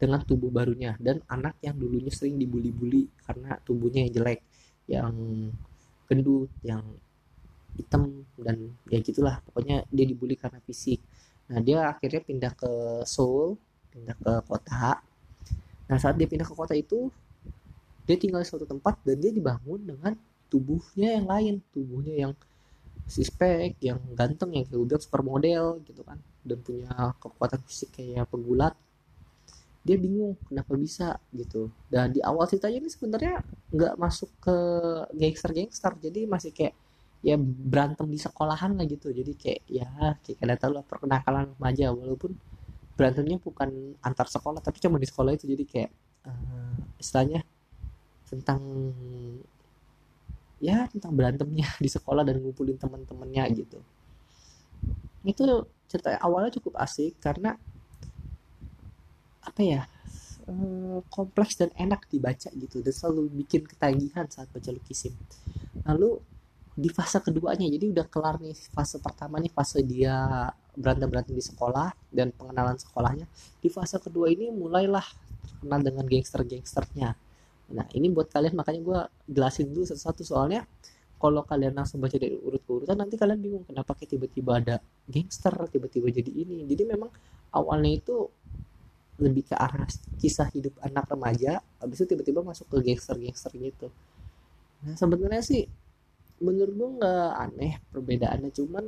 dengan 0.00 0.20
tubuh 0.24 0.50
barunya. 0.50 0.98
Dan 0.98 1.22
anak 1.30 1.60
yang 1.62 1.78
dulunya 1.78 2.10
sering 2.10 2.36
dibully-bully 2.36 3.06
karena 3.24 3.56
tubuhnya 3.62 4.06
yang 4.06 4.12
jelek 4.12 4.40
yang 4.90 5.14
gendut 6.10 6.50
yang 6.66 6.82
hitam 7.78 8.26
dan 8.40 8.74
ya 8.88 8.98
gitulah. 9.02 9.38
Pokoknya 9.46 9.84
dia 9.90 10.04
dibully 10.08 10.34
karena 10.34 10.58
fisik. 10.64 11.02
Nah 11.50 11.58
dia 11.58 11.90
akhirnya 11.90 12.22
pindah 12.22 12.52
ke 12.54 12.70
Seoul 13.06 13.58
pindah 13.90 14.16
ke 14.16 14.32
kota. 14.46 15.02
Nah 15.90 15.96
saat 15.98 16.14
dia 16.14 16.30
pindah 16.30 16.46
ke 16.46 16.54
kota 16.54 16.74
itu 16.78 17.10
dia 18.06 18.16
tinggal 18.18 18.42
di 18.42 18.48
suatu 18.48 18.66
tempat 18.66 18.98
dan 19.06 19.18
dia 19.18 19.30
dibangun 19.34 19.82
dengan 19.82 20.12
tubuhnya 20.50 21.18
yang 21.18 21.26
lain. 21.26 21.54
Tubuhnya 21.74 22.14
yang 22.26 22.32
sispek 23.10 23.74
yang 23.82 23.98
ganteng 24.14 24.54
yang 24.54 24.64
kayak 24.66 24.82
udah 24.82 24.98
supermodel 25.02 25.82
gitu 25.86 26.02
kan. 26.06 26.18
Dan 26.46 26.58
punya 26.62 27.14
kekuatan 27.18 27.60
fisik 27.66 27.98
kayak 27.98 28.30
pegulat. 28.30 28.74
Dia 29.80 29.96
bingung 29.96 30.36
kenapa 30.46 30.76
bisa 30.76 31.18
gitu. 31.34 31.70
Dan 31.90 32.14
di 32.14 32.20
awal 32.22 32.46
ceritanya 32.46 32.78
ini 32.84 32.90
sebenarnya 32.90 33.42
nggak 33.74 33.94
masuk 33.98 34.30
ke 34.38 34.56
gangster-gangster. 35.16 35.92
Jadi 35.98 36.30
masih 36.30 36.50
kayak 36.54 36.74
ya 37.20 37.36
berantem 37.40 38.08
di 38.08 38.16
sekolahan 38.16 38.72
lah 38.76 38.84
gitu. 38.88 39.12
Jadi 39.12 39.32
kayak 39.36 39.60
ya 39.68 39.88
kayak 40.24 40.36
kalian 40.40 40.58
tahu 40.58 40.72
lah 40.76 40.84
perkenakalan 40.84 41.52
remaja. 41.56 41.92
Walaupun 41.92 42.32
berantemnya 42.96 43.40
bukan 43.40 43.96
antar 44.04 44.28
sekolah 44.28 44.60
tapi 44.60 44.80
cuma 44.80 44.96
di 44.96 45.08
sekolah 45.08 45.36
itu. 45.36 45.44
Jadi 45.44 45.64
kayak 45.68 45.90
uh, 46.28 46.76
istilahnya 46.96 47.44
tentang 48.28 48.60
ya 50.60 50.88
tentang 50.88 51.12
berantemnya 51.12 51.68
di 51.84 51.88
sekolah 51.92 52.24
dan 52.24 52.40
ngumpulin 52.40 52.80
teman-temannya 52.80 53.44
gitu. 53.56 53.78
Itu 55.24 55.68
cerita 55.90 56.16
awalnya 56.24 56.56
cukup 56.56 56.80
asik 56.80 57.20
karena 57.20 57.52
apa 59.40 59.60
ya 59.60 59.82
uh, 60.48 61.00
kompleks 61.12 61.60
dan 61.60 61.68
enak 61.76 62.08
dibaca 62.08 62.48
gitu. 62.48 62.80
Dan 62.80 62.92
selalu 62.96 63.28
bikin 63.44 63.68
ketagihan 63.68 64.24
saat 64.32 64.48
baca 64.48 64.72
lukisim 64.72 65.12
lalu 65.84 66.20
di 66.74 66.88
fase 66.88 67.18
keduanya. 67.22 67.66
Jadi 67.66 67.90
udah 67.90 68.06
kelar 68.06 68.38
nih 68.42 68.56
fase 68.74 68.98
pertama 69.02 69.38
nih 69.42 69.52
fase 69.52 69.82
dia 69.82 70.48
berantem 70.74 71.10
berantem 71.10 71.34
di 71.34 71.44
sekolah 71.44 71.90
dan 72.10 72.30
pengenalan 72.34 72.78
sekolahnya. 72.78 73.26
Di 73.58 73.68
fase 73.68 73.98
kedua 73.98 74.30
ini 74.30 74.50
mulailah 74.54 75.04
kenal 75.60 75.80
dengan 75.82 76.04
gangster 76.08 76.44
gangsternya 76.44 77.16
nah 77.70 77.86
ini 77.94 78.10
buat 78.10 78.28
kalian 78.28 78.58
makanya 78.58 78.80
gue 78.82 79.00
jelasin 79.30 79.70
dulu 79.70 79.86
satu-satu. 79.86 80.22
Soalnya 80.26 80.66
kalau 81.20 81.44
kalian 81.46 81.76
langsung 81.76 82.02
baca 82.02 82.16
dari 82.16 82.34
urut 82.34 82.62
ke 82.64 82.70
urutan 82.72 82.96
nanti 82.98 83.14
kalian 83.14 83.38
bingung 83.38 83.64
kenapa 83.68 83.94
kayak 83.94 84.16
tiba-tiba 84.16 84.52
ada 84.58 84.76
gangster 85.06 85.54
tiba-tiba 85.70 86.10
jadi 86.10 86.30
ini. 86.30 86.66
Jadi 86.66 86.82
memang 86.88 87.10
awalnya 87.54 87.92
itu 87.94 88.26
lebih 89.20 89.52
ke 89.52 89.54
arah 89.54 89.84
kisah 90.16 90.48
hidup 90.56 90.80
anak 90.80 91.04
remaja 91.12 91.60
habis 91.78 92.00
itu 92.00 92.16
tiba-tiba 92.16 92.40
masuk 92.40 92.66
ke 92.72 92.76
gangster-gangster 92.90 93.52
gitu. 93.54 93.88
Nah 94.82 94.96
sebenarnya 94.96 95.44
sih 95.44 95.68
menurut 96.40 96.74
gue 96.74 96.90
nggak 97.00 97.30
aneh 97.36 97.72
perbedaannya. 97.92 98.50
Cuman 98.52 98.84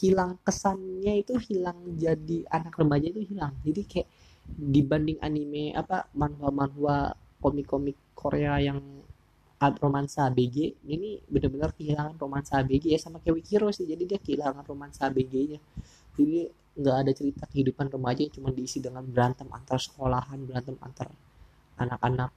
hilang 0.00 0.38
kesannya 0.42 1.22
itu 1.22 1.38
hilang 1.50 1.78
jadi 1.98 2.46
anak 2.50 2.74
remaja 2.78 3.06
itu 3.10 3.22
hilang. 3.34 3.54
Jadi 3.62 3.80
kayak 3.86 4.08
dibanding 4.44 5.18
anime 5.22 5.74
apa 5.74 6.08
manhwa-manhwa 6.14 7.14
komik-komik 7.38 7.96
Korea 8.16 8.60
yang 8.60 8.80
romansa 9.80 10.28
ABG 10.28 10.76
ini 10.92 11.24
benar-benar 11.24 11.72
kehilangan 11.72 12.20
romansa 12.20 12.60
ABG 12.60 12.84
ya 12.92 13.00
sama 13.00 13.20
kayak 13.24 13.40
Wikiro 13.40 13.68
sih. 13.72 13.88
Jadi 13.88 14.02
dia 14.04 14.18
kehilangan 14.20 14.64
romansa 14.66 15.08
ABG-nya 15.08 15.60
jadi 16.14 16.48
nggak 16.74 16.96
ada 17.06 17.12
cerita 17.14 17.44
kehidupan 17.46 17.86
remaja 17.90 18.26
yang 18.26 18.34
cuma 18.34 18.50
diisi 18.50 18.82
dengan 18.82 19.06
berantem 19.06 19.46
antar 19.50 19.78
sekolahan 19.78 20.42
berantem 20.42 20.74
antar 20.82 21.10
anak-anak 21.78 22.30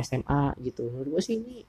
SMA 0.00 0.56
gitu. 0.64 0.88
Menurut 0.88 1.20
gue 1.20 1.22
sih 1.24 1.36
ini 1.36 1.60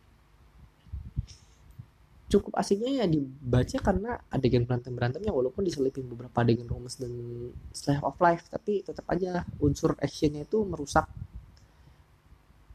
cukup 2.32 2.56
asiknya 2.56 3.04
ya 3.04 3.06
dibaca 3.12 3.78
karena 3.84 4.12
adegan 4.32 4.64
berantem 4.64 4.96
berantemnya 4.96 5.36
walaupun 5.36 5.68
diselipin 5.68 6.08
beberapa 6.08 6.40
adegan 6.40 6.66
romance 6.66 6.98
dan 6.98 7.12
slice 7.76 8.00
of 8.00 8.16
life 8.24 8.48
tapi 8.48 8.82
tetap 8.88 9.04
aja 9.12 9.44
unsur 9.60 10.00
actionnya 10.00 10.48
itu 10.48 10.64
merusak 10.64 11.12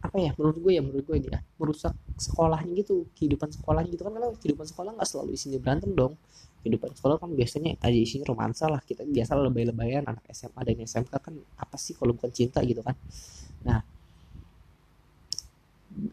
apa 0.07 0.16
ya 0.23 0.31
menurut 0.38 0.57
gue 0.62 0.73
ya 0.79 0.83
menurut 0.85 1.05
gue 1.09 1.16
ini 1.19 1.29
ya 1.33 1.40
merusak 1.59 1.95
sekolahnya 2.21 2.73
gitu 2.79 3.11
kehidupan 3.19 3.51
sekolahnya 3.51 3.90
gitu 3.90 4.07
kan 4.07 4.12
kalau 4.14 4.37
kehidupan 4.38 4.66
sekolah 4.69 4.90
nggak 4.95 5.09
selalu 5.09 5.31
isinya 5.35 5.59
berantem 5.59 5.90
dong. 5.97 6.14
Kehidupan 6.62 6.99
sekolah 6.99 7.23
kan 7.23 7.31
biasanya 7.31 7.79
tadi 7.79 8.03
isinya 8.03 8.27
romansa 8.27 8.66
lah 8.66 8.83
kita 8.83 9.07
biasa 9.07 9.38
lebay-lebayan 9.38 10.03
anak 10.03 10.27
SMA 10.35 10.61
dan 10.66 10.77
SMK 10.83 11.14
kan 11.14 11.35
apa 11.62 11.77
sih 11.79 11.95
kalau 11.95 12.14
bukan 12.14 12.31
cinta 12.35 12.59
gitu 12.66 12.83
kan. 12.83 12.95
Nah 13.62 13.83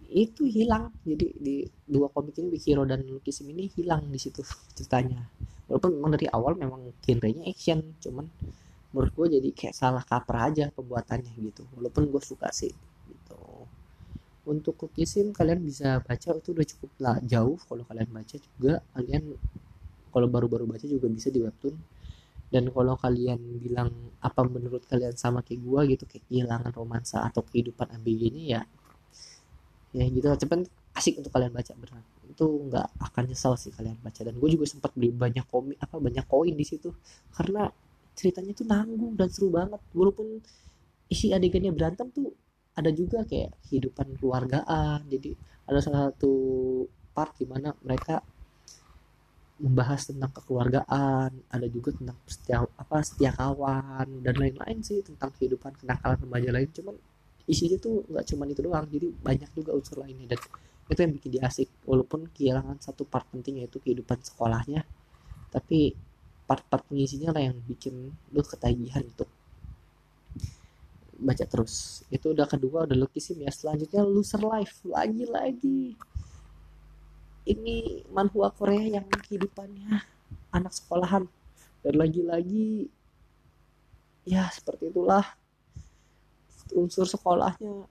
itu 0.07 0.47
hilang. 0.47 0.91
Jadi 1.03 1.27
di 1.35 1.55
dua 1.83 2.07
komik 2.07 2.39
ini 2.39 2.47
Wikiro 2.55 2.87
dan 2.87 3.03
Lukisim 3.03 3.51
ini 3.51 3.67
hilang 3.75 4.07
di 4.07 4.19
situ 4.19 4.41
ceritanya. 4.75 5.27
Walaupun 5.67 5.99
memang 5.99 6.11
dari 6.15 6.27
awal 6.31 6.55
memang 6.55 6.91
genrenya 7.03 7.43
action 7.47 7.79
cuman 7.99 8.27
menurut 8.93 9.11
gue 9.17 9.27
jadi 9.41 9.49
kayak 9.51 9.75
salah 9.75 10.03
kaprah 10.05 10.47
aja 10.51 10.71
pembuatannya 10.71 11.33
gitu. 11.35 11.67
Walaupun 11.75 12.07
gue 12.07 12.21
suka 12.23 12.47
sih 12.55 12.71
gitu. 13.09 13.41
Untuk 14.47 14.79
Lukisim 14.79 15.35
kalian 15.35 15.59
bisa 15.63 15.99
baca 15.99 16.29
itu 16.35 16.49
udah 16.55 16.67
cukup 16.67 16.91
lah 17.03 17.17
jauh 17.23 17.59
kalau 17.67 17.83
kalian 17.83 18.09
baca 18.11 18.35
juga. 18.39 18.79
Kalian 18.95 19.23
kalau 20.13 20.27
baru-baru 20.29 20.63
baca 20.69 20.85
juga 20.87 21.11
bisa 21.11 21.27
di 21.27 21.43
webtoon. 21.43 21.75
Dan 22.53 22.69
kalau 22.69 22.93
kalian 23.01 23.41
bilang 23.65 23.89
apa 24.21 24.45
menurut 24.45 24.85
kalian 24.85 25.17
sama 25.17 25.41
kayak 25.41 25.59
gue 25.65 25.81
gitu 25.97 26.03
kayak 26.05 26.23
kehilangan 26.29 26.71
romansa 26.77 27.25
atau 27.25 27.41
kehidupan 27.41 27.89
ABG-nya 27.97 28.43
ya 28.45 28.61
ya 29.93 30.05
gitu 30.09 30.25
cepat 30.25 30.65
asik 30.97 31.21
untuk 31.21 31.31
kalian 31.33 31.53
baca 31.53 31.73
benar 31.77 32.01
itu 32.33 32.45
nggak 32.49 32.87
akan 32.97 33.23
nyesal 33.29 33.53
sih 33.53 33.69
kalian 33.69 33.97
baca. 34.01 34.21
Dan 34.25 34.35
gue 34.41 34.49
juga 34.49 34.65
sempat 34.65 34.91
beli 34.97 35.13
banyak 35.13 35.45
komik 35.45 35.77
apa 35.77 35.95
banyak 36.01 36.25
koin 36.25 36.57
di 36.57 36.65
situ. 36.65 36.89
Karena 37.29 37.69
ceritanya 38.17 38.51
tuh 38.57 38.65
nanggung 38.65 39.13
dan 39.13 39.29
seru 39.29 39.53
banget. 39.53 39.79
Walaupun 39.93 40.41
isi 41.13 41.29
adegannya 41.29 41.69
berantem 41.69 42.09
tuh 42.09 42.33
ada 42.73 42.89
juga 42.89 43.21
kayak 43.29 43.53
kehidupan 43.69 44.17
keluargaan. 44.17 45.05
Jadi 45.05 45.37
ada 45.69 45.79
salah 45.79 46.09
satu 46.09 46.33
part 47.13 47.37
di 47.37 47.45
mana 47.45 47.69
mereka 47.85 48.19
membahas 49.61 50.09
tentang 50.09 50.33
kekeluargaan 50.33 51.29
ada 51.47 51.67
juga 51.69 51.93
tentang 51.93 52.17
setia 52.25 52.65
apa 52.65 52.99
setia 53.05 53.31
kawan 53.31 54.25
dan 54.25 54.35
lain-lain 54.35 54.81
sih 54.81 54.99
tentang 55.05 55.29
kehidupan 55.37 55.77
kenakalan 55.77 56.17
remaja 56.25 56.49
lain. 56.49 56.69
Cuman 56.73 56.95
isinya 57.43 57.77
tuh 57.79 58.07
nggak 58.07 58.25
cuma 58.33 58.47
itu 58.47 58.61
doang 58.63 58.85
jadi 58.87 59.07
banyak 59.11 59.49
juga 59.55 59.71
unsur 59.75 60.03
lainnya. 60.03 60.35
Dan 60.35 60.39
itu 60.91 60.99
yang 60.99 61.13
bikin 61.15 61.29
dia 61.31 61.43
asik 61.47 61.69
walaupun 61.87 62.27
kehilangan 62.31 62.79
satu 62.79 63.07
part 63.07 63.27
penting 63.31 63.63
yaitu 63.63 63.79
kehidupan 63.83 64.19
sekolahnya. 64.23 64.83
Tapi 65.51 65.93
part-part 66.43 66.83
pengisinya 66.89 67.31
lah 67.31 67.51
yang 67.51 67.57
bikin 67.63 68.11
lu 68.33 68.41
ketagihan 68.43 69.03
untuk 69.03 69.29
baca 71.19 71.45
terus. 71.47 72.03
Itu 72.11 72.35
udah 72.35 72.47
kedua 72.47 72.83
udah 72.87 72.97
lukisim 72.97 73.39
ya. 73.43 73.51
Selanjutnya 73.51 74.03
loser 74.03 74.43
life 74.43 74.83
lagi-lagi 74.83 75.95
ini 77.43 78.03
manhwa 78.11 78.47
Korea 78.55 78.99
yang 78.99 79.07
kehidupannya 79.07 79.99
anak 80.55 80.73
sekolahan. 80.75 81.27
Dan 81.83 81.99
lagi-lagi 81.99 82.87
ya 84.23 84.47
seperti 84.47 84.87
itulah 84.87 85.35
unsur 86.75 87.05
sekolahnya 87.05 87.85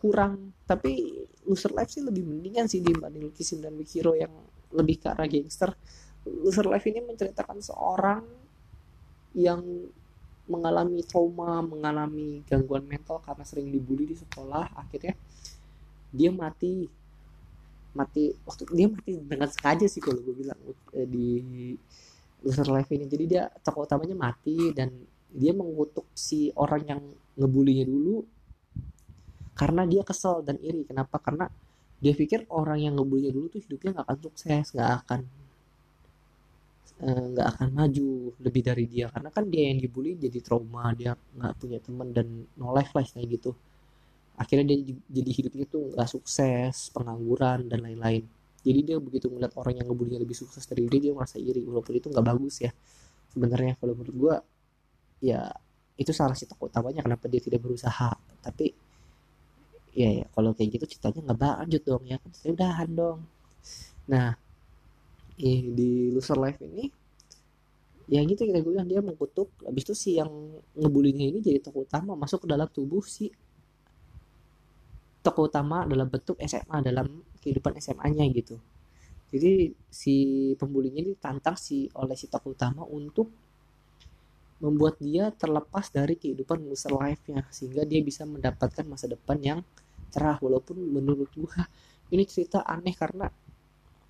kurang. 0.00 0.56
Tapi 0.66 1.22
loser 1.46 1.70
life 1.70 1.94
sih 1.94 2.02
lebih 2.02 2.26
mendingan 2.26 2.66
sih 2.66 2.82
dibanding 2.82 3.22
Lukisim 3.22 3.62
dan 3.62 3.74
Wikiro 3.78 4.18
yang 4.18 4.32
lebih 4.74 4.98
ke 4.98 5.06
arah 5.12 5.28
gangster. 5.28 5.76
Loser 6.22 6.66
Life 6.66 6.86
ini 6.88 7.02
menceritakan 7.02 7.58
seorang 7.60 8.22
yang 9.34 9.62
mengalami 10.46 11.00
trauma, 11.06 11.62
mengalami 11.62 12.42
gangguan 12.46 12.84
mental 12.84 13.22
karena 13.22 13.44
sering 13.46 13.70
dibully 13.70 14.10
di 14.10 14.16
sekolah, 14.18 14.74
akhirnya 14.74 15.14
dia 16.10 16.30
mati. 16.34 16.88
Mati 17.92 18.32
waktu 18.48 18.64
dia 18.72 18.88
mati 18.88 19.20
dengan 19.20 19.52
sengaja 19.52 19.84
sih 19.84 20.00
kalau 20.00 20.24
gue 20.24 20.32
bilang 20.32 20.56
eh, 20.96 21.04
di 21.04 21.28
loser 22.40 22.64
life 22.72 22.88
ini. 22.88 23.04
Jadi 23.04 23.24
dia 23.28 23.52
tokoh 23.60 23.84
utamanya 23.84 24.16
mati 24.16 24.72
dan 24.72 24.88
dia 25.32 25.52
mengutuk 25.52 26.08
si 26.16 26.48
orang 26.56 26.82
yang 26.88 27.00
ngebulinya 27.38 27.84
dulu 27.88 28.16
karena 29.52 29.82
dia 29.84 30.02
kesel 30.02 30.40
dan 30.42 30.56
iri. 30.60 30.82
Kenapa? 30.88 31.16
Karena 31.20 31.46
dia 32.02 32.12
pikir 32.18 32.50
orang 32.50 32.78
yang 32.82 32.94
ngebulinya 32.98 33.30
dulu 33.30 33.46
tuh 33.52 33.60
hidupnya 33.62 33.90
nggak 33.94 34.06
akan 34.10 34.18
sukses 34.26 34.64
nggak 34.74 34.90
akan 35.04 35.20
eh, 37.06 37.24
nggak 37.32 37.46
akan 37.56 37.68
maju 37.78 38.08
lebih 38.44 38.62
dari 38.68 38.84
dia. 38.90 39.06
Karena 39.12 39.28
kan 39.30 39.44
dia 39.52 39.62
yang 39.70 39.78
dibully 39.84 40.12
jadi 40.18 40.38
trauma 40.42 40.90
dia 40.98 41.12
nggak 41.14 41.52
punya 41.60 41.78
teman 41.84 42.08
dan 42.16 42.26
no 42.58 42.72
life 42.76 42.92
life 42.96 43.10
kayak 43.14 43.28
gitu. 43.38 43.50
Akhirnya 44.40 44.64
dia 44.74 44.78
jadi 45.12 45.30
hidupnya 45.38 45.64
tuh 45.68 45.82
nggak 45.94 46.08
sukses 46.10 46.90
pengangguran 46.96 47.68
dan 47.70 47.78
lain-lain. 47.86 48.24
Jadi 48.62 48.80
dia 48.86 48.96
begitu 49.02 49.26
melihat 49.30 49.54
orang 49.58 49.74
yang 49.82 49.86
ngebulinya 49.90 50.20
lebih 50.22 50.38
sukses 50.38 50.62
dari 50.70 50.86
dia 50.86 51.10
dia 51.10 51.12
merasa 51.14 51.36
iri 51.38 51.62
walaupun 51.66 51.94
itu 51.98 52.06
nggak 52.10 52.26
bagus 52.26 52.62
ya 52.62 52.70
sebenarnya. 53.34 53.74
Kalau 53.78 53.94
menurut 53.98 54.16
gue 54.16 54.34
ya 55.30 55.50
itu 56.00 56.12
salah 56.14 56.36
si 56.36 56.48
tokoh 56.48 56.68
utamanya 56.72 57.04
kenapa 57.04 57.28
dia 57.28 57.40
tidak 57.42 57.60
berusaha. 57.64 58.10
Tapi 58.42 58.72
ya, 59.92 60.08
ya 60.22 60.26
kalau 60.32 60.56
kayak 60.56 60.80
gitu 60.80 60.96
ceritanya 60.96 61.20
nggak 61.32 61.38
lanjut 61.40 61.82
dong 61.84 62.04
ya. 62.08 62.18
Kan 62.18 62.90
dong. 62.94 63.18
Nah 64.08 64.34
eh, 65.38 65.60
di 65.72 66.12
loser 66.12 66.38
life 66.38 66.60
ini 66.62 66.86
ya 68.10 68.20
gitu 68.26 68.44
kita 68.44 68.60
bilang 68.60 68.84
dia 68.84 69.00
mengkutuk 69.00 69.48
habis 69.64 69.88
itu 69.88 69.94
si 69.94 70.10
yang 70.20 70.28
ngebulinya 70.76 71.32
ini 71.32 71.38
jadi 71.38 71.62
tokoh 71.62 71.86
utama 71.86 72.12
masuk 72.18 72.44
ke 72.44 72.46
dalam 72.50 72.68
tubuh 72.68 73.00
si 73.06 73.30
tokoh 75.22 75.46
utama 75.46 75.86
dalam 75.86 76.10
bentuk 76.10 76.36
SMA 76.42 76.82
dalam 76.82 77.22
kehidupan 77.40 77.78
SMA-nya 77.78 78.26
gitu. 78.34 78.58
Jadi 79.32 79.72
si 79.88 80.14
pembulinya 80.60 81.00
ini 81.00 81.16
tantang 81.16 81.56
si 81.56 81.88
oleh 81.96 82.18
si 82.18 82.26
tokoh 82.28 82.52
utama 82.52 82.82
untuk 82.84 83.30
membuat 84.62 84.94
dia 85.02 85.34
terlepas 85.34 85.90
dari 85.90 86.14
kehidupan 86.14 86.62
loser 86.62 86.94
life-nya 86.94 87.42
sehingga 87.50 87.82
dia 87.82 87.98
bisa 87.98 88.22
mendapatkan 88.22 88.86
masa 88.86 89.10
depan 89.10 89.36
yang 89.42 89.58
cerah 90.14 90.38
walaupun 90.38 90.78
menurut 90.78 91.26
gua 91.34 91.66
ini 92.14 92.22
cerita 92.22 92.62
aneh 92.62 92.94
karena 92.94 93.26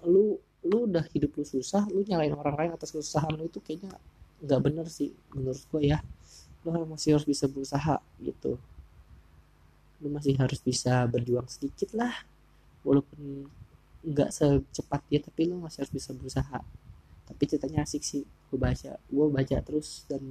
lu 0.05 0.37
lu 0.63 0.87
udah 0.87 1.09
hidup 1.11 1.35
lu 1.41 1.45
susah 1.49 1.89
lu 1.89 2.05
nyalain 2.05 2.37
orang 2.37 2.55
lain 2.55 2.71
atas 2.77 2.93
kesusahan 2.93 3.33
lu 3.33 3.49
itu 3.49 3.65
kayaknya 3.65 3.97
nggak 4.45 4.61
bener 4.61 4.87
sih 4.93 5.17
menurut 5.33 5.63
gua 5.73 5.81
ya. 5.81 5.99
Lu 6.63 6.87
masih 6.87 7.19
harus 7.19 7.27
bisa 7.27 7.51
berusaha 7.51 7.99
gitu. 8.23 8.61
Lu 9.99 10.09
masih 10.13 10.37
harus 10.39 10.61
bisa 10.63 11.07
berjuang 11.09 11.49
sedikit 11.49 11.91
lah 11.97 12.13
walaupun 12.87 13.47
nggak 14.03 14.31
secepat 14.35 15.01
dia 15.07 15.23
tapi 15.23 15.47
lu 15.47 15.63
masih 15.63 15.87
harus 15.87 15.95
bisa 15.95 16.11
berusaha 16.11 16.59
tapi 17.29 17.43
ceritanya 17.49 17.85
asik 17.87 18.03
sih. 18.03 18.23
Gue 18.53 18.59
baca 18.61 18.99
gue 18.99 19.27
baca 19.33 19.57
terus 19.65 20.05
dan 20.11 20.23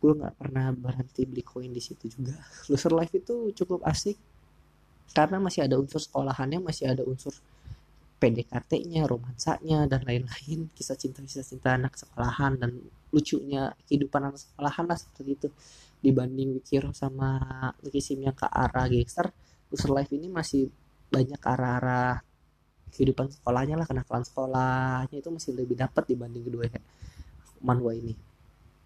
gue 0.00 0.12
nggak 0.16 0.34
pernah 0.40 0.72
berhenti 0.72 1.28
beli 1.28 1.44
koin 1.44 1.72
di 1.72 1.82
situ 1.82 2.08
juga. 2.08 2.36
Loser 2.70 2.92
life 2.94 3.12
itu 3.12 3.52
cukup 3.56 3.84
asik 3.84 4.16
karena 5.10 5.42
masih 5.42 5.66
ada 5.66 5.74
unsur 5.74 5.98
sekolahannya 5.98 6.62
masih 6.62 6.94
ada 6.94 7.02
unsur 7.02 7.34
PDKT-nya, 8.20 9.08
romansanya 9.08 9.88
dan 9.88 10.04
lain-lain, 10.04 10.68
kisah 10.76 10.92
cinta 10.92 11.24
kisah 11.24 11.40
cinta 11.40 11.72
anak 11.72 11.96
sekolahan 11.96 12.52
dan 12.60 12.76
lucunya 13.08 13.72
kehidupan 13.88 14.28
anak 14.28 14.44
sekolahan 14.44 14.84
lah 14.84 14.98
seperti 15.00 15.30
itu. 15.40 15.48
Dibanding 16.00 16.56
Wikir 16.60 16.84
sama 16.96 17.40
Lucky 17.80 18.00
Sim 18.00 18.24
yang 18.24 18.36
ke 18.36 18.48
arah 18.48 18.88
gangster 18.88 19.32
Loser 19.68 19.92
Life 19.92 20.12
ini 20.16 20.32
masih 20.32 20.72
banyak 21.12 21.40
arah-arah 21.42 22.24
kehidupan 22.92 23.30
sekolahnya 23.30 23.78
lah 23.78 23.86
kenakalan 23.86 24.24
sekolahnya 24.26 25.16
itu 25.18 25.30
masih 25.30 25.54
lebih 25.56 25.78
dapat 25.78 26.04
dibanding 26.10 26.44
kedua 26.44 26.64
ya, 26.66 26.80
manhwa 27.62 27.94
ini. 27.94 28.14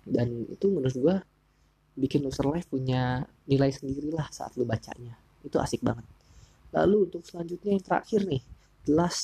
Dan 0.05 0.49
itu 0.49 0.69
menurut 0.69 0.97
gua 1.01 1.17
bikin 1.95 2.27
Loser 2.27 2.45
Life 2.51 2.69
punya 2.69 3.25
nilai 3.49 3.71
sendiri 3.73 4.13
lah 4.13 4.29
saat 4.29 4.55
lu 4.61 4.69
bacanya. 4.69 5.17
Itu 5.41 5.57
asik 5.63 5.81
banget. 5.81 6.05
Lalu 6.75 7.09
untuk 7.11 7.23
selanjutnya 7.23 7.79
yang 7.79 7.85
terakhir 7.85 8.27
nih 8.27 8.43
jelas 8.85 9.17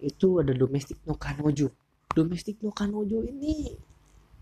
itu 0.00 0.40
ada 0.40 0.56
domestik 0.56 0.96
no 1.04 1.18
kanojo. 1.18 1.68
Domestik 2.14 2.62
no 2.64 2.72
kanojo 2.72 3.20
ini 3.26 3.76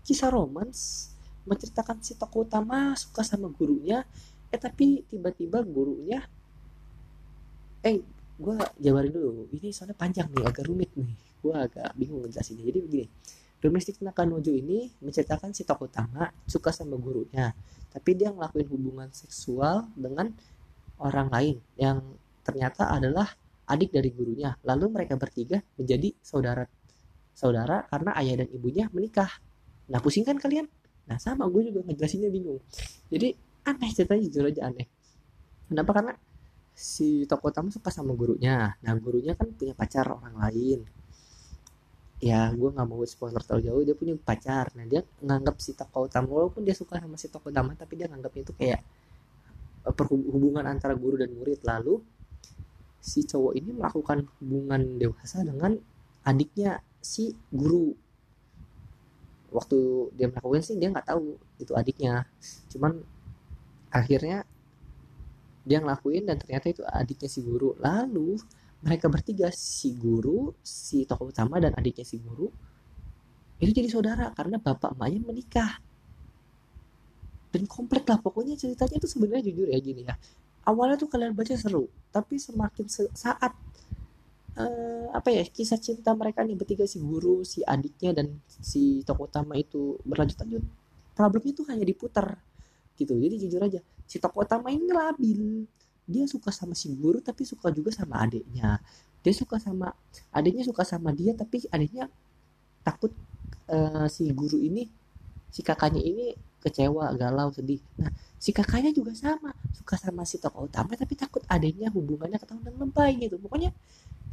kisah 0.07 0.31
romans 0.31 1.11
menceritakan 1.43 1.99
si 1.99 2.15
tokoh 2.15 2.45
utama 2.47 2.95
suka 2.95 3.25
sama 3.25 3.51
gurunya 3.51 4.05
eh 4.49 4.57
tapi 4.57 5.05
tiba-tiba 5.05 5.61
gurunya 5.61 6.25
eh 7.85 8.01
gue 8.39 8.55
jabarin 8.79 9.11
dulu 9.11 9.51
ini 9.51 9.75
soalnya 9.75 9.99
panjang 9.99 10.31
nih 10.31 10.47
agak 10.47 10.65
rumit 10.65 10.89
nih. 10.95 11.11
Gue 11.43 11.53
agak 11.55 11.91
bingung 11.99 12.23
ngejelasinnya. 12.23 12.63
Jadi 12.63 12.79
begini 12.79 13.05
domestik 13.59 13.99
Nakanojo 13.99 14.55
ini 14.55 14.87
menceritakan 15.03 15.51
si 15.51 15.67
tokoh 15.67 15.91
utama 15.91 16.31
suka 16.47 16.71
sama 16.71 16.95
gurunya 16.95 17.51
tapi 17.91 18.15
dia 18.15 18.31
ngelakuin 18.31 18.69
hubungan 18.71 19.09
seksual 19.11 19.89
dengan 19.99 20.31
orang 21.01 21.27
lain 21.27 21.57
yang 21.75 21.99
ternyata 22.45 22.87
adalah 22.87 23.27
adik 23.69 23.93
dari 23.93 24.09
gurunya. 24.13 24.53
Lalu 24.65 24.85
mereka 24.89 25.17
bertiga 25.17 25.61
menjadi 25.77 26.13
saudara 26.21 26.65
saudara 27.33 27.85
karena 27.89 28.13
ayah 28.17 28.45
dan 28.45 28.49
ibunya 28.53 28.85
menikah. 28.93 29.29
Nah 29.89 29.99
pusing 30.01 30.25
kan 30.25 30.37
kalian? 30.37 30.69
Nah 31.09 31.17
sama 31.17 31.49
gue 31.49 31.73
juga 31.73 31.81
ngejelasinnya 31.85 32.29
bingung. 32.29 32.61
Jadi 33.09 33.33
aneh 33.65 33.89
ceritanya 33.93 34.21
jujur 34.29 34.45
aja 34.49 34.61
aneh. 34.69 34.87
Kenapa? 35.69 35.91
Karena 35.93 36.13
si 36.79 37.27
tokoh 37.27 37.51
utama 37.51 37.67
suka 37.75 37.91
sama 37.91 38.15
gurunya. 38.15 38.71
Nah 38.79 38.93
gurunya 38.95 39.35
kan 39.35 39.51
punya 39.51 39.75
pacar 39.75 40.07
orang 40.07 40.39
lain. 40.39 40.87
Ya 42.23 42.47
gue 42.55 42.69
nggak 42.71 42.87
mau 42.87 43.03
spoiler 43.03 43.43
terlalu 43.43 43.63
jauh 43.67 43.81
dia 43.83 43.95
punya 43.99 44.15
pacar. 44.15 44.71
Nah 44.79 44.87
dia 44.87 45.03
nganggap 45.19 45.59
si 45.59 45.75
tokoh 45.75 46.07
utama 46.07 46.31
walaupun 46.31 46.63
dia 46.63 46.71
suka 46.71 46.95
sama 47.03 47.19
si 47.19 47.27
tokoh 47.27 47.51
utama 47.51 47.75
tapi 47.75 47.99
dia 47.99 48.07
nganggap 48.07 48.31
itu 48.39 48.55
kayak 48.55 48.79
eh, 49.83 49.93
perhubungan 49.93 50.63
antara 50.63 50.95
guru 50.95 51.19
dan 51.19 51.35
murid. 51.35 51.59
Lalu 51.67 51.99
si 53.03 53.27
cowok 53.27 53.59
ini 53.59 53.75
melakukan 53.75 54.23
hubungan 54.39 54.81
dewasa 54.95 55.43
dengan 55.43 55.75
adiknya 56.23 56.79
si 57.03 57.35
guru. 57.51 57.91
Waktu 59.51 59.77
dia 60.15 60.31
melakukan 60.31 60.63
sih 60.63 60.79
dia 60.79 60.95
nggak 60.95 61.11
tahu 61.11 61.35
itu 61.59 61.75
adiknya. 61.75 62.23
Cuman 62.71 63.03
akhirnya 63.91 64.47
dia 65.63 65.79
ngelakuin 65.83 66.27
dan 66.27 66.39
ternyata 66.39 66.71
itu 66.71 66.81
adiknya 66.85 67.29
si 67.29 67.39
guru. 67.43 67.75
Lalu 67.79 68.39
mereka 68.79 69.11
bertiga 69.11 69.51
si 69.51 69.95
guru 69.95 70.55
si 70.63 71.03
tokoh 71.03 71.31
utama 71.31 71.59
dan 71.59 71.75
adiknya 71.75 72.07
si 72.07 72.15
guru 72.19 72.47
itu 73.59 73.75
jadi 73.75 73.91
saudara 73.91 74.31
karena 74.31 74.55
bapak 74.55 74.95
emaknya 74.95 75.19
menikah. 75.23 75.71
Dan 77.49 77.65
komplek 77.65 78.05
lah 78.07 78.21
pokoknya 78.21 78.55
ceritanya 78.55 79.01
itu 79.01 79.09
sebenarnya 79.09 79.43
jujur 79.51 79.67
ya 79.67 79.79
gini 79.81 80.07
ya. 80.07 80.15
Awalnya 80.63 81.01
tuh 81.01 81.09
kalian 81.09 81.33
baca 81.33 81.55
seru 81.57 81.89
tapi 82.09 82.37
semakin 82.37 82.85
saat 83.13 83.53
uh, 84.59 85.07
apa 85.15 85.29
ya 85.31 85.43
kisah 85.45 85.79
cinta 85.79 86.11
mereka 86.13 86.43
nih 86.43 86.57
bertiga 86.57 86.85
si 86.85 86.99
guru 86.99 87.41
si 87.47 87.63
adiknya 87.63 88.11
dan 88.21 88.27
si 88.47 89.01
tokoh 89.07 89.29
utama 89.29 89.55
itu 89.55 89.97
berlanjut-lanjut 90.03 90.63
problemnya 91.15 91.53
tuh 91.55 91.65
hanya 91.71 91.85
diputar 91.87 92.39
gitu. 92.99 93.15
Jadi 93.15 93.35
jujur 93.47 93.61
aja 93.63 93.79
si 94.03 94.19
tokoh 94.19 94.43
utama 94.43 94.67
ini 94.69 94.91
labil. 94.91 95.63
Dia 96.09 96.25
suka 96.25 96.51
sama 96.51 96.75
si 96.75 96.91
guru 96.91 97.23
tapi 97.23 97.47
suka 97.47 97.71
juga 97.71 97.95
sama 97.95 98.19
adiknya. 98.25 98.81
Dia 99.23 99.33
suka 99.33 99.61
sama 99.61 99.95
adiknya 100.35 100.67
suka 100.67 100.83
sama 100.83 101.15
dia 101.15 101.31
tapi 101.37 101.63
adiknya 101.71 102.11
takut 102.83 103.15
uh, 103.71 104.07
si 104.11 104.27
guru 104.35 104.59
ini 104.59 104.89
si 105.49 105.63
kakaknya 105.63 106.01
ini 106.03 106.35
kecewa 106.59 107.15
galau 107.15 107.53
sedih. 107.55 107.79
Nah 107.95 108.11
si 108.35 108.51
kakaknya 108.51 108.91
juga 108.91 109.15
sama 109.15 109.55
suka 109.71 109.95
sama 109.95 110.27
si 110.27 110.41
tokoh 110.41 110.67
utama 110.67 110.97
tapi 110.99 111.15
takut 111.15 111.41
adiknya 111.47 111.87
hubungannya 111.93 112.35
ketahuan 112.35 112.75
lebay 112.75 113.15
gitu. 113.15 113.39
Pokoknya 113.39 113.71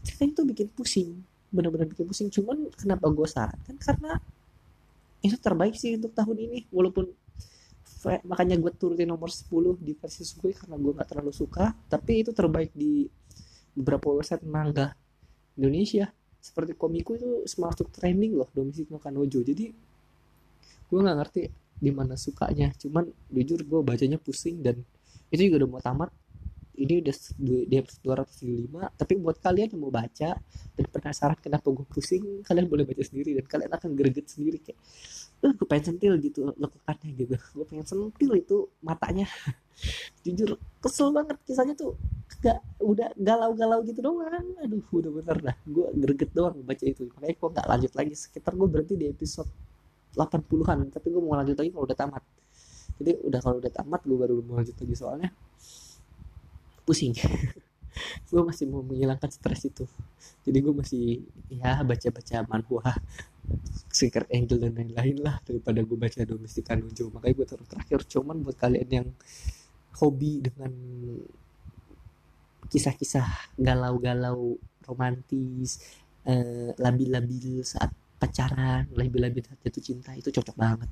cerita 0.03 0.25
itu 0.27 0.43
bikin 0.43 0.69
pusing 0.75 1.11
benar-benar 1.51 1.87
bikin 1.87 2.07
pusing. 2.09 2.29
Cuman 2.33 2.69
kenapa 2.75 3.07
gue 3.11 3.29
sarankan? 3.29 3.77
Karena 3.79 4.19
itu 5.25 5.37
terbaik 5.41 5.75
sih 5.75 5.97
untuk 5.97 6.13
tahun 6.15 6.37
ini 6.39 6.59
walaupun 6.71 7.11
makanya 8.05 8.61
gue 8.61 8.73
turutin 8.77 9.09
nomor 9.09 9.33
10 9.33 9.81
di 9.81 9.97
versi 9.97 10.23
gue 10.37 10.53
karena 10.53 10.77
gue 10.77 10.93
nggak 10.93 11.09
terlalu 11.09 11.33
suka. 11.33 11.73
Tapi 11.89 12.23
itu 12.23 12.31
terbaik 12.37 12.71
di 12.77 13.09
beberapa 13.73 14.13
website 14.13 14.45
manga 14.45 14.93
Indonesia. 15.57 16.13
Seperti 16.39 16.79
komiku 16.79 17.17
itu 17.19 17.43
masuk 17.59 17.91
trending 17.91 18.39
loh 18.39 18.47
domestik 18.55 18.87
no 18.93 19.03
kanojo 19.03 19.43
jadi 19.43 19.75
gue 20.87 20.99
nggak 21.03 21.17
ngerti 21.19 21.43
di 21.77 21.91
mana 21.91 22.15
sukanya. 22.15 22.71
Cuman 22.77 23.09
jujur 23.33 23.65
gue 23.65 23.81
bacanya 23.83 24.21
pusing 24.21 24.63
dan 24.63 24.79
itu 25.33 25.51
juga 25.51 25.65
udah 25.65 25.71
mau 25.73 25.83
tamat. 25.83 26.11
Ini 26.77 27.01
udah 27.01 27.15
di 27.41 27.77
episode 27.81 28.05
205 28.05 29.01
tapi 29.01 29.17
buat 29.17 29.41
kalian 29.41 29.73
yang 29.73 29.81
mau 29.81 29.89
baca 29.89 30.37
dan 30.77 30.85
penasaran 30.93 31.41
kenapa 31.41 31.73
gue 31.73 31.89
pusing 31.89 32.45
kalian 32.45 32.69
boleh 32.69 32.85
baca 32.85 33.01
sendiri 33.01 33.33
dan 33.41 33.49
kalian 33.49 33.73
akan 33.73 33.91
greget 33.97 34.29
sendiri 34.29 34.61
kayak 34.61 34.77
eh 35.45 35.53
gue 35.53 35.67
pengen 35.69 35.85
sentil 35.93 36.17
gitu 36.21 36.49
lekukannya 36.57 37.11
gitu. 37.13 37.37
Gue 37.57 37.67
pengen 37.69 37.87
sentil 37.87 38.33
itu 38.37 38.73
matanya. 38.81 39.29
Jujur 40.25 40.57
kesel 40.81 41.13
banget. 41.13 41.37
Kisahnya 41.45 41.77
tuh 41.77 41.95
gak 42.41 42.59
udah 42.81 43.13
galau-galau 43.21 43.85
gitu 43.85 44.01
doang. 44.01 44.57
Aduh 44.65 44.83
udah 44.89 45.11
bener 45.13 45.37
dah. 45.53 45.57
Gue 45.69 45.87
greget 45.93 46.33
doang 46.33 46.57
baca 46.65 46.85
itu. 46.85 47.05
Makanya 47.13 47.35
gue 47.37 47.49
gak 47.53 47.67
lanjut 47.69 47.93
lagi. 47.93 48.13
Sekitar 48.17 48.53
gue 48.57 48.69
berhenti 48.69 48.95
di 48.97 49.07
episode 49.13 49.49
80-an 50.17 50.89
tapi 50.89 51.13
gue 51.13 51.21
mau 51.21 51.37
lanjut 51.37 51.57
lagi 51.61 51.71
kalau 51.71 51.85
udah 51.85 51.99
tamat. 51.99 52.25
Jadi 52.97 53.13
udah 53.21 53.41
kalau 53.45 53.57
udah 53.61 53.73
tamat 53.73 54.01
gue 54.09 54.17
baru 54.17 54.35
mau 54.41 54.57
lanjut 54.57 54.77
lagi 54.81 54.95
soalnya. 54.97 55.29
Pusing 56.89 57.13
gue 58.31 58.43
masih 58.43 58.65
mau 58.69 58.83
menghilangkan 58.85 59.31
stres 59.33 59.67
itu. 59.69 59.85
Jadi 60.47 60.59
gue 60.63 60.75
masih 60.77 61.05
ya 61.51 61.83
baca-baca 61.83 62.37
manhwa 62.47 62.85
Secret 63.91 64.29
Angel 64.29 64.59
dan 64.61 64.73
lain-lain 64.75 65.17
lah 65.23 65.39
daripada 65.47 65.81
gue 65.81 65.97
baca 65.97 66.21
domestik 66.27 66.67
Kanunjo 66.67 67.09
makanya 67.15 67.35
gue 67.39 67.47
taruh 67.47 67.69
terakhir 67.69 67.99
cuman 68.11 68.43
buat 68.43 68.57
kalian 68.59 68.89
yang 68.91 69.09
hobi 69.97 70.45
dengan 70.45 70.73
kisah-kisah 72.67 73.57
galau-galau 73.57 74.59
romantis 74.85 75.81
eh, 76.27 76.75
labil-labil 76.77 77.63
saat 77.63 77.95
pacaran 78.19 78.91
labil-labil 78.93 79.45
saat 79.47 79.59
jatuh 79.63 79.83
cinta 79.85 80.11
itu 80.19 80.29
cocok 80.35 80.57
banget 80.59 80.91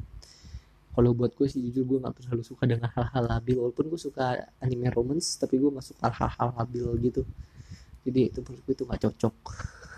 kalau 0.95 1.11
buat 1.11 1.35
gue 1.35 1.47
sih 1.51 1.59
jujur 1.59 1.83
gue 1.91 1.99
nggak 1.99 2.23
terlalu 2.23 2.47
suka 2.47 2.71
dengan 2.71 2.87
hal-hal 2.87 3.25
labil. 3.27 3.59
Walaupun 3.59 3.91
gue 3.91 3.99
suka 3.99 4.47
anime 4.63 4.87
romance 4.95 5.35
tapi 5.35 5.59
gue 5.59 5.67
nggak 5.67 5.87
suka 5.91 6.07
hal-hal 6.07 6.55
labil 6.55 6.87
gitu. 7.03 7.23
Jadi 8.07 8.21
itu 8.31 8.39
menurut 8.47 8.63
gue 8.63 8.75
itu 8.79 8.85
nggak 8.87 9.01
cocok. 9.03 9.37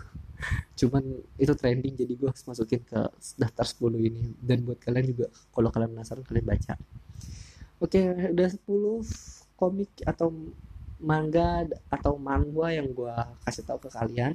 Cuman 0.81 1.03
itu 1.37 1.53
trending 1.53 1.93
jadi 1.93 2.13
gue 2.17 2.27
harus 2.33 2.43
masukin 2.49 2.81
ke 2.81 2.99
daftar 3.37 3.65
10 3.65 3.93
ini. 4.09 4.33
Dan 4.41 4.65
buat 4.65 4.81
kalian 4.81 5.05
juga 5.05 5.25
kalau 5.53 5.69
kalian 5.69 5.93
penasaran 5.93 6.25
kalian 6.25 6.45
baca. 6.49 6.73
Oke 7.77 8.01
udah 8.33 8.49
10 8.49 9.05
komik 9.53 9.91
atau 10.01 10.33
manga 10.97 11.61
atau 11.93 12.17
manhwa 12.17 12.73
yang 12.73 12.89
gue 12.89 13.13
kasih 13.45 13.61
tahu 13.69 13.85
ke 13.85 13.89
kalian. 13.93 14.33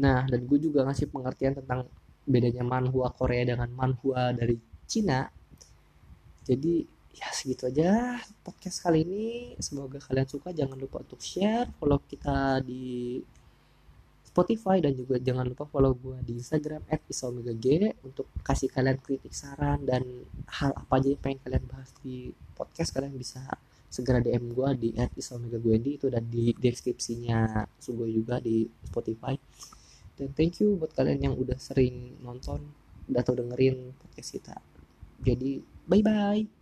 Nah 0.00 0.24
dan 0.24 0.48
gue 0.48 0.56
juga 0.56 0.88
ngasih 0.88 1.12
pengertian 1.12 1.60
tentang 1.60 1.84
bedanya 2.24 2.64
manhwa 2.64 3.12
Korea 3.12 3.44
dengan 3.44 3.68
manhwa 3.76 4.32
dari 4.32 4.69
Cina. 4.90 5.30
Jadi 6.42 6.82
ya 7.14 7.30
segitu 7.30 7.70
aja 7.70 8.18
podcast 8.42 8.82
kali 8.82 9.06
ini. 9.06 9.26
Semoga 9.62 10.02
kalian 10.02 10.26
suka. 10.26 10.50
Jangan 10.50 10.74
lupa 10.74 11.06
untuk 11.06 11.22
share 11.22 11.70
follow 11.78 12.02
kita 12.02 12.58
di 12.66 13.22
Spotify 14.30 14.78
dan 14.78 14.94
juga 14.94 15.18
jangan 15.18 15.42
lupa 15.42 15.66
follow 15.66 15.90
gue 15.94 16.18
di 16.22 16.38
Instagram 16.38 16.86
@isomegag 17.10 17.98
untuk 18.06 18.30
kasih 18.46 18.70
kalian 18.70 18.98
kritik 19.02 19.34
saran 19.34 19.82
dan 19.82 20.06
hal 20.46 20.70
apa 20.70 21.02
aja 21.02 21.10
yang 21.10 21.22
pengen 21.22 21.40
kalian 21.42 21.64
bahas 21.66 21.90
di 21.98 22.30
podcast 22.54 22.94
kalian 22.94 23.10
bisa 23.18 23.42
segera 23.90 24.22
DM 24.22 24.54
gue 24.54 24.68
di 24.78 24.88
@isomegagwendi 25.18 25.98
itu 25.98 26.06
dan 26.06 26.30
di 26.30 26.54
deskripsinya 26.54 27.66
Sugoi 27.82 28.14
juga 28.14 28.38
di 28.38 28.70
Spotify. 28.86 29.34
Dan 30.14 30.30
thank 30.30 30.62
you 30.62 30.78
buat 30.78 30.94
kalian 30.94 31.30
yang 31.30 31.34
udah 31.34 31.58
sering 31.58 32.22
nonton 32.22 32.62
atau 33.10 33.34
dengerin 33.34 33.90
podcast 33.98 34.30
kita 34.30 34.54
jadi 35.24 35.60
bye 35.88 36.02
bye 36.02 36.59